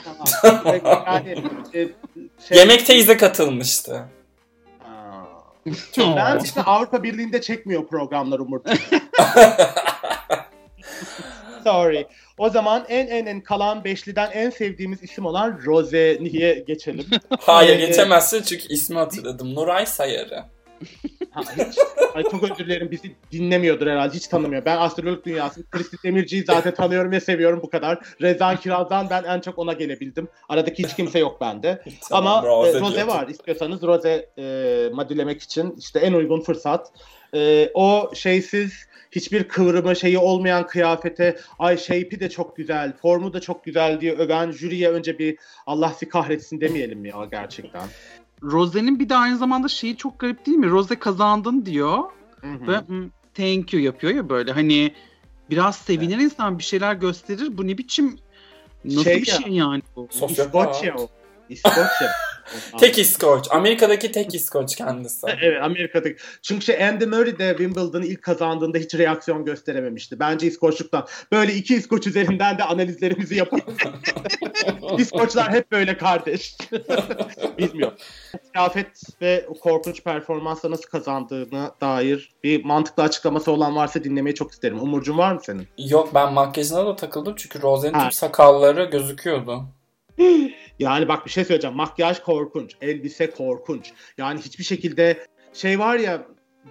yani, 1.07 1.37
e, 1.75 1.89
şey... 2.49 2.59
Yemek 2.59 2.87
teyze 2.87 3.17
katılmıştı. 3.17 4.05
ben 5.99 6.41
işte 6.45 6.63
Avrupa 6.63 7.03
Birliği'nde 7.03 7.41
çekmiyor 7.41 7.87
programlar 7.87 8.39
Umut. 8.39 8.67
Sorry. 11.65 12.07
O 12.39 12.51
zaman 12.51 12.85
en 12.89 13.07
en 13.07 13.27
en 13.27 13.41
kalan 13.41 13.85
beşliden 13.85 14.31
en 14.31 14.51
sevdiğimiz 14.51 15.03
isim 15.03 15.27
olan 15.27 15.61
Rose 15.67 16.19
niye 16.21 16.65
geçelim. 16.67 17.07
Hayır 17.41 17.79
geçemezsin 17.79 18.43
çünkü 18.43 18.69
ismi 18.69 18.99
hatırladım. 18.99 19.55
Nuray 19.55 19.87
Sayarı 19.87 20.45
ha, 21.31 21.43
hiç, 21.57 21.79
ay 22.15 22.23
çok 22.23 22.43
özür 22.43 22.57
dilerim 22.57 22.91
bizi 22.91 23.15
dinlemiyordur 23.33 23.87
herhalde 23.87 24.15
hiç 24.15 24.27
tanımıyor. 24.27 24.65
Ben 24.65 24.77
astrolog 24.77 25.25
dünyası 25.25 25.71
Kristi 25.71 25.97
Demirci'yi 26.05 26.45
zaten 26.45 26.75
tanıyorum 26.75 27.11
ve 27.11 27.21
seviyorum 27.21 27.61
bu 27.63 27.71
kadar. 27.71 27.99
Rezan 28.21 28.57
Kiraz'dan 28.57 29.11
ben 29.11 29.25
en 29.25 29.41
çok 29.41 29.59
ona 29.59 29.73
gelebildim. 29.73 30.29
Aradaki 30.49 30.85
hiç 30.85 30.97
kimse 30.97 31.19
yok 31.19 31.41
bende. 31.41 31.83
tamam, 32.09 32.39
Ama 32.39 32.49
Rose, 32.49 32.79
e, 32.79 32.81
Rose 32.81 33.07
var 33.07 33.29
istiyorsanız 33.29 33.83
Rose 33.83 34.29
e, 34.39 34.45
madülemek 34.95 35.43
için 35.43 35.75
işte 35.79 35.99
en 35.99 36.13
uygun 36.13 36.41
fırsat. 36.41 36.93
E, 37.35 37.71
o 37.75 38.11
şeysiz 38.15 38.73
hiçbir 39.13 39.49
kıvrımı 39.49 39.97
şeyi 39.97 40.19
olmayan 40.19 40.67
kıyafete 40.67 41.37
ay 41.59 41.77
shape'i 41.77 42.21
de 42.21 42.31
çok 42.31 42.57
güzel, 42.57 42.93
formu 42.93 43.33
da 43.33 43.41
çok 43.41 43.65
güzel 43.65 44.01
diye 44.01 44.13
öven 44.13 44.51
jüriye 44.51 44.91
önce 44.91 45.19
bir 45.19 45.39
Allah 45.67 45.89
sizi 45.89 46.09
kahretsin 46.09 46.61
demeyelim 46.61 47.05
ya 47.05 47.29
gerçekten. 47.31 47.89
Rose'nin 48.43 48.99
bir 48.99 49.09
de 49.09 49.17
aynı 49.17 49.39
zamanda 49.39 49.69
şeyi 49.69 49.97
çok 49.97 50.19
garip 50.19 50.47
değil 50.47 50.59
mi? 50.59 50.71
Rose 50.71 50.99
kazandın 50.99 51.67
diyor. 51.67 51.99
Ve 52.43 52.81
thank 53.35 53.73
you 53.73 53.83
yapıyor 53.83 54.15
ya 54.15 54.29
böyle. 54.29 54.53
Hani 54.53 54.95
biraz 55.51 55.77
sevinir 55.77 56.15
evet. 56.15 56.25
insan 56.25 56.59
bir 56.59 56.65
şeyler 56.65 56.95
gösterir. 56.95 57.59
Bu 57.59 57.67
ne 57.67 57.79
biçim 57.79 58.19
nasıl 58.85 59.05
şey 59.05 59.23
bir 59.23 59.27
ya, 59.27 59.35
şey 59.35 59.53
yani 59.53 59.83
bu? 59.97 60.09
İskoçya 60.29 60.97
o. 60.97 61.09
İskoçya. 61.49 62.13
Tek 62.79 62.99
İskoç. 62.99 63.47
Amerika'daki 63.51 64.13
tek 64.13 64.35
İskoç 64.35 64.77
kendisi. 64.77 65.27
evet 65.43 65.63
Amerika'daki. 65.63 66.17
Çünkü 66.43 66.65
şey 66.65 66.85
Andy 66.85 67.07
Murray 67.07 67.39
de 67.39 67.49
Wimbledon'ı 67.49 68.07
ilk 68.07 68.23
kazandığında 68.23 68.79
hiç 68.79 68.95
reaksiyon 68.95 69.45
gösterememişti. 69.45 70.21
Bence 70.21 70.47
İskoçluktan. 70.47 71.07
Böyle 71.33 71.55
iki 71.55 71.75
İskoç 71.75 72.07
üzerinden 72.07 72.59
de 72.59 72.65
analizlerimizi 72.65 73.35
yapalım. 73.35 73.65
İskoçlar 74.99 75.53
hep 75.53 75.73
böyle 75.73 75.97
kardeş. 75.97 76.57
Bilmiyorum. 77.59 77.97
Kıyafet 78.53 79.03
ve 79.21 79.47
korkunç 79.61 80.05
performansla 80.05 80.71
nasıl 80.71 80.91
kazandığına 80.91 81.75
dair 81.81 82.33
bir 82.45 82.65
mantıklı 82.65 83.03
açıklaması 83.03 83.53
olan 83.53 83.77
varsa 83.77 84.05
dinlemeyi 84.05 84.35
çok 84.35 84.53
isterim. 84.53 84.83
Umurcun 84.83 85.19
var 85.19 85.33
mı 85.33 85.41
senin? 85.43 85.69
Yok 85.79 86.15
ben 86.15 86.33
makyajına 86.33 86.87
da 86.87 86.97
takıldım 86.97 87.35
çünkü 87.37 87.63
Rose'nin 87.63 87.99
tüm 87.99 88.13
sakalları 88.13 88.85
gözüküyordu. 88.85 89.65
Yani 90.79 91.09
bak 91.09 91.27
bir 91.27 91.31
şey 91.31 91.45
söyleyeceğim. 91.45 91.77
Makyaj 91.77 92.21
korkunç, 92.21 92.77
elbise 92.81 93.31
korkunç. 93.31 93.93
Yani 94.19 94.41
hiçbir 94.41 94.65
şekilde 94.65 95.27
şey 95.53 95.79
var 95.79 95.97
ya 95.97 96.27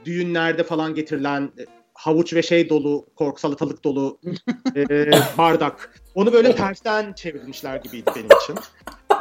düğünlerde 0.05 0.63
falan 0.63 0.95
getirilen 0.95 1.51
e, 1.59 1.65
havuç 1.93 2.33
ve 2.33 2.41
şey 2.41 2.69
dolu, 2.69 3.05
kork 3.15 3.39
salatalık 3.39 3.83
dolu 3.83 4.19
e, 4.75 5.11
bardak. 5.37 6.01
Onu 6.15 6.33
böyle 6.33 6.55
tersten 6.55 7.13
çevirmişler 7.13 7.75
gibiydi 7.75 8.11
benim 8.15 8.29
için. 8.43 8.55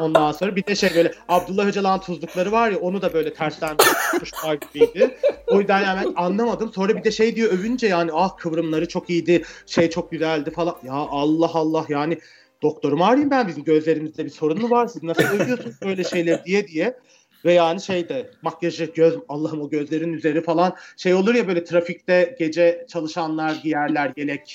Ondan 0.00 0.32
sonra 0.32 0.56
bir 0.56 0.66
de 0.66 0.74
şey 0.74 0.90
böyle 0.94 1.12
Abdullah 1.28 1.66
Öcalan 1.66 2.00
tuzlukları 2.00 2.52
var 2.52 2.70
ya 2.70 2.78
onu 2.78 3.02
da 3.02 3.12
böyle 3.12 3.34
tersten 3.34 3.76
tutmuşlar 3.76 4.54
gibiydi. 4.54 5.16
O 5.46 5.58
yüzden 5.58 5.82
yani 5.82 6.12
anlamadım. 6.16 6.72
Sonra 6.72 6.96
bir 6.96 7.04
de 7.04 7.10
şey 7.10 7.36
diyor 7.36 7.52
övünce 7.52 7.86
yani 7.86 8.10
ah 8.14 8.36
kıvrımları 8.36 8.88
çok 8.88 9.10
iyiydi, 9.10 9.42
şey 9.66 9.90
çok 9.90 10.10
güzeldi 10.10 10.50
falan. 10.50 10.76
Ya 10.84 10.92
Allah 10.92 11.50
Allah 11.54 11.86
yani 11.88 12.18
doktorumu 12.62 13.04
arayayım 13.04 13.30
ben 13.30 13.48
bizim 13.48 13.64
gözlerimizde 13.64 14.24
bir 14.24 14.30
sorun 14.30 14.60
mu 14.62 14.70
var 14.70 14.86
siz 14.86 15.02
nasıl 15.02 15.22
övüyorsunuz 15.22 15.76
böyle 15.82 16.04
şeyler 16.04 16.44
diye 16.44 16.68
diye 16.68 16.96
ve 17.44 17.52
yani 17.52 17.80
şeyde 17.80 18.30
makyajı 18.42 18.84
göz 18.84 19.14
Allah'ım 19.28 19.60
o 19.60 19.70
gözlerin 19.70 20.12
üzeri 20.12 20.42
falan 20.42 20.76
şey 20.96 21.14
olur 21.14 21.34
ya 21.34 21.48
böyle 21.48 21.64
trafikte 21.64 22.36
gece 22.38 22.86
çalışanlar 22.88 23.60
giyerler 23.62 24.12
yelek 24.16 24.54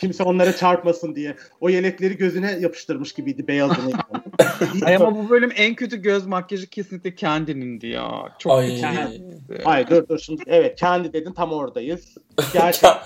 kimse 0.00 0.22
onlara 0.22 0.56
çarpmasın 0.56 1.14
diye 1.14 1.36
o 1.60 1.68
yelekleri 1.68 2.16
gözüne 2.16 2.58
yapıştırmış 2.60 3.12
gibiydi 3.12 3.48
beyazını. 3.48 3.92
Ay 4.84 4.96
ama 4.96 5.16
bu 5.16 5.30
bölüm 5.30 5.52
en 5.56 5.74
kötü 5.74 5.96
göz 5.96 6.26
makyajı 6.26 6.66
kesinlikle 6.66 7.14
kendinin 7.14 7.80
ya. 7.86 8.36
Çok 8.38 8.52
Ay. 8.52 8.80
Kendi. 8.80 9.22
Hayır 9.64 9.86
dur 9.86 10.08
dur 10.08 10.18
şimdi 10.18 10.42
evet 10.46 10.80
kendi 10.80 11.12
dedin 11.12 11.32
tam 11.32 11.52
oradayız. 11.52 12.16
Gerçekten 12.52 12.96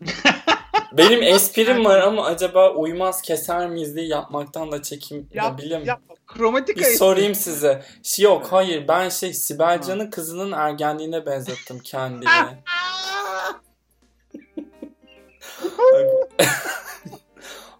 Benim 0.92 1.22
esprim 1.22 1.84
var 1.84 2.00
ama 2.00 2.26
acaba 2.26 2.70
uymaz 2.70 3.22
keser 3.22 3.68
miyiz 3.70 3.96
diye 3.96 4.06
yapmaktan 4.06 4.72
da 4.72 4.82
çekim 4.82 5.28
Yap, 5.34 5.58
bilim. 5.58 5.84
yap. 5.84 6.00
Kromatik 6.26 6.76
Bir 6.76 6.82
sorayım 6.84 7.34
size. 7.34 7.84
Şey 8.02 8.24
Yok 8.24 8.46
hayır 8.50 8.88
ben 8.88 9.08
şey 9.08 9.34
Sibel 9.34 9.82
Can'ın 9.82 10.10
kızının 10.10 10.52
ergenliğine 10.52 11.26
benzettim 11.26 11.80
kendimi. 11.84 12.30
Ay, 12.30 12.46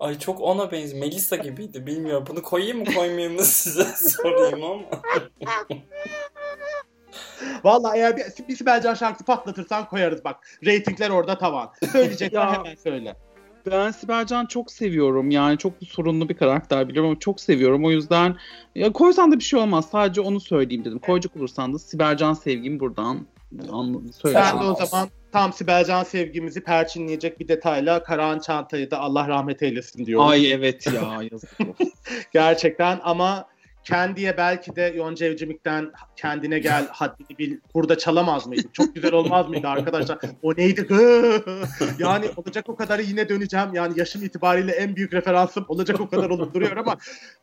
Ay 0.00 0.18
çok 0.18 0.40
ona 0.40 0.72
benziyor. 0.72 1.00
Melisa 1.00 1.36
gibiydi 1.36 1.86
bilmiyorum. 1.86 2.24
Bunu 2.30 2.42
koyayım 2.42 2.78
mı 2.78 2.84
koymayayım 2.84 3.34
mı 3.34 3.44
size 3.44 3.84
sorayım 3.96 4.62
ama. 4.64 4.82
Vallahi 7.64 7.98
eğer 7.98 8.16
bir, 8.16 8.24
bir 8.48 8.56
Sibel 8.56 8.82
Can 8.82 8.94
şarkısı 8.94 9.24
patlatırsan 9.24 9.88
koyarız 9.88 10.24
bak. 10.24 10.36
Reytingler 10.64 11.10
orada 11.10 11.38
tavan. 11.38 11.70
Söyleyeceksen 11.92 12.40
Ya. 12.40 12.52
hemen 12.52 12.74
söyle. 12.74 13.16
Ben 13.70 13.90
Sibel 13.90 14.26
Can 14.26 14.46
çok 14.46 14.72
seviyorum. 14.72 15.30
Yani 15.30 15.58
çok 15.58 15.72
sorunlu 15.88 16.28
bir 16.28 16.34
karakter 16.34 16.88
biliyorum 16.88 17.10
ama 17.10 17.18
çok 17.18 17.40
seviyorum. 17.40 17.84
O 17.84 17.90
yüzden 17.90 18.36
ya 18.74 18.92
koysan 18.92 19.32
da 19.32 19.38
bir 19.38 19.44
şey 19.44 19.60
olmaz. 19.60 19.86
Sadece 19.92 20.20
onu 20.20 20.40
söyleyeyim 20.40 20.84
dedim. 20.84 20.98
Koyacak 20.98 21.36
olursan 21.36 21.72
da 21.72 21.78
Sibel 21.78 22.16
Can 22.16 22.34
sevgimi 22.34 22.80
buradan 22.80 23.26
anladım. 23.72 24.10
Sen 24.12 24.20
Söyleyeceğim. 24.20 24.60
de 24.60 24.64
o 24.64 24.74
zaman 24.86 25.08
tam 25.32 25.52
Sibel 25.52 25.84
Can 25.84 26.02
sevgimizi 26.04 26.60
perçinleyecek 26.60 27.40
bir 27.40 27.48
detayla 27.48 28.02
Karahan 28.02 28.38
Çantay'ı 28.38 28.90
da 28.90 28.98
Allah 29.00 29.28
rahmet 29.28 29.62
eylesin 29.62 30.06
diyorum. 30.06 30.26
Ay 30.26 30.52
evet 30.52 30.86
ya 30.86 31.20
yazık. 31.32 31.58
Gerçekten 32.32 33.00
ama 33.02 33.46
Kendiye 33.84 34.36
belki 34.36 34.76
de 34.76 34.92
Yonca 34.96 35.26
Evcimik'ten 35.26 35.92
kendine 36.16 36.58
gel 36.58 36.86
haddini 36.92 37.38
bil 37.38 37.58
burada 37.74 37.98
çalamaz 37.98 38.46
mıydı? 38.46 38.68
Çok 38.72 38.94
güzel 38.94 39.12
olmaz 39.12 39.48
mıydı 39.48 39.68
arkadaşlar? 39.68 40.18
O 40.42 40.52
neydi? 40.56 40.86
Yani 41.98 42.26
olacak 42.36 42.68
o 42.68 42.76
kadarı 42.76 43.02
yine 43.02 43.28
döneceğim. 43.28 43.74
Yani 43.74 43.92
yaşım 43.96 44.24
itibariyle 44.24 44.72
en 44.72 44.96
büyük 44.96 45.12
referansım 45.12 45.64
olacak 45.68 46.00
o 46.00 46.08
kadar 46.08 46.30
olup 46.30 46.54
duruyor 46.54 46.76
ama 46.76 46.96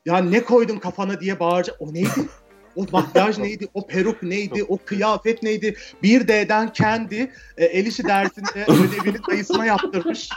yani 0.06 0.32
ne 0.32 0.44
koydun 0.44 0.78
kafana 0.78 1.20
diye 1.22 1.40
bağıracak. 1.40 1.76
O 1.80 1.94
neydi? 1.94 2.30
O 2.76 2.86
makyaj 2.92 3.38
neydi? 3.38 3.68
O 3.74 3.88
peruk 3.88 4.24
neydi? 4.24 4.64
O 4.64 4.78
kıyafet 4.86 5.44
neydi? 5.44 5.76
Bir 6.04 6.28
D'den 6.28 6.74
kendi 6.74 7.32
e, 7.58 7.66
el 7.66 7.86
işi 7.86 8.04
dersinde 8.04 8.64
ödevini 8.64 9.18
dayısına 9.30 9.66
yaptırmış. 9.66 10.30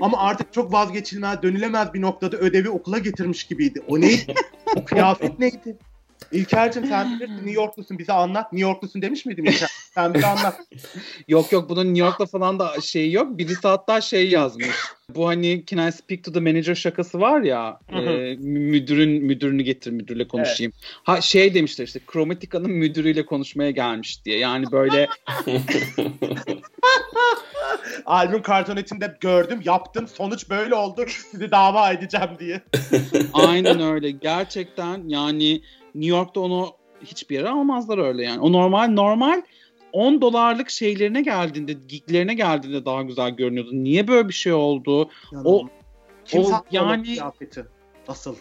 Ama 0.00 0.18
artık 0.18 0.52
çok 0.52 0.72
vazgeçilmez, 0.72 1.42
dönülemez 1.42 1.94
bir 1.94 2.00
noktada 2.00 2.36
ödevi 2.36 2.70
okula 2.70 2.98
getirmiş 2.98 3.44
gibiydi. 3.44 3.82
O 3.88 4.00
neydi? 4.00 4.34
O 4.76 4.84
kıyafet 4.84 5.38
neydi? 5.38 5.78
İlker'cim 6.32 6.86
sen 6.86 7.16
bilirsin 7.16 7.36
New 7.36 7.52
Yorklusun 7.52 7.98
bize 7.98 8.12
anlat. 8.12 8.52
New 8.52 8.68
Yorklusun 8.68 9.02
demiş 9.02 9.26
miydim 9.26 9.44
İlker? 9.44 9.70
Sen 9.94 10.14
bize 10.14 10.26
anlat. 10.26 10.60
yok 11.28 11.52
yok 11.52 11.68
bunun 11.68 11.86
New 11.86 12.06
York'ta 12.06 12.26
falan 12.26 12.58
da 12.58 12.80
şey 12.80 13.12
yok. 13.12 13.38
Birisi 13.38 13.68
hatta 13.68 14.00
şey 14.00 14.30
yazmış. 14.30 14.68
Bu 15.08 15.28
hani 15.28 15.64
can 15.66 15.88
I 15.88 15.92
speak 15.92 16.24
to 16.24 16.32
the 16.32 16.40
manager 16.40 16.74
şakası 16.74 17.20
var 17.20 17.40
ya. 17.40 17.78
Hı 17.90 17.96
hı. 17.96 18.00
e, 18.00 18.36
müdürün 18.36 19.24
müdürünü 19.24 19.62
getir 19.62 19.90
müdürle 19.90 20.28
konuşayım. 20.28 20.72
Ha 21.02 21.20
şey 21.20 21.54
demişler 21.54 21.84
işte 21.84 22.00
Chromatica'nın 22.12 22.70
müdürüyle 22.70 23.26
konuşmaya 23.26 23.70
gelmiş 23.70 24.24
diye. 24.24 24.38
Yani 24.38 24.66
böyle 24.72 25.08
Albüm 28.06 28.42
kartonetinde 28.42 29.16
gördüm, 29.20 29.60
yaptım. 29.64 30.08
Sonuç 30.08 30.50
böyle 30.50 30.74
oldu. 30.74 31.04
Sizi 31.30 31.50
dava 31.50 31.92
edeceğim 31.92 32.30
diye. 32.40 32.60
aynen 33.32 33.80
öyle. 33.80 34.10
Gerçekten 34.10 35.08
yani 35.08 35.62
New 35.94 36.16
York'ta 36.16 36.40
onu 36.40 36.68
hiçbir 37.04 37.34
yere 37.34 37.48
almazlar 37.48 37.98
öyle 37.98 38.24
yani. 38.24 38.40
O 38.40 38.52
normal 38.52 38.88
normal 38.88 39.42
10 39.92 40.20
dolarlık 40.20 40.70
şeylerine 40.70 41.22
geldiğinde, 41.22 41.72
giglerine 41.72 42.34
geldiğinde 42.34 42.84
daha 42.84 43.02
güzel 43.02 43.30
görünüyordu. 43.30 43.70
Niye 43.72 44.08
böyle 44.08 44.28
bir 44.28 44.34
şey 44.34 44.52
oldu? 44.52 45.10
O- 45.44 45.66
Kim 46.24 46.40
o 46.42 46.50
yani... 46.50 46.62
yani- 46.70 47.02
kıyafeti? 47.02 47.64
Asıl. 48.08 48.34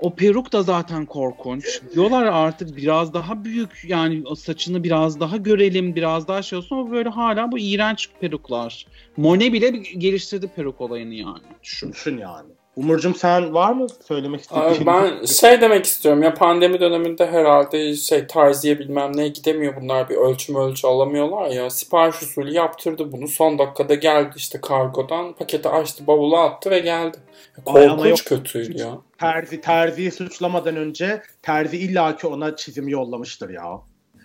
O 0.00 0.14
peruk 0.14 0.52
da 0.52 0.62
zaten 0.62 1.06
korkunç. 1.06 1.82
Diyorlar 1.94 2.22
artık 2.26 2.76
biraz 2.76 3.14
daha 3.14 3.44
büyük 3.44 3.84
yani 3.84 4.36
saçını 4.36 4.84
biraz 4.84 5.20
daha 5.20 5.36
görelim, 5.36 5.94
biraz 5.94 6.28
daha 6.28 6.42
şey 6.42 6.58
olsun 6.58 6.76
ama 6.76 6.90
böyle 6.90 7.08
hala 7.08 7.52
bu 7.52 7.58
iğrenç 7.58 8.08
peruklar. 8.20 8.86
Monet 9.16 9.52
bile 9.52 9.68
geliştirdi 9.98 10.48
peruk 10.56 10.80
olayını 10.80 11.14
yani. 11.14 11.42
Düşün. 11.62 11.92
Düşün 11.92 12.18
yani. 12.18 12.48
Umurcum 12.78 13.14
sen 13.14 13.54
var 13.54 13.72
mı 13.72 13.86
söylemek 14.06 14.40
istediğin? 14.40 14.86
ben 14.86 15.24
şey 15.24 15.60
demek 15.60 15.84
istiyorum 15.84 16.22
ya 16.22 16.34
pandemi 16.34 16.80
döneminde 16.80 17.26
herhalde 17.26 17.94
şey 17.94 18.26
tarziye 18.26 18.78
bilmem 18.78 19.16
neye 19.16 19.28
gidemiyor 19.28 19.76
bunlar 19.80 20.08
bir 20.08 20.14
ölçüm 20.16 20.56
ölçü 20.56 20.86
alamıyorlar 20.86 21.50
ya 21.50 21.70
sipariş 21.70 22.22
usulü 22.22 22.52
yaptırdı 22.52 23.12
bunu 23.12 23.28
son 23.28 23.58
dakikada 23.58 23.94
geldi 23.94 24.32
işte 24.36 24.60
kargodan 24.60 25.32
paketi 25.32 25.68
açtı 25.68 26.06
bavula 26.06 26.44
attı 26.44 26.70
ve 26.70 26.78
geldi. 26.78 27.16
Korkunç 27.64 28.24
kötüydü 28.24 28.78
ya. 28.78 28.98
Terzi, 29.18 29.60
terziyi 29.60 30.10
suçlamadan 30.12 30.76
önce 30.76 31.22
terzi 31.42 31.76
illaki 31.76 32.26
ona 32.26 32.56
çizim 32.56 32.88
yollamıştır 32.88 33.50
ya. 33.50 33.80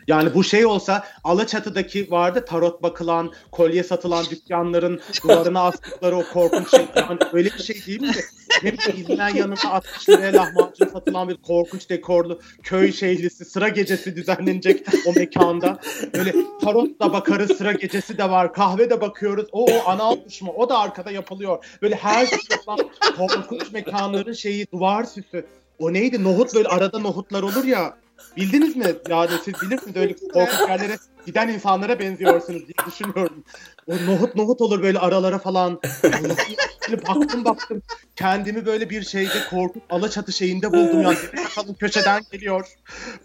Yani 0.07 0.33
bu 0.33 0.43
şey 0.43 0.65
olsa 0.65 1.03
Alaçatı'daki 1.23 2.11
vardı 2.11 2.45
tarot 2.45 2.83
bakılan, 2.83 3.31
kolye 3.51 3.83
satılan 3.83 4.25
dükkanların 4.31 5.01
duvarına 5.23 5.61
astıkları 5.61 6.17
o 6.17 6.23
korkunç 6.33 6.69
şey. 6.69 6.85
Yani 6.95 7.19
öyle 7.33 7.49
bir 7.49 7.63
şey 7.63 7.85
değil 7.85 8.01
mi? 8.01 8.11
Ne 8.63 8.73
bileyim 8.73 9.01
İzmir 9.01 9.35
yanında 9.35 9.71
60 9.71 10.09
liraya 10.09 10.33
lahmacun 10.33 10.85
satılan 10.85 11.29
bir 11.29 11.35
korkunç 11.35 11.89
dekorlu 11.89 12.39
köy 12.63 12.91
şehrisi 12.91 13.45
sıra 13.45 13.69
gecesi 13.69 14.15
düzenlenecek 14.15 14.85
o 15.05 15.13
mekanda. 15.13 15.79
Böyle 16.13 16.33
tarot 16.61 16.99
da 16.99 17.13
bakarız 17.13 17.57
sıra 17.57 17.71
gecesi 17.71 18.17
de 18.17 18.29
var. 18.29 18.53
Kahve 18.53 18.89
de 18.89 19.01
bakıyoruz. 19.01 19.45
O, 19.51 19.65
o 19.65 19.89
ana 19.89 20.11
mı? 20.11 20.51
O 20.55 20.69
da 20.69 20.79
arkada 20.79 21.11
yapılıyor. 21.11 21.65
Böyle 21.81 21.95
her 21.95 22.25
şey 22.25 22.39
yapılan 22.51 22.79
korkunç 23.17 23.71
mekanların 23.71 24.33
şeyi 24.33 24.67
duvar 24.71 25.03
süsü. 25.03 25.45
O 25.79 25.93
neydi? 25.93 26.23
Nohut 26.23 26.55
böyle 26.55 26.67
arada 26.67 26.99
nohutlar 26.99 27.43
olur 27.43 27.63
ya. 27.63 28.02
Bildiniz 28.37 28.75
mi? 28.75 28.85
Yani 29.09 29.29
siz 29.43 29.53
bilirsiniz 29.61 29.95
öyle 29.95 30.15
korkunç 30.33 30.69
yerlere 30.69 30.97
giden 31.25 31.47
insanlara 31.47 31.99
benziyorsunuz 31.99 32.61
diye 32.61 32.87
düşünüyorum. 32.87 33.43
O 33.87 33.93
nohut 33.93 34.35
nohut 34.35 34.61
olur 34.61 34.83
böyle 34.83 34.99
aralara 34.99 35.39
falan. 35.39 35.79
Baktım 37.07 37.45
baktım. 37.45 37.81
Kendimi 38.15 38.65
böyle 38.65 38.89
bir 38.89 39.01
şeyde 39.01 39.33
korkunç 39.49 39.83
Alaçatı 39.89 40.31
şeyinde 40.31 40.71
buldum 40.71 41.01
ya. 41.01 41.13
Bakalım 41.37 41.75
köşeden 41.75 42.23
geliyor. 42.31 42.67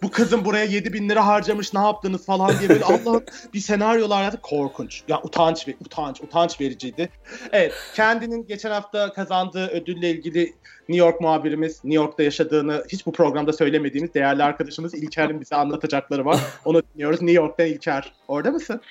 Bu 0.01 0.11
kızın 0.11 0.45
buraya 0.45 0.65
7 0.65 0.93
bin 0.93 1.09
lira 1.09 1.27
harcamış 1.27 1.73
ne 1.73 1.79
yaptınız 1.79 2.25
falan 2.25 2.59
diye 2.59 2.69
böyle 2.69 2.85
Allah'ım 2.85 3.23
bir 3.53 3.59
senaryolar 3.59 4.23
yazdı. 4.23 4.39
Korkunç. 4.41 5.03
Ya 5.07 5.21
utanç 5.23 5.67
ve 5.67 5.75
utanç, 5.85 6.21
utanç 6.21 6.61
vericiydi. 6.61 7.09
Evet, 7.51 7.73
kendinin 7.95 8.47
geçen 8.47 8.71
hafta 8.71 9.13
kazandığı 9.13 9.67
ödülle 9.67 10.09
ilgili 10.09 10.53
New 10.89 11.05
York 11.05 11.21
muhabirimiz, 11.21 11.83
New 11.83 12.03
York'ta 12.03 12.23
yaşadığını 12.23 12.83
hiç 12.89 13.05
bu 13.05 13.11
programda 13.11 13.53
söylemediğimiz 13.53 14.13
değerli 14.13 14.43
arkadaşımız 14.43 14.93
İlker'in 14.93 15.41
bize 15.41 15.55
anlatacakları 15.55 16.25
var. 16.25 16.39
Onu 16.65 16.81
dinliyoruz. 16.93 17.21
New 17.21 17.41
York'tan 17.41 17.67
İlker. 17.67 17.88
Orada 18.27 18.51
mısın? 18.51 18.81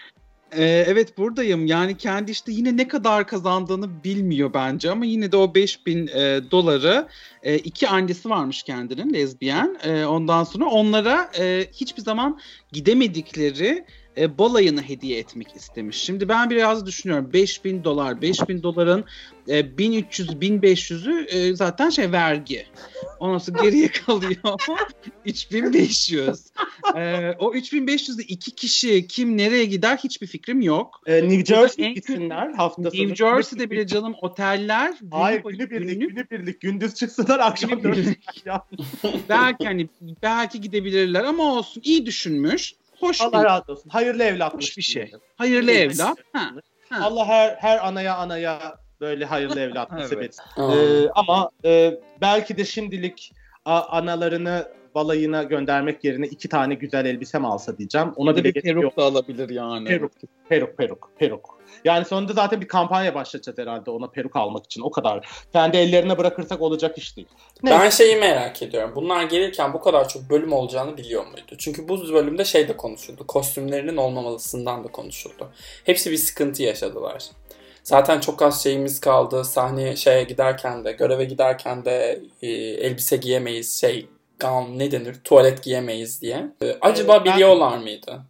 Ee, 0.52 0.84
evet 0.86 1.18
buradayım. 1.18 1.66
Yani 1.66 1.96
kendi 1.96 2.30
işte 2.30 2.52
yine 2.52 2.76
ne 2.76 2.88
kadar 2.88 3.26
kazandığını 3.26 4.04
bilmiyor 4.04 4.54
bence 4.54 4.90
ama 4.90 5.04
yine 5.04 5.32
de 5.32 5.36
o 5.36 5.54
5000 5.54 6.06
e, 6.06 6.40
doları 6.50 7.08
e, 7.42 7.58
iki 7.58 7.88
annesi 7.88 8.30
varmış 8.30 8.62
kendinin 8.62 9.14
lezbiyen. 9.14 9.78
E, 9.84 10.04
ondan 10.04 10.44
sonra 10.44 10.64
onlara 10.64 11.30
e, 11.38 11.66
hiçbir 11.72 12.02
zaman 12.02 12.38
gidemedikleri 12.72 13.84
e, 14.18 14.38
balayını 14.38 14.82
hediye 14.82 15.18
etmek 15.18 15.56
istemiş. 15.56 15.96
Şimdi 15.96 16.28
ben 16.28 16.50
biraz 16.50 16.86
düşünüyorum 16.86 17.30
5000 17.32 17.84
dolar 17.84 18.22
5000 18.22 18.62
doların 18.62 19.04
e, 19.48 19.78
1300 19.78 20.28
1500'ü 20.28 21.24
e, 21.26 21.56
zaten 21.56 21.90
şey 21.90 22.12
vergi. 22.12 22.66
Sonra 23.18 23.38
geriye 23.62 23.88
kalıyor 24.06 24.36
3500. 25.24 26.46
E, 26.96 27.32
o 27.38 27.54
3500'de 27.54 28.22
iki 28.22 28.50
kişi 28.50 29.06
kim 29.06 29.36
nereye 29.36 29.64
gider 29.64 29.96
hiçbir 29.96 30.26
fikrim 30.26 30.60
yok. 30.60 31.00
Ee, 31.06 31.28
New 31.28 31.44
Jersey 31.44 31.94
gitsinler 31.94 32.52
hafta 32.52 32.82
sonu. 32.90 33.02
New 33.02 33.14
Jersey'de 33.16 33.70
bile 33.70 33.86
canım 33.86 34.14
oteller 34.22 34.94
Hayır 35.10 35.42
günü- 35.42 35.56
günübirlik, 35.56 36.00
günü- 36.00 36.08
günübirlik. 36.14 36.60
Gündüz 36.60 36.94
çıksınlar 36.94 37.38
akşam 37.38 37.82
dönsünler 37.82 38.16
belki 39.28 39.64
hani 39.64 39.88
belki 40.22 40.60
gidebilirler 40.60 41.24
ama 41.24 41.54
olsun 41.54 41.82
iyi 41.84 42.06
düşünmüş. 42.06 42.74
Hoş 43.00 43.20
Allah 43.20 43.40
bir, 43.40 43.44
razı 43.44 43.72
olsun. 43.72 43.90
Hayırlı 43.90 44.24
evlatlık. 44.24 44.62
hoş 44.62 44.76
bir 44.76 44.82
şey. 44.82 45.12
Hayırlı 45.36 45.70
Evet. 45.72 45.94
evlat. 46.00 46.18
Ha. 46.32 46.50
Ha. 46.88 46.98
Allah 47.02 47.26
her 47.26 47.56
her 47.56 47.86
anaya 47.86 48.16
anaya 48.16 48.76
böyle 49.00 49.24
hayırlı 49.24 49.60
evlat 49.60 49.92
nasip 49.92 50.12
Evet. 50.18 50.24
etsin. 50.24 50.44
Ee, 50.58 51.08
ama 51.14 51.50
e, 51.64 51.94
belki 52.20 52.56
de 52.56 52.64
şimdilik 52.64 53.32
a- 53.64 53.82
analarını 53.98 54.68
balayına 54.94 55.42
göndermek 55.42 56.04
yerine 56.04 56.26
iki 56.26 56.48
tane 56.48 56.74
güzel 56.74 57.06
elbise 57.06 57.38
mi 57.38 57.46
alsa 57.46 57.78
diyeceğim. 57.78 58.12
Ona 58.16 58.36
bile 58.36 58.54
bir 58.54 58.62
peruk 58.62 58.96
da 58.96 59.02
alabilir 59.02 59.48
yani. 59.48 59.88
Peruk. 59.88 60.12
Peruk, 60.48 60.76
peruk, 60.76 61.10
peruk. 61.18 61.58
Yani 61.84 62.04
sonunda 62.04 62.32
zaten 62.32 62.60
bir 62.60 62.68
kampanya 62.68 63.14
başlatacağız 63.14 63.58
herhalde 63.58 63.90
ona 63.90 64.06
peruk 64.06 64.36
almak 64.36 64.64
için. 64.64 64.82
O 64.82 64.90
kadar. 64.90 65.28
Kendi 65.52 65.76
ellerine 65.76 66.18
bırakırsak 66.18 66.60
olacak 66.60 66.98
iş 66.98 67.16
değil. 67.16 67.28
Neyse. 67.62 67.78
Ben 67.80 67.90
şeyi 67.90 68.16
merak 68.16 68.62
ediyorum. 68.62 68.92
Bunlar 68.94 69.22
gelirken 69.22 69.72
bu 69.72 69.80
kadar 69.80 70.08
çok 70.08 70.30
bölüm 70.30 70.52
olacağını 70.52 70.96
biliyor 70.96 71.26
muydu? 71.26 71.54
Çünkü 71.58 71.88
bu 71.88 72.12
bölümde 72.12 72.44
şey 72.44 72.68
de 72.68 72.76
konuşuldu. 72.76 73.26
Kostümlerinin 73.26 73.96
olmamalısından 73.96 74.84
da 74.84 74.88
konuşuldu. 74.88 75.48
Hepsi 75.84 76.10
bir 76.10 76.16
sıkıntı 76.16 76.62
yaşadılar. 76.62 77.30
Zaten 77.82 78.20
çok 78.20 78.42
az 78.42 78.62
şeyimiz 78.62 79.00
kaldı. 79.00 79.44
Sahneye 79.44 79.96
şeye 79.96 80.22
giderken 80.22 80.84
de, 80.84 80.92
göreve 80.92 81.24
giderken 81.24 81.84
de 81.84 82.20
e, 82.42 82.48
elbise 82.56 83.16
giyemeyiz. 83.16 83.80
Şey, 83.80 84.06
gown 84.40 84.78
ne 84.78 84.92
denir? 84.92 85.16
Tuvalet 85.24 85.62
giyemeyiz 85.62 86.22
diye. 86.22 86.52
E, 86.62 86.76
acaba 86.80 87.14
Evet, 87.16 87.26
ben- 87.26 87.34
biliyorlar 87.34 87.78
mıydı? 87.78 88.22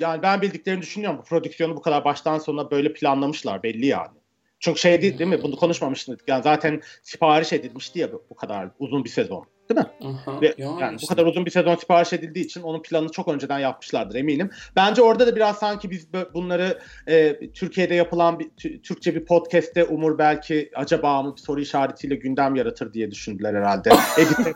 Yani 0.00 0.22
ben 0.22 0.42
bildiklerini 0.42 0.82
düşünüyorum. 0.82 1.18
Bu 1.18 1.24
prodüksiyonu 1.24 1.76
bu 1.76 1.82
kadar 1.82 2.04
baştan 2.04 2.38
sona 2.38 2.70
böyle 2.70 2.92
planlamışlar 2.92 3.62
belli 3.62 3.86
yani. 3.86 4.16
Çünkü 4.60 4.80
şey 4.80 5.02
değil, 5.02 5.18
değil 5.18 5.30
mi? 5.30 5.42
Bunu 5.42 5.56
konuşmamıştık. 5.56 6.20
Yani 6.28 6.42
zaten 6.42 6.82
sipariş 7.02 7.52
edilmişti 7.52 7.98
ya 7.98 8.08
bu 8.30 8.34
kadar 8.34 8.68
uzun 8.78 9.04
bir 9.04 9.10
sezon. 9.10 9.46
Değil 9.70 9.80
mi? 9.80 9.86
Aha, 10.08 10.40
Ve 10.40 10.54
yani 10.58 10.80
yani 10.80 10.92
bu 10.92 10.96
işte. 10.96 11.14
kadar 11.14 11.26
uzun 11.26 11.46
bir 11.46 11.50
sezon 11.50 11.76
sipariş 11.76 12.12
edildiği 12.12 12.44
için 12.44 12.62
onun 12.62 12.82
planını 12.82 13.12
çok 13.12 13.28
önceden 13.28 13.58
yapmışlardır 13.58 14.14
eminim. 14.14 14.50
Bence 14.76 15.02
orada 15.02 15.26
da 15.26 15.36
biraz 15.36 15.58
sanki 15.58 15.90
biz 15.90 16.08
bunları 16.34 16.78
e, 17.08 17.36
Türkiye'de 17.50 17.94
yapılan 17.94 18.38
bir 18.38 18.44
Tü- 18.44 18.82
Türkçe 18.82 19.14
bir 19.14 19.24
podcast'te 19.24 19.84
Umur 19.84 20.18
belki 20.18 20.70
acaba 20.74 21.22
mı 21.22 21.36
bir 21.36 21.40
soru 21.42 21.60
işaretiyle 21.60 22.14
gündem 22.14 22.54
yaratır 22.54 22.92
diye 22.92 23.10
düşündüler 23.10 23.54
herhalde. 23.54 23.90
Edit'e, 24.18 24.54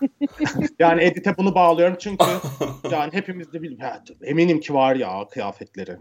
yani 0.78 1.02
Edit'e 1.04 1.36
bunu 1.36 1.54
bağlıyorum 1.54 1.96
çünkü 1.98 2.24
yani 2.90 3.12
hepimiz 3.12 3.52
de 3.52 3.62
bil- 3.62 3.78
eminim 4.22 4.60
ki 4.60 4.74
var 4.74 4.96
ya 4.96 5.28
kıyafetleri. 5.30 5.96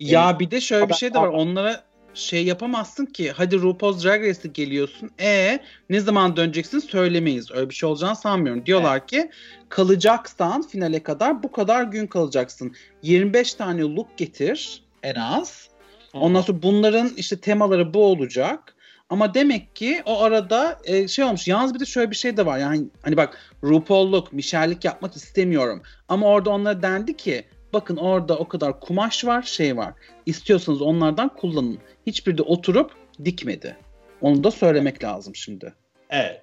Ya 0.00 0.38
bir 0.40 0.50
de 0.50 0.60
şöyle 0.60 0.88
bir 0.88 0.94
şey 0.94 1.14
de 1.14 1.18
var. 1.18 1.28
Onlara 1.28 1.89
şey 2.14 2.44
yapamazsın 2.44 3.06
ki. 3.06 3.32
Hadi 3.32 3.56
RuPaul's 3.56 4.04
Drag 4.04 4.22
Race'e 4.22 4.48
geliyorsun. 4.48 5.10
E 5.20 5.58
ne 5.90 6.00
zaman 6.00 6.36
döneceksin 6.36 6.78
söylemeyiz. 6.78 7.50
Öyle 7.50 7.70
bir 7.70 7.74
şey 7.74 7.88
olacağını 7.88 8.16
sanmıyorum. 8.16 8.66
Diyorlar 8.66 9.06
ki 9.06 9.30
kalacaksan 9.68 10.62
finale 10.62 11.02
kadar 11.02 11.42
bu 11.42 11.52
kadar 11.52 11.84
gün 11.84 12.06
kalacaksın. 12.06 12.74
25 13.02 13.54
tane 13.54 13.80
look 13.80 14.16
getir 14.16 14.82
en 15.02 15.14
az. 15.14 15.68
Ondan 16.12 16.40
sonra 16.40 16.62
bunların 16.62 17.10
işte 17.16 17.40
temaları 17.40 17.94
bu 17.94 18.04
olacak. 18.04 18.74
Ama 19.10 19.34
demek 19.34 19.76
ki 19.76 20.02
o 20.06 20.22
arada 20.22 20.78
e, 20.84 21.08
şey 21.08 21.24
olmuş. 21.24 21.48
Yalnız 21.48 21.74
bir 21.74 21.80
de 21.80 21.86
şöyle 21.86 22.10
bir 22.10 22.16
şey 22.16 22.36
de 22.36 22.46
var. 22.46 22.58
Yani 22.58 22.84
hani 23.02 23.16
bak 23.16 23.38
RuPaul'luk, 23.64 24.32
Michelle'lik 24.32 24.84
yapmak 24.84 25.16
istemiyorum. 25.16 25.82
Ama 26.08 26.26
orada 26.26 26.50
onlara 26.50 26.82
dendi 26.82 27.16
ki 27.16 27.44
bakın 27.72 27.96
orada 27.96 28.38
o 28.38 28.48
kadar 28.48 28.80
kumaş 28.80 29.24
var, 29.24 29.42
şey 29.42 29.76
var. 29.76 29.94
İstiyorsanız 30.26 30.82
onlardan 30.82 31.28
kullanın. 31.28 31.78
Hiçbiri 32.06 32.38
de 32.38 32.42
oturup 32.42 32.92
dikmedi. 33.24 33.76
Onu 34.20 34.44
da 34.44 34.50
söylemek 34.50 35.04
lazım 35.04 35.34
şimdi. 35.34 35.74
Evet. 36.10 36.42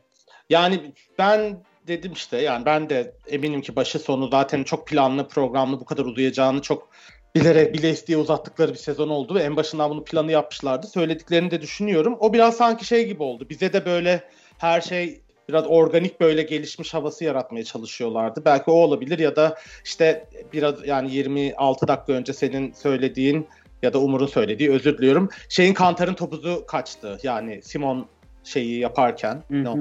Yani 0.49 0.93
ben 1.17 1.63
dedim 1.88 2.11
işte 2.13 2.38
yani 2.38 2.65
ben 2.65 2.89
de 2.89 3.15
eminim 3.28 3.61
ki 3.61 3.75
başı 3.75 3.99
sonu 3.99 4.28
zaten 4.28 4.63
çok 4.63 4.88
planlı 4.88 5.28
programlı 5.28 5.80
bu 5.80 5.86
kadar 5.86 6.05
uzayacağını 6.05 6.61
çok 6.61 6.89
bilerek 7.36 7.73
bile 7.73 7.89
isteye 7.89 8.17
uzattıkları 8.17 8.71
bir 8.71 8.78
sezon 8.78 9.09
oldu 9.09 9.36
ve 9.36 9.43
en 9.43 9.55
başından 9.55 9.89
bunu 9.89 10.03
planı 10.03 10.32
yapmışlardı. 10.32 10.88
Söylediklerini 10.88 11.51
de 11.51 11.61
düşünüyorum. 11.61 12.17
O 12.19 12.34
biraz 12.34 12.57
sanki 12.57 12.86
şey 12.86 13.07
gibi 13.07 13.23
oldu. 13.23 13.49
Bize 13.49 13.73
de 13.73 13.86
böyle 13.86 14.23
her 14.57 14.82
şey 14.82 15.21
biraz 15.49 15.67
organik 15.67 16.21
böyle 16.21 16.43
gelişmiş 16.43 16.93
havası 16.93 17.23
yaratmaya 17.23 17.63
çalışıyorlardı. 17.63 18.41
Belki 18.45 18.71
o 18.71 18.73
olabilir 18.73 19.19
ya 19.19 19.35
da 19.35 19.55
işte 19.85 20.29
biraz 20.53 20.87
yani 20.87 21.13
26 21.13 21.87
dakika 21.87 22.13
önce 22.13 22.33
senin 22.33 22.73
söylediğin 22.73 23.47
ya 23.81 23.93
da 23.93 23.99
Umur'un 23.99 24.27
söylediği 24.27 24.71
özür 24.71 24.97
diliyorum. 24.97 25.29
Şeyin 25.49 25.73
Kantar'ın 25.73 26.13
topuzu 26.13 26.65
kaçtı. 26.65 27.19
Yani 27.23 27.61
Simon 27.63 28.07
şeyi 28.43 28.79
yaparken. 28.79 29.43
ne 29.49 29.69
o? 29.69 29.77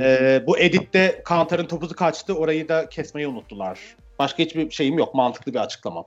Ee, 0.00 0.42
bu 0.46 0.58
editte 0.58 1.22
Kantar'ın 1.24 1.66
topuzu 1.66 1.96
kaçtı. 1.96 2.34
Orayı 2.34 2.68
da 2.68 2.88
kesmeyi 2.88 3.28
unuttular. 3.28 3.96
Başka 4.18 4.42
hiçbir 4.42 4.70
şeyim 4.70 4.98
yok. 4.98 5.14
Mantıklı 5.14 5.54
bir 5.54 5.58
açıklamam. 5.58 6.04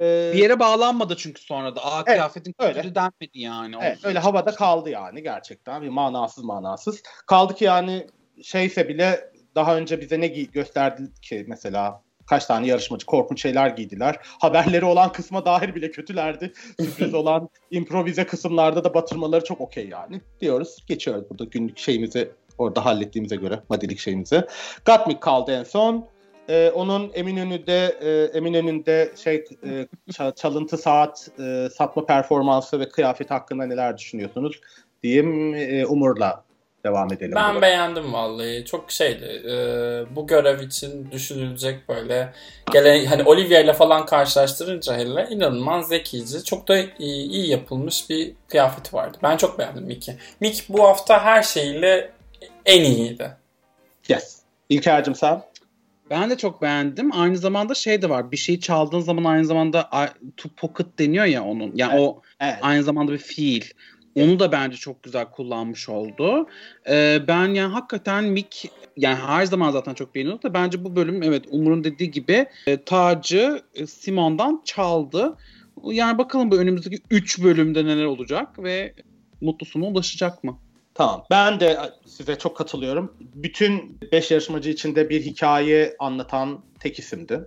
Ee, 0.00 0.30
Bir 0.34 0.38
yere 0.38 0.58
bağlanmadı 0.58 1.16
çünkü 1.16 1.42
sonra 1.42 1.76
da. 1.76 1.84
Aa 1.84 1.96
Evet, 1.96 2.06
kıyafetin 2.06 2.54
öyle. 2.58 2.94
denmedi 2.94 3.30
yani. 3.32 3.76
evet, 3.82 3.98
öyle 4.04 4.18
havada 4.18 4.54
kaldı 4.54 4.90
yani 4.90 5.22
gerçekten. 5.22 5.82
Bir 5.82 5.88
manasız 5.88 6.44
manasız. 6.44 7.02
Kaldı 7.26 7.54
ki 7.54 7.64
yani 7.64 8.06
şeyse 8.42 8.88
bile 8.88 9.30
daha 9.54 9.76
önce 9.76 10.00
bize 10.00 10.20
ne 10.20 10.26
giy- 10.26 10.50
gösterdi 10.52 11.02
ki 11.22 11.44
mesela 11.48 12.02
kaç 12.26 12.46
tane 12.46 12.66
yarışmacı 12.66 13.06
korkunç 13.06 13.42
şeyler 13.42 13.68
giydiler. 13.68 14.16
Haberleri 14.22 14.84
olan 14.84 15.12
kısma 15.12 15.44
dair 15.44 15.74
bile 15.74 15.90
kötülerdi. 15.90 16.52
Sürpriz 16.80 17.14
olan 17.14 17.48
improvize 17.70 18.24
kısımlarda 18.26 18.84
da 18.84 18.94
batırmaları 18.94 19.44
çok 19.44 19.60
okey 19.60 19.88
yani. 19.88 20.20
Diyoruz. 20.40 20.84
Geçiyoruz 20.86 21.30
burada 21.30 21.44
günlük 21.44 21.78
şeyimizi 21.78 22.30
orada 22.58 22.84
hallettiğimize 22.84 23.36
göre 23.36 23.60
madilik 23.68 23.98
şeyimizi. 23.98 24.42
Gatmik 24.84 25.20
kaldı 25.20 25.52
en 25.52 25.64
son. 25.64 26.08
Ee, 26.48 26.70
onun 26.74 27.10
Eminönü'de 27.14 27.96
e, 28.00 28.38
Eminönü'nde 28.38 29.12
şey 29.16 29.44
e, 29.64 29.86
ça- 30.10 30.34
çalıntı 30.34 30.78
saat 30.78 31.28
e, 31.38 31.68
satma 31.74 32.06
performansı 32.06 32.80
ve 32.80 32.88
kıyafet 32.88 33.30
hakkında 33.30 33.66
neler 33.66 33.98
düşünüyorsunuz 33.98 34.60
diyeyim 35.02 35.54
e, 35.54 35.86
Umur'la 35.86 36.44
devam 36.84 37.12
edelim. 37.12 37.32
Ben 37.36 37.48
burada. 37.48 37.62
beğendim 37.62 38.12
vallahi. 38.12 38.64
Çok 38.64 38.90
şeydi. 38.90 39.42
e, 39.48 39.54
bu 40.16 40.26
görev 40.26 40.60
için 40.60 41.10
düşünülecek 41.10 41.88
böyle 41.88 42.32
gelen 42.72 43.04
hani 43.04 43.22
Olivia 43.22 43.60
ile 43.60 43.72
falan 43.72 44.06
karşılaştırınca 44.06 44.98
hele 44.98 45.26
inanılmaz 45.30 45.88
zekice. 45.88 46.44
Çok 46.44 46.68
da 46.68 46.78
iyi, 46.78 47.30
iyi 47.30 47.50
yapılmış 47.50 48.10
bir 48.10 48.32
kıyafeti 48.48 48.96
vardı. 48.96 49.18
Ben 49.22 49.36
çok 49.36 49.58
beğendim 49.58 49.84
Mickey. 49.84 50.14
Mick 50.40 50.68
bu 50.68 50.84
hafta 50.84 51.24
her 51.24 51.42
şeyiyle 51.42 52.10
en 52.66 52.84
iyiydi. 52.84 53.30
Yes. 54.08 54.38
İlker'cim 54.68 55.14
sen? 55.14 55.42
Ben 56.10 56.30
de 56.30 56.36
çok 56.36 56.62
beğendim. 56.62 57.12
Aynı 57.12 57.36
zamanda 57.38 57.74
şey 57.74 58.02
de 58.02 58.08
var. 58.08 58.32
Bir 58.32 58.36
şeyi 58.36 58.60
çaldığın 58.60 59.00
zaman 59.00 59.24
aynı 59.24 59.44
zamanda 59.44 59.90
to 60.36 60.48
pocket 60.56 60.98
deniyor 60.98 61.24
ya 61.24 61.44
onun. 61.44 61.72
Yani 61.74 61.92
Evet. 61.94 62.02
o 62.02 62.22
Evet. 62.40 62.56
aynı 62.62 62.82
zamanda 62.82 63.12
bir 63.12 63.18
fiil. 63.18 63.64
Onu 64.14 64.40
da 64.40 64.52
bence 64.52 64.76
çok 64.76 65.02
güzel 65.02 65.30
kullanmış 65.30 65.88
oldu. 65.88 66.46
Ee, 66.88 67.20
ben 67.28 67.48
yani 67.48 67.72
hakikaten 67.72 68.24
Mick 68.24 68.70
yani 68.96 69.16
her 69.16 69.46
zaman 69.46 69.70
zaten 69.70 69.94
çok 69.94 70.14
beğeniyorduk 70.14 70.42
da 70.42 70.54
bence 70.54 70.84
bu 70.84 70.96
bölüm 70.96 71.22
evet 71.22 71.44
Umur'un 71.50 71.84
dediği 71.84 72.10
gibi 72.10 72.46
e, 72.66 72.84
tacı 72.84 73.62
e, 73.74 73.86
Simon'dan 73.86 74.62
çaldı. 74.64 75.36
Yani 75.84 76.18
bakalım 76.18 76.50
bu 76.50 76.56
önümüzdeki 76.56 77.02
3 77.10 77.42
bölümde 77.42 77.84
neler 77.84 78.04
olacak 78.04 78.62
ve 78.62 78.94
mutlu 79.40 79.66
sona 79.66 79.86
ulaşacak 79.86 80.44
mı? 80.44 80.58
Tamam. 80.94 81.24
Ben 81.30 81.60
de 81.60 81.78
size 82.06 82.38
çok 82.38 82.56
katılıyorum. 82.56 83.16
Bütün 83.20 83.98
5 84.12 84.30
yarışmacı 84.30 84.70
içinde 84.70 85.10
bir 85.10 85.22
hikaye 85.22 85.96
anlatan 85.98 86.64
tek 86.80 86.98
isimdi. 86.98 87.40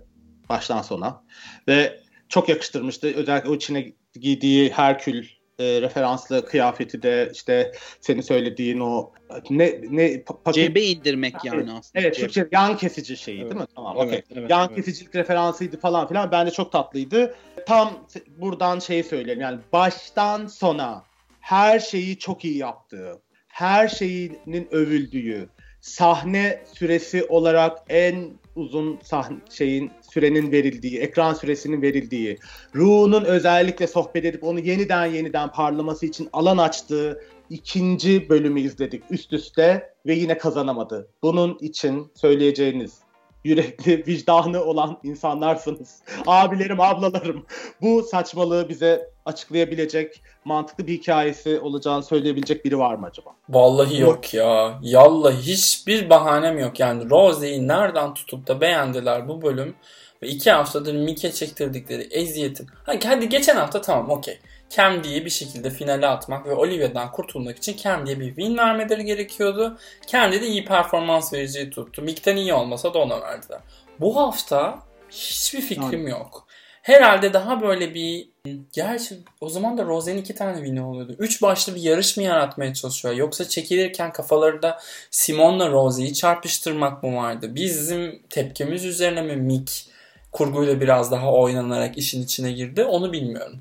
Baştan 0.48 0.82
sona. 0.82 1.22
Ve 1.68 2.00
çok 2.28 2.48
yakıştırmıştı. 2.48 3.12
Özellikle 3.14 3.50
o 3.50 3.54
içine 3.54 3.92
giydiği 4.20 4.70
Herkül 4.70 5.26
e, 5.58 5.82
referanslı 5.82 6.46
kıyafeti 6.46 7.02
de 7.02 7.30
işte 7.32 7.72
senin 8.00 8.20
söylediğin 8.20 8.80
o 8.80 9.12
ne 9.50 9.80
ne 9.90 10.14
pa- 10.14 10.42
paket 10.42 10.54
Cebe 10.68 10.82
indirmek 10.82 11.44
yani 11.44 11.72
aslında. 11.72 12.04
Evet. 12.04 12.16
Türkçe 12.16 12.48
yan 12.52 12.76
kesici 12.76 13.16
şeyi 13.16 13.40
Evet. 13.40 13.50
değil 13.50 13.60
mi? 13.60 13.66
Tamam, 13.74 13.96
Evet, 13.98 14.06
okey. 14.06 14.22
evet, 14.40 14.50
yan 14.50 14.68
evet. 14.72 14.84
kesicilik 14.84 15.14
referansıydı 15.14 15.78
falan 15.80 16.08
filan. 16.08 16.32
Bence 16.32 16.50
çok 16.50 16.72
tatlıydı. 16.72 17.34
Tam 17.66 18.06
buradan 18.28 18.78
şeyi 18.78 19.04
söyleyeyim. 19.04 19.40
Yani 19.40 19.58
baştan 19.72 20.46
sona 20.46 21.04
her 21.40 21.78
şeyi 21.78 22.18
çok 22.18 22.44
iyi 22.44 22.58
yaptığı, 22.58 23.22
her 23.48 23.88
şeyinin 23.88 24.68
övüldüğü, 24.70 25.48
sahne 25.80 26.64
süresi 26.72 27.24
olarak 27.24 27.78
en 27.88 28.30
uzun 28.56 28.98
sahne 29.02 29.36
şeyin 29.50 29.90
sürenin 30.12 30.52
verildiği, 30.52 30.98
ekran 30.98 31.34
süresinin 31.34 31.82
verildiği, 31.82 32.38
Ru'nun 32.74 33.24
özellikle 33.24 33.86
sohbet 33.86 34.24
edip 34.24 34.44
onu 34.44 34.60
yeniden 34.60 35.06
yeniden 35.06 35.52
parlaması 35.52 36.06
için 36.06 36.28
alan 36.32 36.58
açtığı 36.58 37.20
ikinci 37.50 38.28
bölümü 38.28 38.60
izledik 38.60 39.02
üst 39.10 39.32
üste 39.32 39.94
ve 40.06 40.14
yine 40.14 40.38
kazanamadı. 40.38 41.08
Bunun 41.22 41.58
için 41.60 42.12
söyleyeceğiniz 42.14 43.04
yürekli, 43.44 44.06
vicdanı 44.06 44.64
olan 44.64 45.00
insanlarsınız. 45.02 46.02
Abilerim, 46.26 46.80
ablalarım. 46.80 47.46
Bu 47.80 48.02
saçmalığı 48.02 48.68
bize 48.68 49.13
açıklayabilecek, 49.24 50.22
mantıklı 50.44 50.86
bir 50.86 50.92
hikayesi 50.92 51.60
olacağını 51.60 52.02
söyleyebilecek 52.02 52.64
biri 52.64 52.78
var 52.78 52.94
mı 52.94 53.06
acaba? 53.06 53.30
Vallahi 53.48 54.00
yok 54.00 54.34
ya. 54.34 54.78
Yallahi 54.82 55.36
hiçbir 55.36 56.10
bahanem 56.10 56.58
yok. 56.58 56.80
Yani 56.80 57.10
Rosie'yi 57.10 57.68
nereden 57.68 58.14
tutup 58.14 58.46
da 58.46 58.60
beğendiler 58.60 59.28
bu 59.28 59.42
bölüm. 59.42 59.76
Ve 60.22 60.28
iki 60.28 60.50
haftadır 60.50 60.94
Mike 60.94 61.32
çektirdikleri 61.32 62.02
eziyetin. 62.02 62.66
Hadi, 62.86 63.06
hadi 63.08 63.28
geçen 63.28 63.56
hafta 63.56 63.80
tamam 63.80 64.10
okey. 64.10 64.38
Candy'yi 64.70 65.24
bir 65.24 65.30
şekilde 65.30 65.70
finale 65.70 66.06
atmak 66.06 66.46
ve 66.46 66.54
Olivia'dan 66.54 67.12
kurtulmak 67.12 67.56
için 67.56 67.76
Candy'ye 67.76 68.20
bir 68.20 68.26
win 68.26 68.56
vermeleri 68.56 69.04
gerekiyordu. 69.04 69.78
Candy 70.06 70.40
de 70.40 70.46
iyi 70.46 70.64
performans 70.64 71.32
vericiyi 71.32 71.70
tuttu. 71.70 72.02
Mick'ten 72.02 72.36
iyi 72.36 72.54
olmasa 72.54 72.94
da 72.94 72.98
ona 72.98 73.20
verdiler. 73.20 73.60
Bu 74.00 74.16
hafta 74.16 74.78
hiçbir 75.10 75.60
fikrim 75.60 76.08
yok. 76.08 76.46
Herhalde 76.82 77.32
daha 77.32 77.62
böyle 77.62 77.94
bir 77.94 78.28
Gerçi 78.72 79.18
o 79.40 79.48
zaman 79.48 79.78
da 79.78 79.84
Rose'nin 79.84 80.18
iki 80.18 80.34
tane 80.34 80.56
win'i 80.56 80.82
oluyordu. 80.82 81.16
Üç 81.18 81.42
başlı 81.42 81.74
bir 81.74 81.80
yarış 81.80 82.16
mı 82.16 82.22
yaratmaya 82.22 82.74
çalışıyor? 82.74 83.14
Yoksa 83.14 83.48
çekilirken 83.48 84.12
kafalarında 84.12 84.78
Simon'la 85.10 85.70
Rose'yi 85.70 86.14
çarpıştırmak 86.14 87.02
mı 87.02 87.16
vardı? 87.16 87.54
Bizim 87.54 88.22
tepkimiz 88.30 88.84
üzerine 88.84 89.22
mi 89.22 89.36
Mick 89.36 89.86
kurguyla 90.32 90.80
biraz 90.80 91.12
daha 91.12 91.32
oynanarak 91.32 91.98
işin 91.98 92.22
içine 92.22 92.52
girdi? 92.52 92.84
Onu 92.84 93.12
bilmiyorum. 93.12 93.60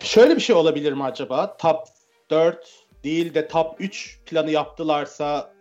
Şöyle 0.00 0.36
bir 0.36 0.40
şey 0.40 0.56
olabilir 0.56 0.92
mi 0.92 1.04
acaba? 1.04 1.56
Top 1.56 1.78
4 2.30 2.66
değil 3.04 3.34
de 3.34 3.48
top 3.48 3.76
3 3.78 4.18
planı 4.26 4.50
yaptılarsa 4.50 5.52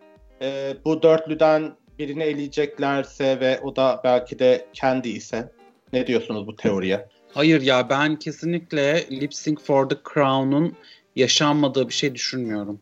e, 0.42 0.74
bu 0.86 1.02
dörtlüden 1.02 1.76
birini 2.00 2.24
eleyeceklerse 2.24 3.40
ve 3.40 3.60
o 3.64 3.76
da 3.76 4.02
belki 4.04 4.40
de 4.40 4.66
kendi 4.74 5.10
ise 5.10 5.52
ne 5.94 6.08
diyorsunuz 6.08 6.48
bu 6.48 6.56
teoriye? 6.56 7.10
Hayır 7.34 7.62
ya 7.62 7.90
ben 7.90 8.16
kesinlikle 8.16 9.08
Lip 9.12 9.34
Sync 9.34 9.62
for 9.62 9.90
the 9.90 9.96
Crown'un 10.14 10.78
yaşanmadığı 11.16 11.90
bir 11.90 11.94
şey 11.94 12.16
düşünmüyorum. 12.16 12.80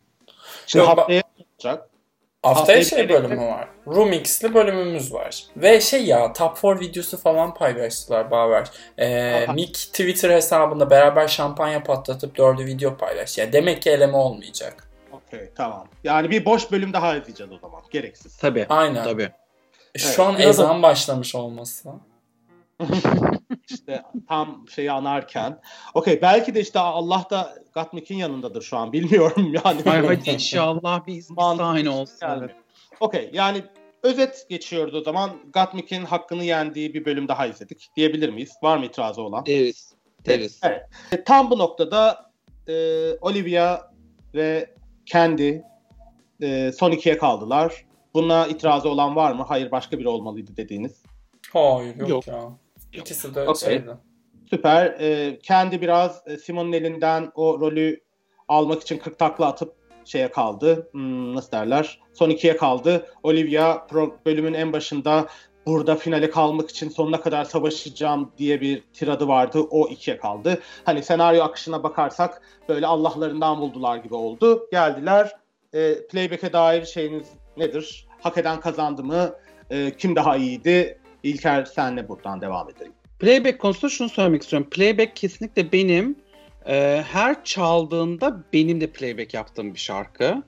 Şimdi 0.66 0.86
Yok, 0.86 0.98
haftaya 0.98 1.22
olacak. 1.38 1.88
Haftaya 2.42 2.60
Haftaya 2.60 2.84
şey 2.84 3.08
bölümü 3.08 3.40
var. 3.40 3.68
Rumix'li 3.86 4.54
bölümümüz 4.54 5.12
var. 5.12 5.44
Ve 5.56 5.80
şey 5.80 6.04
ya 6.04 6.32
Top 6.32 6.62
4 6.62 6.80
videosu 6.80 7.16
falan 7.16 7.54
paylaştılar 7.54 8.30
Baver. 8.30 8.70
Ee. 8.98 9.46
Mick 9.54 9.74
Twitter 9.74 10.30
hesabında 10.30 10.90
beraber 10.90 11.28
şampanya 11.28 11.82
patlatıp 11.82 12.36
dördü 12.36 12.64
video 12.64 12.96
paylaş. 12.96 13.38
Ya 13.38 13.52
demek 13.52 13.82
ki 13.82 13.90
eleme 13.90 14.16
olmayacak. 14.16 14.88
Okey 15.12 15.50
tamam. 15.54 15.88
Yani 16.04 16.30
bir 16.30 16.44
boş 16.44 16.72
bölüm 16.72 16.92
daha 16.92 17.16
izleyeceğiz 17.16 17.52
o 17.52 17.58
zaman. 17.58 17.82
Gereksiz. 17.90 18.36
Tabii. 18.36 18.66
Aynen. 18.68 19.04
Tabii. 19.04 19.30
Şu 19.96 20.08
Evet, 20.08 20.20
an 20.20 20.40
ezan 20.40 20.82
başlamış 20.82 21.34
olması. 21.34 21.88
işte 23.70 24.02
tam 24.28 24.64
şeyi 24.68 24.92
anarken. 24.92 25.60
Okey 25.94 26.22
belki 26.22 26.54
de 26.54 26.60
işte 26.60 26.78
Allah 26.78 27.26
da 27.30 27.54
Gatmik'in 27.72 28.16
yanındadır 28.16 28.62
şu 28.62 28.76
an. 28.76 28.92
Bilmiyorum 28.92 29.54
yani. 29.64 29.82
Hayır 29.84 30.04
hadi 30.04 30.30
inşallah 30.30 31.06
bir 31.06 31.24
aynı 31.36 31.94
olsun. 31.98 32.18
gelmiyor. 32.20 32.50
Okey 33.00 33.30
yani 33.32 33.62
özet 34.02 34.46
geçiyoruz 34.48 34.94
o 34.94 35.00
zaman. 35.02 35.30
Gatmik'in 35.52 36.04
hakkını 36.04 36.44
yendiği 36.44 36.94
bir 36.94 37.04
bölüm 37.04 37.28
daha 37.28 37.46
izledik. 37.46 37.88
Diyebilir 37.96 38.28
miyiz? 38.28 38.52
Var 38.62 38.76
mı 38.76 38.84
itirazı 38.84 39.22
olan? 39.22 39.46
Deriz. 39.46 39.94
Deriz. 40.26 40.60
Evet. 40.62 40.82
E, 41.12 41.24
Tam 41.24 41.50
bu 41.50 41.58
noktada 41.58 42.30
e, 42.68 42.74
Olivia 43.20 43.80
ve 44.34 44.74
Candy 45.06 45.56
e, 46.42 46.72
son 46.72 46.90
ikiye 46.90 47.18
kaldılar. 47.18 47.84
Buna 48.14 48.46
itirazı 48.46 48.88
olan 48.88 49.16
var 49.16 49.32
mı? 49.32 49.44
Hayır 49.48 49.70
başka 49.70 49.98
biri 49.98 50.08
olmalıydı 50.08 50.56
dediğiniz. 50.56 51.02
Hayır 51.52 51.96
yok, 51.96 52.08
Yok. 52.08 52.26
ya. 52.26 52.42
İkisi 52.92 53.34
de 53.34 53.48
Okey. 53.48 53.68
şeydi. 53.68 53.90
Süper. 54.50 54.86
E, 55.00 55.38
Candy 55.42 55.80
biraz 55.80 56.22
e, 56.26 56.36
Simon'un 56.36 56.72
elinden 56.72 57.32
o 57.34 57.60
rolü 57.60 58.00
almak 58.48 58.82
için 58.82 58.98
40 58.98 59.18
takla 59.18 59.46
atıp 59.46 59.74
şeye 60.04 60.30
kaldı. 60.30 60.88
Hmm, 60.92 61.34
nasıl 61.34 61.52
derler? 61.52 62.00
Son 62.12 62.30
ikiye 62.30 62.56
kaldı. 62.56 63.06
Olivia 63.22 63.72
pro- 63.76 64.12
bölümün 64.26 64.54
en 64.54 64.72
başında 64.72 65.26
burada 65.66 65.96
finale 65.96 66.30
kalmak 66.30 66.70
için 66.70 66.88
sonuna 66.88 67.20
kadar 67.20 67.44
savaşacağım 67.44 68.32
diye 68.38 68.60
bir 68.60 68.82
tiradı 68.92 69.28
vardı. 69.28 69.60
O 69.70 69.88
ikiye 69.88 70.16
kaldı. 70.18 70.60
Hani 70.84 71.02
senaryo 71.02 71.44
akışına 71.44 71.82
bakarsak 71.82 72.42
böyle 72.68 72.86
Allah'larından 72.86 73.60
buldular 73.60 73.96
gibi 73.96 74.14
oldu. 74.14 74.68
Geldiler. 74.72 75.32
E, 75.74 76.06
playback'e 76.06 76.52
dair 76.52 76.84
şeyiniz 76.84 77.26
nedir? 77.56 78.08
Hak 78.20 78.38
eden 78.38 78.60
kazandı 78.60 79.04
mı? 79.04 79.30
E, 79.70 79.96
kim 79.96 80.16
daha 80.16 80.36
iyiydi? 80.36 80.98
İlker 81.22 81.64
senle 81.64 82.08
buradan 82.08 82.40
devam 82.40 82.70
edelim. 82.70 82.92
Playback 83.18 83.58
konusunda 83.58 83.90
şunu 83.90 84.08
söylemek 84.08 84.42
istiyorum. 84.42 84.68
Playback 84.70 85.16
kesinlikle 85.16 85.72
benim 85.72 86.16
e, 86.66 87.04
her 87.12 87.44
çaldığında 87.44 88.44
benim 88.52 88.80
de 88.80 88.86
playback 88.86 89.34
yaptığım 89.34 89.74
bir 89.74 89.78
şarkı. 89.78 90.42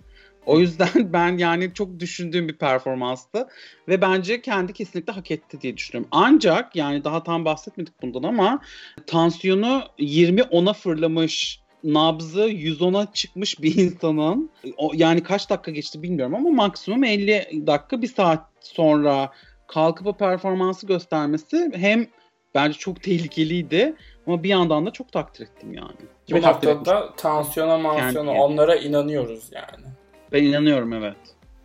O 0.46 0.60
yüzden 0.60 0.88
ben 1.12 1.38
yani 1.38 1.74
çok 1.74 2.00
düşündüğüm 2.00 2.48
bir 2.48 2.58
performanstı 2.58 3.48
ve 3.88 4.00
bence 4.00 4.42
kendi 4.42 4.72
kesinlikle 4.72 5.12
hak 5.12 5.30
etti 5.30 5.60
diye 5.60 5.76
düşünüyorum. 5.76 6.08
Ancak 6.12 6.76
yani 6.76 7.04
daha 7.04 7.22
tam 7.22 7.44
bahsetmedik 7.44 8.02
bundan 8.02 8.22
ama 8.22 8.60
tansiyonu 9.06 9.82
20-10'a 9.98 10.72
fırlamış, 10.72 11.60
nabzı 11.84 12.48
110'a 12.48 13.12
çıkmış 13.12 13.62
bir 13.62 13.76
insanın 13.76 14.50
o, 14.76 14.90
yani 14.94 15.22
kaç 15.22 15.50
dakika 15.50 15.70
geçti 15.70 16.02
bilmiyorum 16.02 16.34
ama 16.34 16.50
maksimum 16.50 17.04
50 17.04 17.66
dakika 17.66 18.02
bir 18.02 18.08
saat 18.08 18.48
sonra 18.60 19.30
kalkıp 19.74 20.06
o 20.06 20.12
performansı 20.12 20.86
göstermesi 20.86 21.70
hem 21.74 22.06
bence 22.54 22.78
çok 22.78 23.02
tehlikeliydi 23.02 23.94
ama 24.26 24.42
bir 24.42 24.48
yandan 24.48 24.86
da 24.86 24.90
çok 24.90 25.12
takdir 25.12 25.44
ettim 25.44 25.72
yani. 25.72 25.96
Bu 26.00 26.26
Kimi 26.26 26.40
takdir 26.40 26.68
noktada 26.68 27.14
tansiyona 27.16 27.78
mansiyona 27.78 28.30
Yani- 28.30 28.40
onlara 28.42 28.76
inanıyoruz 28.76 29.44
yani. 29.52 29.86
Ben 30.32 30.42
inanıyorum 30.44 30.92
evet. 30.92 31.16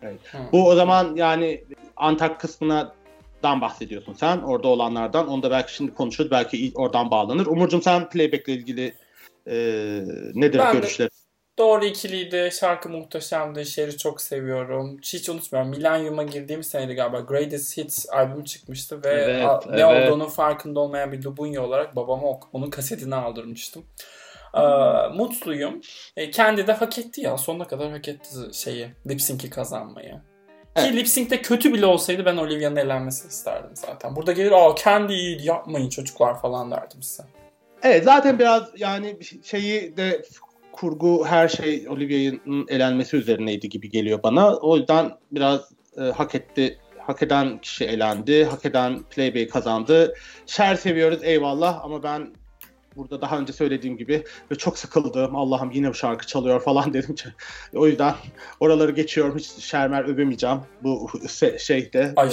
Hı. 0.02 0.38
Bu 0.52 0.68
o 0.68 0.76
zaman 0.76 1.16
yani 1.16 1.64
Antak 1.98 2.40
kısmına 2.40 2.94
dan 3.44 3.62
bahsediyorsun 3.62 4.14
sen. 4.14 4.38
Orada 4.38 4.68
olanlardan. 4.68 5.28
Onu 5.28 5.44
da 5.44 5.52
belki 5.52 5.74
şimdi 5.74 5.94
konuşuruz. 5.94 6.32
Belki 6.32 6.72
oradan 6.76 7.12
bağlanır. 7.12 7.46
Umurcuğum 7.46 7.82
sen 7.82 8.10
playback'le 8.10 8.48
ilgili 8.48 8.94
e, 9.48 9.56
nedir 10.34 10.60
Ben 10.60 10.74
de- 10.74 10.80
görüşlerin? 10.80 11.12
Doğru 11.60 11.86
ikiliydi. 11.86 12.50
Şarkı 12.60 12.90
muhteşemdi. 12.90 13.66
Şeri 13.66 13.98
çok 13.98 14.22
seviyorum. 14.22 14.98
Hiç 15.04 15.30
unutmuyorum. 15.30 15.70
Millennium'a 15.72 16.24
girdiğim 16.24 16.64
seneydi 16.64 16.94
galiba. 16.94 17.20
Greatest 17.20 17.78
Hits 17.78 18.10
albüm 18.10 18.44
çıkmıştı 18.44 19.04
ve 19.04 19.10
Evet, 19.10 19.46
a- 19.46 19.62
ne 19.70 19.82
evet. 19.82 20.10
olduğunun 20.12 20.30
farkında 20.30 20.80
olmayan 20.80 21.12
bir 21.12 21.24
Lubunya 21.24 21.64
olarak 21.64 21.96
babama 21.96 22.28
ok- 22.28 22.50
onun 22.54 22.70
kasetini 22.70 23.16
aldırmıştım. 23.16 23.86
Ee, 24.54 24.60
mutluyum. 25.16 25.82
E, 26.18 26.32
kendi 26.32 26.68
de 26.68 26.74
hak 26.74 26.98
etti 27.00 27.22
ya. 27.22 27.38
Sonuna 27.38 27.68
kadar 27.68 27.92
hak 27.92 28.08
etti 28.08 28.30
şeyi. 28.54 28.90
Lip 29.10 29.22
Sync'i 29.22 29.50
kazanmayı. 29.50 30.22
Evet. 30.76 30.90
Ki 30.92 30.98
Lip 30.98 31.08
Sync'te 31.08 31.42
kötü 31.42 31.74
bile 31.74 31.86
olsaydı 31.86 32.26
ben 32.26 32.38
Olivia'nın 32.38 32.76
elenmesini 32.76 33.30
isterdim 33.30 33.72
zaten. 33.74 34.16
Burada 34.16 34.32
gelir 34.32 34.52
aa 34.52 34.76
kendi 34.76 35.14
iyi 35.14 35.46
yapmayın 35.46 35.90
çocuklar 35.90 36.42
falan 36.42 36.72
derdim 36.72 37.04
size. 37.04 37.24
Evet 37.84 38.04
zaten 38.04 38.40
biraz 38.40 38.64
yani 38.78 39.18
şeyi 39.44 39.98
de 39.98 40.22
kurgu 40.80 41.26
her 41.26 41.48
şey 41.48 41.90
Olivia'nın 41.90 42.68
elenmesi 42.68 43.18
üzerineydi 43.18 43.70
gibi 43.70 43.90
geliyor 43.90 44.24
bana. 44.24 44.56
O 44.56 44.78
yüzden 44.78 45.12
biraz 45.32 45.72
e, 45.98 46.02
hak 46.02 46.36
etti. 46.36 46.80
Hak 46.98 47.24
eden 47.24 47.58
kişi 47.62 47.86
elendi. 47.86 48.46
Hak 48.46 48.66
eden 48.66 49.04
playback 49.04 49.52
kazandı. 49.52 50.14
Şer 50.46 50.76
seviyoruz 50.76 51.20
eyvallah 51.24 51.86
ama 51.86 52.04
ben 52.04 52.34
burada 52.96 53.22
daha 53.22 53.40
önce 53.40 53.54
söylediğim 53.54 53.98
gibi 53.98 54.24
ve 54.52 54.56
çok 54.56 54.78
sıkıldım. 54.78 55.36
Allah'ım 55.36 55.72
yine 55.72 55.90
bu 55.90 55.94
şarkı 55.94 56.28
çalıyor 56.28 56.62
falan 56.62 56.94
dedim. 56.94 57.16
O 57.76 57.88
yüzden 57.88 58.14
oraları 58.60 58.92
geçiyorum. 58.92 59.38
Hiç 59.38 59.48
şermer 59.48 60.04
övemeyeceğim 60.04 60.60
bu 60.84 61.10
şeyde 61.60 62.14
Ay. 62.16 62.28
e, 62.28 62.32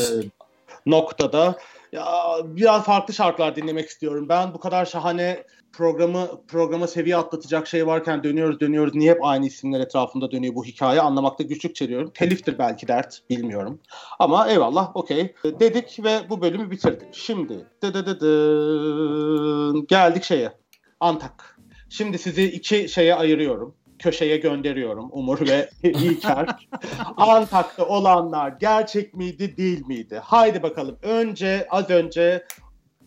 noktada. 0.86 1.58
Ya 1.92 2.06
biraz 2.44 2.84
farklı 2.84 3.14
şarkılar 3.14 3.56
dinlemek 3.56 3.88
istiyorum. 3.88 4.28
Ben 4.28 4.54
bu 4.54 4.60
kadar 4.60 4.84
şahane 4.84 5.44
programı 5.76 6.28
programa 6.48 6.86
seviye 6.86 7.16
atlatacak 7.16 7.66
şey 7.66 7.86
varken 7.86 8.24
dönüyoruz 8.24 8.60
dönüyoruz. 8.60 8.94
Niye 8.94 9.10
hep 9.10 9.24
aynı 9.24 9.46
isimler 9.46 9.80
etrafında 9.80 10.30
dönüyor 10.30 10.54
bu 10.54 10.64
hikaye 10.64 11.00
anlamakta 11.00 11.44
güçlük 11.44 11.74
çeliyorum. 11.74 12.10
Teliftir 12.14 12.58
belki 12.58 12.88
dert 12.88 13.22
bilmiyorum. 13.30 13.80
Ama 14.18 14.48
eyvallah 14.48 14.96
okey 14.96 15.34
dedik 15.44 16.04
ve 16.04 16.18
bu 16.30 16.40
bölümü 16.40 16.70
bitirdik. 16.70 17.14
Şimdi 17.14 17.66
dı 17.82 17.94
dı 17.94 18.06
dı 18.06 18.20
dı, 18.20 19.86
geldik 19.86 20.24
şeye 20.24 20.52
Antak. 21.00 21.58
Şimdi 21.88 22.18
sizi 22.18 22.44
iki 22.44 22.88
şeye 22.88 23.14
ayırıyorum. 23.14 23.74
Köşeye 23.98 24.36
gönderiyorum 24.36 25.08
Umur 25.12 25.48
ve 25.48 25.70
İlker. 25.82 26.68
Antak'ta 27.16 27.86
olanlar 27.86 28.54
gerçek 28.60 29.14
miydi 29.14 29.56
değil 29.56 29.86
miydi? 29.86 30.20
Haydi 30.24 30.62
bakalım. 30.62 30.98
Önce 31.02 31.66
az 31.70 31.90
önce 31.90 32.46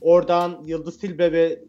oradan 0.01 0.61
Yıldız 0.65 0.99
Tilbe 0.99 1.32
ve 1.32 1.59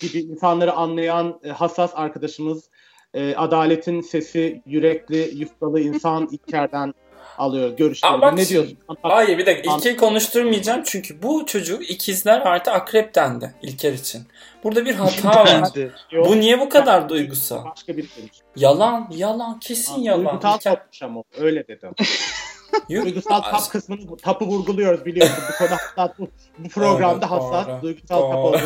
gibi 0.00 0.18
insanları 0.18 0.72
anlayan 0.72 1.40
e, 1.44 1.48
hassas 1.48 1.90
arkadaşımız 1.94 2.70
e, 3.14 3.34
adaletin 3.34 4.00
sesi 4.00 4.62
yürekli 4.66 5.38
yufkalı 5.38 5.80
insan 5.80 6.28
İlker'den 6.32 6.94
alıyor 7.38 7.66
Ama 7.66 7.76
görüşlerini. 7.76 8.20
bak 8.20 8.34
Ne 8.34 8.48
diyorsun? 8.48 8.78
Hayır 9.02 9.38
bir 9.38 9.46
dakika 9.46 9.76
İlker'i 9.76 9.96
konuşturmayacağım 9.96 10.82
çünkü 10.84 11.22
bu 11.22 11.46
çocuk 11.46 11.90
ikizler 11.90 12.40
artı 12.40 12.70
akrep 12.70 13.14
dendi 13.14 13.54
İlker 13.62 13.92
için. 13.92 14.22
Burada 14.64 14.84
bir 14.84 14.94
hata 14.94 15.44
var. 15.44 15.68
Bu 16.12 16.36
niye 16.40 16.60
bu 16.60 16.68
kadar 16.68 17.08
duygusal? 17.08 17.64
Başka 17.64 17.96
biri 17.96 18.06
demiş. 18.18 18.38
Yalan, 18.56 19.08
yalan, 19.10 19.60
kesin 19.60 20.02
yalan. 20.02 20.24
Duygusal 20.24 20.56
İlker, 20.56 20.78
ama 21.02 21.22
öyle 21.38 21.68
dedim. 21.68 21.90
Duygusal 22.90 23.40
tap 23.40 23.70
kısmını 23.70 24.16
tapı 24.16 24.44
vurguluyoruz 24.44 25.04
biliyorsun. 25.06 25.36
Bu 25.52 25.58
konu 25.58 25.70
hassas. 25.70 26.18
Bu, 26.18 26.28
bu 26.58 26.68
programda 26.68 27.26
Evet, 27.26 27.30
hassas. 27.30 27.66
doğru. 27.68 27.82
Duygusal 27.82 28.20
tap 28.20 28.32
Doğru. 28.32 28.36
olduğunu. 28.38 28.60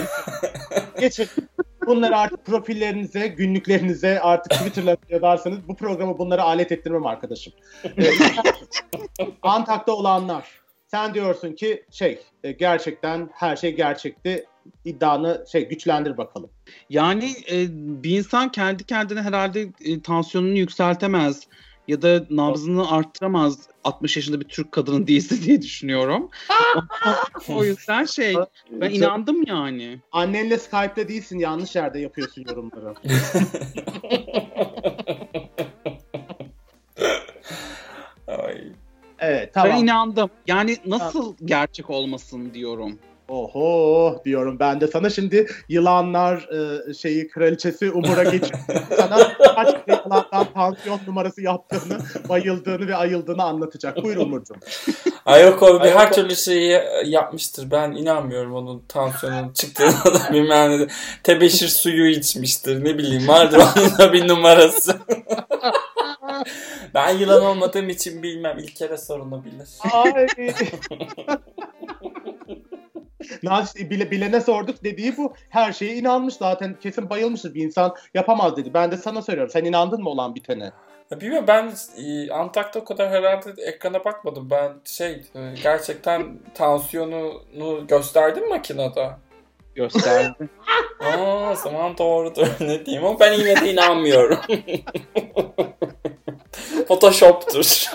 Geçin. 1.01 1.29
Bunları 1.87 2.17
artık 2.17 2.47
profillerinize, 2.47 3.27
günlüklerinize 3.29 4.21
artık 4.21 4.53
Twitter'la 4.53 4.97
yazarsanız 5.09 5.69
bu 5.69 5.77
programı 5.77 6.19
bunlara 6.19 6.43
alet 6.43 6.73
ettirmem 6.73 7.07
arkadaşım. 7.07 7.53
Ee, 7.85 7.91
Antak'ta 9.43 9.93
olanlar. 9.93 10.45
Sen 10.87 11.15
diyorsun 11.15 11.53
ki 11.53 11.85
şey 11.91 12.21
e, 12.45 12.53
gerçekten 12.53 13.31
her 13.33 13.57
şey 13.57 13.77
gerçekti. 13.77 14.47
İddianı 14.85 15.45
şey 15.53 15.69
güçlendir 15.69 16.17
bakalım. 16.17 16.51
Yani 16.91 17.31
e, 17.51 17.67
bir 18.03 18.19
insan 18.19 18.53
kendi 18.53 18.85
kendine 18.85 19.23
herhalde 19.23 19.69
e, 19.85 20.03
tansiyonunu 20.03 20.59
yükseltemez 20.59 21.43
ya 21.89 22.03
da 22.03 22.27
nabzını 22.31 22.91
arttıramaz 22.91 23.59
60 23.85 24.17
yaşında 24.17 24.41
bir 24.41 24.49
Türk 24.49 24.73
kadının 24.73 25.07
değilse 25.07 25.43
diye 25.43 25.63
düşünüyorum. 25.63 26.31
o 27.49 27.65
yüzden 27.65 28.05
şey 28.05 28.35
ben 28.71 28.91
inandım 28.91 29.43
yani. 29.47 29.99
Annenle 30.13 30.59
Skype'de 30.59 31.09
değilsin 31.09 31.39
yanlış 31.39 31.77
yerde 31.77 31.99
yapıyorsun 31.99 32.45
yorumları. 32.49 32.95
Ay. 38.27 38.73
Evet 39.19 39.55
tamam. 39.55 39.73
Ben 39.73 39.83
inandım. 39.83 40.31
Yani 40.47 40.77
nasıl 40.87 41.23
tamam. 41.23 41.37
gerçek 41.45 41.91
olmasın 41.91 42.55
diyorum. 42.55 42.99
Oho 43.35 44.23
diyorum 44.25 44.59
ben 44.61 44.81
de 44.81 44.87
sana 44.87 45.11
şimdi 45.11 45.47
yılanlar 45.69 46.49
e, 46.89 46.95
şeyi 46.95 47.29
kraliçesi 47.29 47.91
Umur'a 47.91 48.25
geçip 48.25 48.57
sana 48.97 49.37
kaç 49.55 49.75
yılandan 49.89 50.53
pansiyon 50.55 51.01
numarası 51.07 51.43
yaptığını, 51.43 51.99
bayıldığını 52.29 52.89
ve 52.89 52.97
ayıldığını 52.97 53.43
anlatacak. 53.43 54.03
Buyur 54.03 54.17
Umurcuğum. 54.17 54.57
Ay 55.27 55.43
yok 55.43 55.63
o 55.63 55.85
bir 55.85 55.91
her 55.91 56.13
türlü 56.13 56.37
şeyi 56.37 56.81
yapmıştır. 57.05 57.71
Ben 57.71 57.93
inanmıyorum 57.93 58.55
onun 58.55 58.85
tansiyonun 58.89 59.53
çıktığına 59.53 60.05
da 60.05 60.33
bilmem 60.33 60.71
ne. 60.71 60.87
Tebeşir 61.23 61.69
suyu 61.69 62.07
içmiştir. 62.07 62.85
Ne 62.85 62.99
bileyim 62.99 63.29
vardır 63.29 63.63
onun 63.77 63.99
da 63.99 64.13
bir 64.13 64.29
numarası. 64.29 64.97
ben 66.95 67.11
yılan 67.11 67.45
olmadığım 67.45 67.89
için 67.89 68.23
bilmem. 68.23 68.59
İlk 68.59 68.77
kere 68.77 68.99
sorulabilir. 68.99 69.69
Ay. 69.93 70.27
Naci 73.43 73.91
bile, 73.91 74.11
bilene 74.11 74.41
sorduk 74.41 74.85
dediği 74.85 75.17
bu. 75.17 75.35
Her 75.49 75.73
şeye 75.73 75.95
inanmış 75.95 76.35
zaten. 76.35 76.77
Kesin 76.81 77.11
bayılmıştır 77.11 77.55
bir 77.55 77.65
insan 77.65 77.95
yapamaz 78.15 78.57
dedi. 78.57 78.75
Ben 78.75 78.91
de 78.91 78.97
sana 78.97 79.23
söylüyorum. 79.23 79.53
Sen 79.53 79.65
inandın 79.65 80.03
mı 80.03 80.09
olan 80.09 80.35
bitene? 80.35 80.73
Ya 81.11 81.21
Bilmiyorum 81.21 81.47
ben 81.49 81.73
e, 81.97 82.31
Antak'ta 82.33 82.81
o 82.81 82.85
kadar 82.85 83.11
herhalde 83.11 83.63
ekrana 83.63 84.05
bakmadım. 84.05 84.51
Ben 84.51 84.73
şey 84.85 85.13
e, 85.35 85.55
gerçekten 85.63 86.39
tansiyonunu 86.55 87.87
gösterdim 87.87 88.49
makinede. 88.49 89.11
Gösterdi. 89.75 90.49
Aa, 91.01 91.51
o 91.53 91.55
zaman 91.55 91.99
doğrudur 91.99 92.47
ne 92.61 92.87
diyeyim 92.87 93.07
ama 93.07 93.21
ben 93.21 93.33
yine 93.33 93.61
de 93.61 93.73
inanmıyorum. 93.73 94.39
Photoshop'tur. 96.89 97.87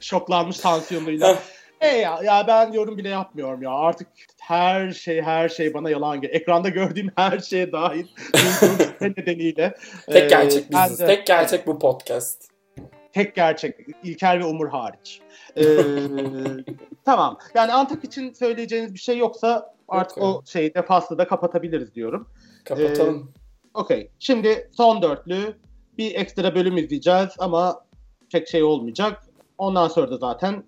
Şoklanmış 0.00 0.58
tansiyonuyla. 0.58 1.38
E 1.84 1.96
ya, 1.98 2.20
ya 2.24 2.44
ben 2.48 2.72
yorum 2.72 2.98
bile 2.98 3.08
yapmıyorum 3.08 3.62
ya. 3.62 3.70
Artık 3.70 4.08
her 4.40 4.90
şey 4.92 5.22
her 5.22 5.48
şey 5.48 5.74
bana 5.74 5.90
yalan 5.90 6.20
geliyor. 6.20 6.40
Ekranda 6.40 6.68
gördüğüm 6.68 7.10
her 7.16 7.38
şeye 7.38 7.72
dahil 7.72 8.06
duyduğum 8.34 8.78
nedeniyle. 9.16 9.74
Tek 10.06 10.30
gerçek 10.30 10.72
ben 10.72 10.84
biziz. 10.86 10.98
de- 11.00 11.06
Tek 11.06 11.26
gerçek 11.26 11.66
bu 11.66 11.78
podcast. 11.78 12.48
Tek 13.12 13.34
gerçek. 13.34 13.76
İlker 14.02 14.40
ve 14.40 14.44
Umur 14.44 14.68
hariç. 14.68 15.20
Ee, 15.56 15.62
tamam. 17.04 17.38
Yani 17.54 17.72
Antak 17.72 18.04
için 18.04 18.32
söyleyeceğiniz 18.32 18.94
bir 18.94 18.98
şey 18.98 19.18
yoksa 19.18 19.74
artık 19.88 20.16
Yok. 20.18 20.26
o 20.26 20.42
şeyi 20.46 20.74
de 20.74 20.82
faslı 20.82 21.18
da 21.18 21.26
kapatabiliriz 21.28 21.94
diyorum. 21.94 22.28
Kapatalım. 22.64 23.32
Okey. 23.74 24.10
Şimdi 24.18 24.70
son 24.76 25.02
dörtlü 25.02 25.56
bir 25.98 26.14
ekstra 26.14 26.54
bölüm 26.54 26.76
izleyeceğiz 26.76 27.28
ama 27.38 27.84
pek 28.32 28.48
şey 28.48 28.62
olmayacak. 28.62 29.22
Ondan 29.58 29.88
sonra 29.88 30.10
da 30.10 30.16
zaten 30.16 30.64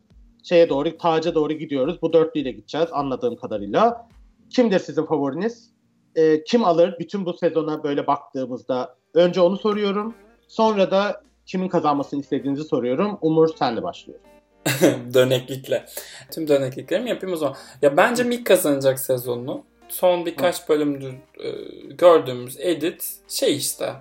şeye 0.48 0.68
doğru, 0.68 0.98
taca 0.98 1.34
doğru 1.34 1.52
gidiyoruz. 1.52 2.02
Bu 2.02 2.12
dörtlüyle 2.12 2.50
gideceğiz 2.50 2.88
anladığım 2.92 3.36
kadarıyla. 3.36 4.08
Kimdir 4.50 4.78
sizin 4.78 5.06
favoriniz? 5.06 5.70
Ee, 6.16 6.44
kim 6.44 6.64
alır? 6.64 6.96
Bütün 6.98 7.26
bu 7.26 7.32
sezona 7.32 7.84
böyle 7.84 8.06
baktığımızda 8.06 8.96
önce 9.14 9.40
onu 9.40 9.56
soruyorum. 9.56 10.14
Sonra 10.48 10.90
da 10.90 11.22
kimin 11.46 11.68
kazanmasını 11.68 12.20
istediğinizi 12.20 12.64
soruyorum. 12.64 13.18
Umur 13.20 13.48
senle 13.58 13.82
başlıyor. 13.82 14.18
Döneklikle. 15.14 15.86
Tüm 16.30 16.48
dönekliklerimi 16.48 17.08
yapayım 17.08 17.34
o 17.34 17.36
zaman. 17.36 17.56
Ya 17.82 17.96
bence 17.96 18.22
Mick 18.22 18.46
kazanacak 18.46 19.00
sezonunu. 19.00 19.64
Son 19.88 20.26
birkaç 20.26 20.68
bölümdür 20.68 21.12
e, 21.12 21.50
gördüğümüz 21.98 22.60
edit 22.60 23.16
şey 23.28 23.56
işte. 23.56 23.92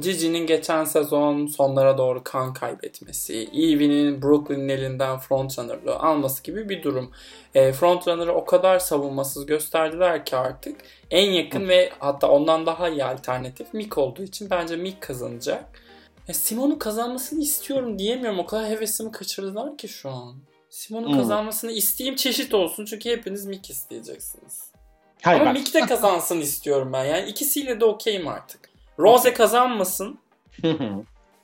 Gigi'nin 0.00 0.46
geçen 0.46 0.84
sezon 0.84 1.46
sonlara 1.46 1.98
doğru 1.98 2.24
kan 2.24 2.54
kaybetmesi, 2.54 3.48
Evie'nin 3.52 4.22
Brooklyn'in 4.22 4.68
elinden 4.68 5.18
frontrunner'lığı 5.18 5.96
alması 5.98 6.42
gibi 6.42 6.68
bir 6.68 6.82
durum. 6.82 7.10
E, 7.54 7.72
frontrunner'ı 7.72 8.32
o 8.34 8.44
kadar 8.44 8.78
savunmasız 8.78 9.46
gösterdiler 9.46 10.24
ki 10.24 10.36
artık 10.36 10.76
en 11.10 11.30
yakın 11.30 11.68
ve 11.68 11.92
hatta 11.98 12.28
ondan 12.30 12.66
daha 12.66 12.88
iyi 12.88 13.04
alternatif 13.04 13.74
Mick 13.74 13.98
olduğu 13.98 14.22
için 14.22 14.50
bence 14.50 14.76
Mick 14.76 15.00
kazanacak. 15.00 15.64
Ya 16.28 16.34
Simon'un 16.34 16.78
kazanmasını 16.78 17.42
istiyorum 17.42 17.98
diyemiyorum. 17.98 18.38
O 18.38 18.46
kadar 18.46 18.68
hevesimi 18.68 19.12
kaçırdılar 19.12 19.76
ki 19.78 19.88
şu 19.88 20.10
an. 20.10 20.34
Simon'un 20.70 21.08
Hmm. 21.08 21.16
kazanmasını 21.16 21.72
isteyeyim 21.72 22.16
çeşit 22.16 22.54
olsun 22.54 22.84
çünkü 22.84 23.10
hepiniz 23.10 23.46
Mick 23.46 23.70
isteyeceksiniz. 23.70 24.70
Hayır 25.22 25.40
Ama. 25.40 25.52
Mick 25.52 25.74
de 25.74 25.80
kazansın 25.80 26.40
istiyorum 26.40 26.92
ben. 26.92 27.04
Yani 27.04 27.28
ikisiyle 27.28 27.80
de 27.80 27.84
okeyim 27.84 28.28
artık. 28.28 28.75
Rose 28.98 29.32
kazanmasın. 29.32 30.18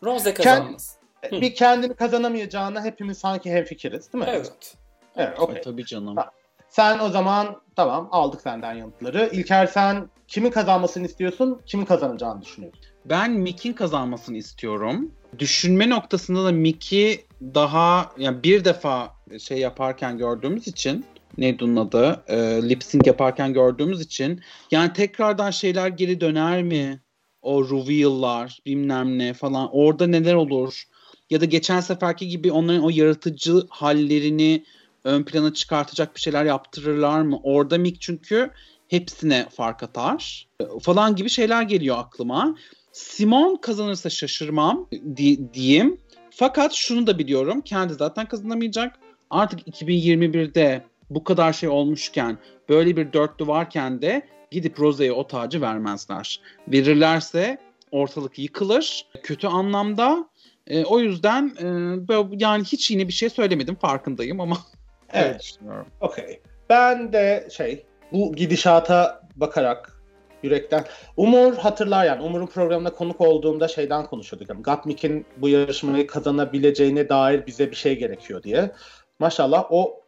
Rose 0.05 0.35
kazanmasın. 0.35 0.99
bir 1.33 1.55
kendini 1.55 1.95
kazanamayacağına 1.95 2.85
hepimiz 2.85 3.19
sanki 3.19 3.51
hemfikiriz 3.53 4.13
değil 4.13 4.25
mi? 4.25 4.31
Evet. 4.31 4.77
Evet, 5.17 5.41
okey. 5.41 5.63
Tabii 5.63 5.85
canım. 5.87 6.17
Ha. 6.17 6.31
Sen 6.69 6.99
o 6.99 7.09
zaman 7.09 7.61
tamam 7.77 8.09
aldık 8.11 8.41
senden 8.41 8.73
yanıtları. 8.75 9.31
İlker 9.33 9.67
sen 9.67 10.09
kimin 10.29 10.51
kazanmasını 10.51 11.07
istiyorsun? 11.07 11.61
Kimin 11.67 11.85
kazanacağını 11.85 12.43
düşünüyorsun? 12.43 12.81
Ben 13.05 13.31
Mick'in 13.31 13.73
kazanmasını 13.73 14.37
istiyorum. 14.37 15.13
Düşünme 15.39 15.91
noktasında 15.91 16.45
da 16.45 16.53
Mick'i 16.53 17.27
daha 17.43 18.13
yani 18.19 18.43
bir 18.43 18.65
defa 18.65 19.11
şey 19.41 19.59
yaparken 19.59 20.19
gördüğümüz 20.19 20.69
için 20.69 21.05
neydi 21.39 21.65
onun 21.65 21.77
adı? 21.77 22.23
E, 22.29 22.37
lip 22.69 22.83
sync 22.85 23.07
yaparken 23.07 23.53
gördüğümüz 23.53 24.01
için 24.01 24.41
yani 24.71 24.93
tekrardan 24.93 25.51
şeyler 25.51 25.89
geri 25.89 26.21
döner 26.21 26.63
mi? 26.63 27.01
O 27.43 27.64
reveal'lar 27.64 28.59
bilmem 28.66 29.18
ne 29.18 29.34
falan 29.34 29.68
orada 29.72 30.07
neler 30.07 30.34
olur? 30.34 30.84
Ya 31.30 31.40
da 31.40 31.45
geçen 31.45 31.80
seferki 31.80 32.28
gibi 32.28 32.53
onların 32.53 32.82
o 32.82 32.90
yaratıcı 32.90 33.62
hallerini 33.68 34.64
ön 35.05 35.22
plana 35.22 35.55
çıkartacak 35.55 36.14
bir 36.14 36.20
şeyler 36.20 36.45
yaptırırlar 36.45 37.20
mı? 37.22 37.40
Orada 37.43 37.78
Mick 37.78 38.01
çünkü 38.01 38.51
hepsine 38.88 39.47
fark 39.51 39.82
atar 39.82 40.49
e, 40.61 40.64
falan 40.82 41.16
gibi 41.16 41.28
şeyler 41.28 41.62
geliyor 41.62 41.97
aklıma. 41.99 42.57
Simon 42.93 43.57
kazanırsa 43.57 44.11
şaşırmam 44.11 44.88
di- 45.16 45.55
diyeyim. 45.55 46.01
Fakat 46.30 46.72
şunu 46.72 47.07
da 47.07 47.18
biliyorum. 47.18 47.61
Kendi 47.61 47.95
zaten 47.95 48.26
kazanamayacak. 48.26 48.99
Artık 49.30 49.68
2021'de 49.68 50.84
bu 51.11 51.24
kadar 51.24 51.53
şey 51.53 51.68
olmuşken 51.68 52.38
böyle 52.68 52.97
bir 52.97 53.12
dörtlü 53.12 53.47
varken 53.47 54.03
de 54.03 54.22
gidip 54.53 54.81
Rose'ye 54.81 55.13
o 55.13 55.27
tacı 55.27 55.61
vermezler. 55.61 56.41
Verirlerse 56.69 57.59
ortalık 57.91 58.39
yıkılır. 58.39 59.07
Kötü 59.23 59.47
anlamda. 59.47 60.29
E, 60.67 60.85
o 60.85 61.01
yüzden 61.01 61.53
e, 61.61 61.65
böyle- 62.09 62.45
yani 62.45 62.65
hiç 62.65 62.91
yine 62.91 63.09
bir 63.09 63.13
şey 63.13 63.31
söylemedim 63.31 63.75
farkındayım 63.75 64.41
ama 64.41 64.57
öyle 65.15 65.27
Evet. 65.27 65.41
düşünüyorum. 65.41 65.87
Okey. 66.01 66.41
Ben 66.71 67.13
de 67.13 67.49
şey 67.53 67.85
bu 68.13 68.33
gidişata 68.33 69.29
bakarak 69.37 70.03
yürekten 70.43 70.85
Umur 71.17 71.55
hatırlar 71.57 72.05
yani 72.05 72.23
Umur'un 72.23 72.47
programına 72.47 72.91
konuk 72.91 73.21
olduğumda 73.21 73.69
şeyden 73.69 74.07
konuşuyorduk. 74.07 74.49
Yani 74.49 74.63
Gatmik'in 74.63 75.27
bu 75.37 75.49
yarışmayı 75.49 76.07
kazanabileceğine 76.07 77.09
dair 77.09 77.47
bize 77.47 77.71
bir 77.71 77.77
şey 77.77 77.99
gerekiyor 77.99 78.43
diye. 78.43 78.71
Maşallah 79.19 79.65
o 79.71 80.01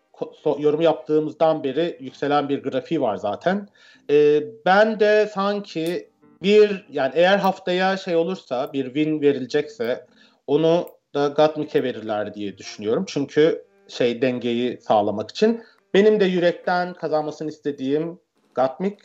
yorum 0.59 0.81
yaptığımızdan 0.81 1.65
beri 1.65 1.97
yükselen 2.01 2.49
bir 2.49 2.63
grafiği 2.63 3.01
var 3.01 3.17
zaten. 3.17 3.69
Ee, 4.11 4.45
ben 4.67 5.01
de 5.01 5.31
sanki 5.35 6.11
bir 6.43 6.87
yani 6.91 7.13
eğer 7.15 7.39
haftaya 7.39 7.97
şey 7.97 8.17
olursa 8.17 8.73
bir 8.73 8.85
win 8.85 9.21
verilecekse 9.21 10.07
onu 10.47 10.89
da 11.15 11.29
Gatmik'e 11.29 11.83
verirler 11.83 12.35
diye 12.35 12.59
düşünüyorum. 12.59 13.05
Çünkü 13.09 13.65
şey 13.89 14.23
dengeyi 14.23 14.81
sağlamak 14.81 15.31
için. 15.31 15.63
Benim 15.95 16.21
de 16.21 16.25
yürekten 16.25 16.95
kazanmasını 16.95 17.49
istediğim 17.49 18.19
Gatmik. 18.55 18.99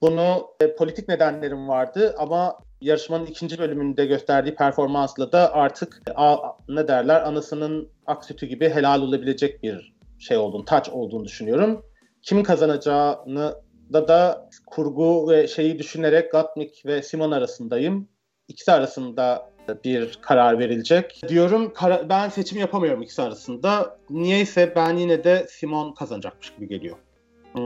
Bunu 0.00 0.46
e, 0.60 0.74
politik 0.76 1.08
nedenlerim 1.08 1.68
vardı 1.68 2.14
ama 2.18 2.58
yarışmanın 2.80 3.26
ikinci 3.26 3.58
bölümünde 3.58 4.06
gösterdiği 4.06 4.54
performansla 4.54 5.32
da 5.32 5.54
artık 5.54 6.02
e, 6.08 6.12
a- 6.16 6.56
ne 6.68 6.88
derler 6.88 7.20
anasının 7.20 7.88
ak 8.06 8.24
sütü 8.24 8.46
gibi 8.46 8.68
helal 8.68 9.02
olabilecek 9.02 9.62
bir 9.62 9.94
şey 10.18 10.36
olduğunu, 10.36 10.64
taç 10.64 10.88
olduğunu 10.88 11.24
düşünüyorum. 11.24 11.84
Kimin 12.22 12.42
kazanacağını 12.42 13.54
da 13.92 14.08
da 14.08 14.48
kurgu 14.66 15.30
ve 15.30 15.48
şeyi 15.48 15.78
düşünerek 15.78 16.32
Gatmik 16.32 16.82
ve 16.86 17.02
Simon 17.02 17.30
arasındayım. 17.30 18.08
İkisi 18.48 18.72
arasında 18.72 19.50
bir 19.84 20.18
karar 20.22 20.58
verilecek. 20.58 21.20
Diyorum 21.28 21.72
kara- 21.74 22.08
ben 22.08 22.28
seçim 22.28 22.58
yapamıyorum 22.58 23.02
ikisi 23.02 23.22
arasında. 23.22 23.98
Niyeyse 24.10 24.72
ben 24.76 24.96
yine 24.96 25.24
de 25.24 25.46
Simon 25.50 25.94
kazanacakmış 25.94 26.54
gibi 26.54 26.68
geliyor. 26.68 26.96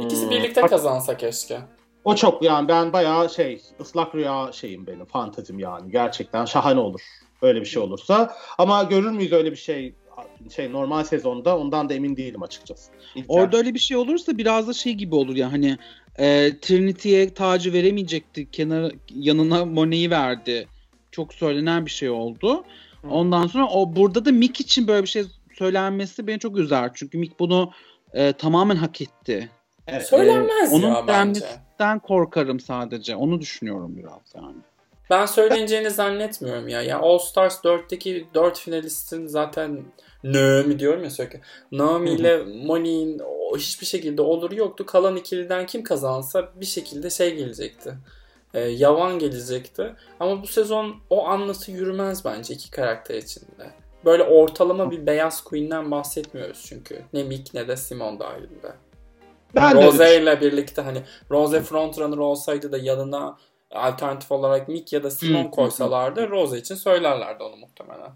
İkisi 0.04 0.24
Hmm, 0.24 0.30
birlikte 0.30 0.62
bak- 0.62 0.70
kazansa 0.70 1.16
keşke. 1.16 1.58
O 2.04 2.14
çok 2.14 2.42
yani 2.42 2.68
ben 2.68 2.92
bayağı 2.92 3.30
şey 3.30 3.62
ıslak 3.80 4.14
rüya 4.14 4.50
şeyim 4.52 4.86
benim 4.86 5.04
fantezim 5.04 5.58
yani 5.58 5.90
gerçekten 5.90 6.44
şahane 6.44 6.80
olur 6.80 7.00
öyle 7.42 7.60
bir 7.60 7.66
şey 7.66 7.82
olursa 7.82 8.34
ama 8.58 8.82
görür 8.82 9.10
müyüz 9.10 9.32
öyle 9.32 9.50
bir 9.50 9.56
şey 9.56 9.94
şey 10.54 10.72
normal 10.72 11.04
sezonda 11.04 11.58
ondan 11.58 11.88
da 11.88 11.94
emin 11.94 12.16
değilim 12.16 12.42
açıkçası. 12.42 12.90
İlker. 13.14 13.34
Orada 13.34 13.56
öyle 13.56 13.74
bir 13.74 13.78
şey 13.78 13.96
olursa 13.96 14.38
biraz 14.38 14.68
da 14.68 14.72
şey 14.72 14.94
gibi 14.94 15.14
olur 15.14 15.36
ya 15.36 15.52
hani 15.52 15.78
e, 16.18 16.58
Trinity'ye 16.60 17.34
tacı 17.34 17.72
veremeyecekti. 17.72 18.50
Kenar 18.50 18.92
yanına 19.14 19.64
Monet'i 19.64 20.10
verdi. 20.10 20.68
Çok 21.10 21.34
söylenen 21.34 21.86
bir 21.86 21.90
şey 21.90 22.10
oldu. 22.10 22.64
Ondan 23.10 23.46
sonra 23.46 23.66
o 23.66 23.96
burada 23.96 24.24
da 24.24 24.32
Mick 24.32 24.60
için 24.60 24.88
böyle 24.88 25.02
bir 25.02 25.08
şey 25.08 25.24
söylenmesi 25.54 26.26
beni 26.26 26.38
çok 26.38 26.58
üzer. 26.58 26.90
Çünkü 26.94 27.18
Mick 27.18 27.38
bunu 27.38 27.72
e, 28.12 28.32
tamamen 28.32 28.76
hak 28.76 29.00
etti. 29.00 29.48
Evet. 29.86 30.06
Söylenmez 30.06 30.72
ee, 30.72 30.76
ya 30.76 30.82
onun 30.82 31.06
bence. 31.06 31.44
Onun 31.80 31.98
korkarım 31.98 32.60
sadece. 32.60 33.16
Onu 33.16 33.40
düşünüyorum 33.40 33.96
biraz 33.96 34.34
yani. 34.34 34.56
Ben 35.10 35.26
söyleneceğini 35.26 35.90
zannetmiyorum 35.90 36.68
ya. 36.68 36.82
Yani 36.82 37.02
All 37.02 37.18
Stars 37.18 37.58
4'teki 37.64 38.26
4 38.34 38.58
finalistin 38.58 39.26
zaten 39.26 39.84
Naomi 40.24 40.78
diyorum 40.78 41.04
ya 41.04 41.10
sürekli. 41.10 41.40
Naomi 41.72 42.10
ile 42.10 42.42
Moni'nin 42.42 43.22
hiçbir 43.56 43.86
şekilde 43.86 44.22
oluru 44.22 44.54
yoktu. 44.54 44.86
Kalan 44.86 45.16
ikiliden 45.16 45.66
kim 45.66 45.82
kazansa 45.82 46.52
bir 46.54 46.66
şekilde 46.66 47.10
şey 47.10 47.34
gelecekti. 47.34 47.94
E, 48.54 48.60
yavan 48.60 49.18
gelecekti. 49.18 49.94
Ama 50.20 50.42
bu 50.42 50.46
sezon 50.46 50.96
o 51.10 51.26
anlatı 51.26 51.70
yürümez 51.70 52.24
bence 52.24 52.54
iki 52.54 52.70
karakter 52.70 53.14
içinde. 53.14 53.70
Böyle 54.04 54.22
ortalama 54.22 54.90
bir 54.90 55.06
beyaz 55.06 55.44
queen'den 55.44 55.90
bahsetmiyoruz 55.90 56.64
çünkü. 56.68 57.02
Ne 57.12 57.22
Mick 57.22 57.54
ne 57.54 57.68
de 57.68 57.76
Simon 57.76 58.20
dahilinde. 58.20 58.72
Ben 59.54 59.86
Rose 59.86 60.22
ile 60.22 60.40
birlikte 60.40 60.82
hani 60.82 61.02
Rose 61.30 61.60
frontrunner 61.60 62.18
olsaydı 62.18 62.72
da 62.72 62.78
yanına 62.78 63.36
alternatif 63.70 64.32
olarak 64.32 64.68
Mick 64.68 64.92
ya 64.92 65.02
da 65.02 65.10
Simon 65.10 65.50
koysalardı 65.50 66.30
Rose 66.30 66.58
için 66.58 66.74
söylerlerdi 66.74 67.42
onu 67.42 67.56
muhtemelen. 67.56 68.10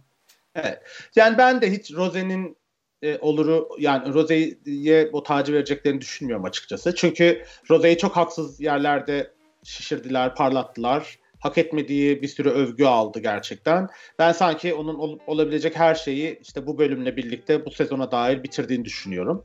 Evet. 0.55 0.82
Yani 1.16 1.38
ben 1.38 1.62
de 1.62 1.72
hiç 1.72 1.92
Rose'nin 1.92 2.57
e, 3.02 3.18
oluru 3.18 3.68
yani 3.78 4.14
Rose'ye 4.14 5.11
o 5.12 5.22
tacı 5.22 5.52
vereceklerini 5.52 6.00
düşünmüyorum 6.00 6.44
açıkçası. 6.44 6.94
Çünkü 6.94 7.44
Rose'yi 7.70 7.98
çok 7.98 8.16
haksız 8.16 8.61
yerlerde 8.61 9.34
şişirdiler, 9.64 10.34
parlattılar. 10.34 11.18
Hak 11.45 11.59
etmediği 11.59 12.22
bir 12.22 12.28
sürü 12.28 12.51
övgü 12.51 12.84
aldı 12.84 13.20
gerçekten. 13.20 13.88
Ben 14.18 14.32
sanki 14.32 14.74
onun 14.74 14.95
ol, 14.95 15.18
olabilecek 15.26 15.76
her 15.76 15.95
şeyi 15.95 16.38
işte 16.42 16.66
bu 16.66 16.78
bölümle 16.78 17.16
birlikte 17.16 17.66
bu 17.66 17.70
sezona 17.70 18.11
dair 18.11 18.42
bitirdiğini 18.42 18.84
düşünüyorum. 18.84 19.45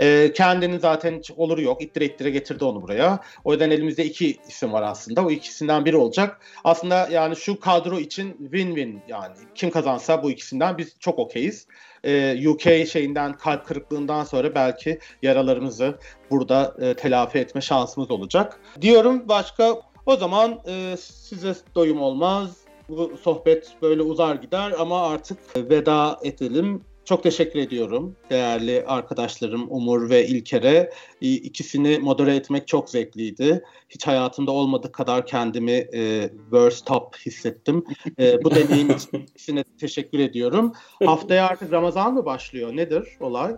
Ee, 0.00 0.32
kendini 0.34 0.80
zaten 0.80 1.18
hiç 1.18 1.30
oluru 1.30 1.62
yok. 1.62 1.82
İttire 1.82 2.04
ittire 2.04 2.30
getirdi 2.30 2.64
onu 2.64 2.82
buraya. 2.82 3.20
O 3.44 3.52
yüzden 3.52 3.70
elimizde 3.70 4.04
iki 4.04 4.36
isim 4.48 4.72
var 4.72 4.82
aslında. 4.82 5.26
O 5.26 5.30
ikisinden 5.30 5.84
biri 5.84 5.96
olacak. 5.96 6.40
Aslında 6.64 7.08
yani 7.12 7.36
şu 7.36 7.60
kadro 7.60 7.98
için 7.98 8.32
win-win 8.32 8.98
yani. 9.08 9.34
Kim 9.54 9.70
kazansa 9.70 10.22
bu 10.22 10.30
ikisinden 10.30 10.78
biz 10.78 10.96
çok 11.00 11.18
okeyiz. 11.18 11.66
Ee, 12.04 12.48
UK 12.48 12.88
şeyinden 12.88 13.32
kalp 13.32 13.66
kırıklığından 13.66 14.24
sonra 14.24 14.54
belki 14.54 14.98
yaralarımızı 15.22 15.98
burada 16.30 16.76
e, 16.80 16.94
telafi 16.94 17.38
etme 17.38 17.60
şansımız 17.60 18.10
olacak. 18.10 18.60
Diyorum 18.80 19.28
başka 19.28 19.87
o 20.08 20.16
zaman 20.16 20.60
e, 20.66 20.96
size 21.00 21.54
doyum 21.74 22.02
olmaz. 22.02 22.56
Bu 22.88 23.12
sohbet 23.22 23.72
böyle 23.82 24.02
uzar 24.02 24.34
gider 24.34 24.72
ama 24.78 25.02
artık 25.02 25.38
veda 25.56 26.18
edelim. 26.22 26.82
Çok 27.04 27.22
teşekkür 27.22 27.60
ediyorum 27.60 28.16
değerli 28.30 28.84
arkadaşlarım 28.86 29.66
Umur 29.70 30.10
ve 30.10 30.26
İlker'e. 30.26 30.90
İkisini 31.20 31.98
modere 31.98 32.36
etmek 32.36 32.68
çok 32.68 32.90
zevkliydi. 32.90 33.64
Hiç 33.88 34.06
hayatımda 34.06 34.50
olmadığı 34.50 34.92
kadar 34.92 35.26
kendimi 35.26 35.72
e, 35.72 36.30
worst 36.50 36.86
top 36.86 37.16
hissettim. 37.16 37.84
E, 38.18 38.44
bu 38.44 38.50
deneyim 38.50 38.90
için 38.90 39.18
ikisine 39.30 39.64
teşekkür 39.80 40.18
ediyorum. 40.18 40.72
Haftaya 41.04 41.46
artık 41.46 41.72
Ramazan 41.72 42.14
mı 42.14 42.24
başlıyor? 42.24 42.76
Nedir 42.76 43.08
olay? 43.20 43.56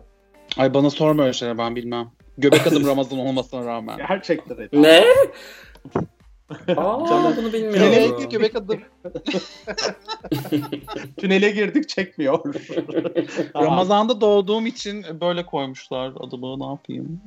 Ay 0.57 0.75
bana 0.75 0.91
sorma 0.91 1.23
öyle 1.23 1.33
şeyler 1.33 1.59
ben 1.59 1.77
bilmem. 1.77 2.11
Göbek 2.39 2.67
adım 2.67 2.87
Ramazan 2.87 3.19
olmasına 3.19 3.65
rağmen. 3.67 3.97
Gerçekten. 3.97 4.69
Ne? 4.73 5.05
Aa, 6.77 7.37
bunu 7.37 7.53
bilmiyorum. 7.53 7.81
Tünele 7.81 8.25
göbek 8.31 8.57
adım. 8.57 8.81
Tünele 11.17 11.51
girdik 11.51 11.89
çekmiyor. 11.89 12.55
Ramazan'da 13.57 14.21
doğduğum 14.21 14.67
için 14.67 15.05
böyle 15.21 15.47
koymuşlar 15.47 16.13
adımı 16.21 16.59
ne 16.61 16.67
yapayım. 16.67 17.21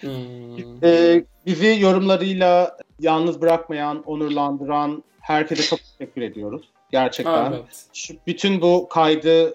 hmm. 0.00 0.84
ee, 0.84 1.24
bizi 1.46 1.76
yorumlarıyla 1.80 2.76
yalnız 3.00 3.40
bırakmayan, 3.40 4.02
onurlandıran 4.06 5.04
herkese 5.20 5.62
çok 5.62 5.78
teşekkür 5.98 6.22
ediyoruz. 6.22 6.68
Gerçekten. 6.90 7.52
Evet. 7.52 7.84
Şu, 7.92 8.14
bütün 8.26 8.60
bu 8.60 8.88
kaydı 8.88 9.54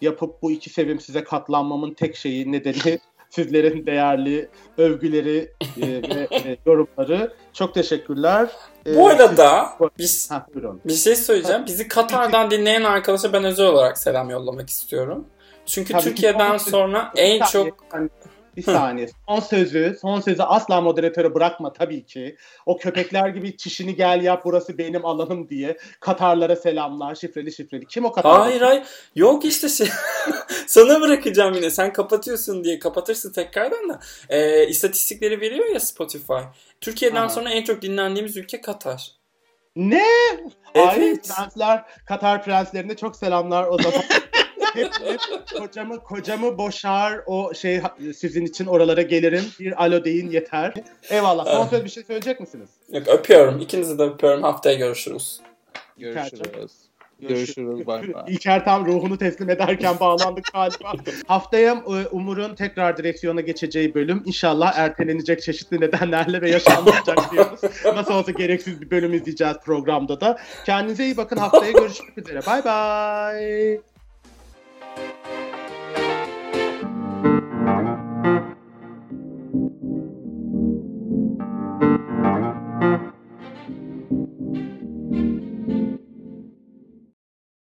yapıp 0.00 0.42
bu 0.42 0.50
iki 0.50 0.70
sevim 0.70 1.00
size 1.00 1.24
katlanmamın 1.24 1.94
tek 1.94 2.16
şeyi 2.16 2.52
nedeni 2.52 2.98
sizlerin 3.30 3.86
değerli 3.86 4.48
övgüleri 4.78 5.52
e, 5.82 5.86
ve 5.86 6.28
e, 6.30 6.56
yorumları. 6.66 7.34
Çok 7.52 7.74
teşekkürler. 7.74 8.48
E, 8.86 8.96
Bu 8.96 9.08
arada 9.08 9.68
siz... 9.98 10.30
bir, 10.30 10.34
ha, 10.34 10.46
bir 10.84 10.94
şey 10.94 11.16
söyleyeceğim. 11.16 11.66
Bizi 11.66 11.88
Katar'dan 11.88 12.50
dinleyen 12.50 12.82
arkadaşa 12.82 13.32
ben 13.32 13.44
özel 13.44 13.66
olarak 13.66 13.98
selam 13.98 14.30
yollamak 14.30 14.70
istiyorum. 14.70 15.26
Çünkü 15.66 15.92
Tabii 15.92 16.02
Türkiye'den 16.02 16.56
sonra 16.56 17.12
en 17.16 17.44
çok... 17.44 17.84
Hani 17.88 18.08
bir 18.56 18.62
saniye. 18.62 19.08
Son 19.28 19.40
sözü, 19.40 19.98
son 20.00 20.20
sözü 20.20 20.42
asla 20.42 20.80
moderatöre 20.80 21.34
bırakma 21.34 21.72
tabii 21.72 22.06
ki. 22.06 22.36
O 22.66 22.76
köpekler 22.76 23.28
gibi 23.28 23.56
çişini 23.56 23.96
gel 23.96 24.22
yap 24.22 24.42
burası 24.44 24.78
benim 24.78 25.04
alanım 25.06 25.48
diye 25.48 25.78
Katarlara 26.00 26.56
selamlar 26.56 27.14
şifreli 27.14 27.52
şifreli. 27.52 27.86
Kim 27.86 28.04
o 28.04 28.12
Katar? 28.12 28.40
Hayır 28.40 28.60
hayır. 28.60 28.82
Yok 29.14 29.44
işte 29.44 29.68
şey. 29.68 29.88
Sana 30.66 31.00
bırakacağım 31.00 31.54
yine. 31.54 31.70
Sen 31.70 31.92
kapatıyorsun 31.92 32.64
diye 32.64 32.78
kapatırsın 32.78 33.32
tekrardan 33.32 33.88
da. 33.88 34.00
Ee, 34.28 34.66
istatistikleri 34.66 35.40
veriyor 35.40 35.66
ya 35.66 35.80
Spotify. 35.80 36.42
Türkiye'den 36.80 37.22
Aha. 37.22 37.28
sonra 37.28 37.50
en 37.50 37.64
çok 37.64 37.82
dinlendiğimiz 37.82 38.36
ülke 38.36 38.60
Katar. 38.60 39.12
Ne? 39.76 40.04
Evet. 40.74 40.88
Ay, 40.88 41.18
prensler, 41.20 41.84
Katar 42.06 42.44
prenslerine 42.44 42.96
çok 42.96 43.16
selamlar 43.16 43.66
o 43.70 43.82
zaman. 43.82 44.02
hep, 44.76 44.92
hep 45.04 45.20
kocamı 45.58 46.00
kocamı 46.00 46.58
boşar 46.58 47.20
o 47.26 47.54
şey 47.54 47.80
sizin 48.16 48.46
için 48.46 48.66
oralara 48.66 49.02
gelirim. 49.02 49.44
Bir 49.60 49.84
alo 49.84 50.04
deyin 50.04 50.30
yeter. 50.30 50.74
Eyvallah. 51.10 51.46
Son 51.46 51.66
söz 51.66 51.84
bir 51.84 51.90
şey 51.90 52.02
söyleyecek 52.02 52.40
misiniz? 52.40 52.70
Yok 52.92 53.08
öpüyorum. 53.08 53.60
İkinizi 53.60 53.98
de 53.98 54.02
öpüyorum. 54.02 54.42
Haftaya 54.42 54.76
görüşürüz. 54.76 55.40
Görüşürüz. 55.98 56.86
Görüşürüz. 57.20 57.86
Bay 57.86 58.14
bay. 58.14 58.24
İlker 58.28 58.64
tam 58.64 58.86
ruhunu 58.86 59.18
teslim 59.18 59.50
ederken 59.50 59.94
bağlandık 60.00 60.44
galiba. 60.52 60.92
Haftaya 61.26 61.72
e, 61.72 62.06
Umur'un 62.10 62.54
tekrar 62.54 62.96
direksiyona 62.96 63.40
geçeceği 63.40 63.94
bölüm 63.94 64.22
inşallah 64.26 64.78
ertelenecek 64.78 65.42
çeşitli 65.42 65.80
nedenlerle 65.80 66.40
ve 66.42 66.50
yaşanmayacak 66.50 67.18
diyoruz. 67.32 67.60
Nasıl 67.84 68.14
olsa 68.14 68.32
gereksiz 68.32 68.80
bir 68.80 68.90
bölüm 68.90 69.14
izleyeceğiz 69.14 69.56
programda 69.64 70.20
da. 70.20 70.38
Kendinize 70.66 71.04
iyi 71.04 71.16
bakın. 71.16 71.36
Haftaya 71.36 71.72
görüşmek 71.72 72.18
üzere. 72.18 72.40
Bay 72.46 72.64
bay. 72.64 73.95
Thank 74.96 75.26
you. 75.26 75.45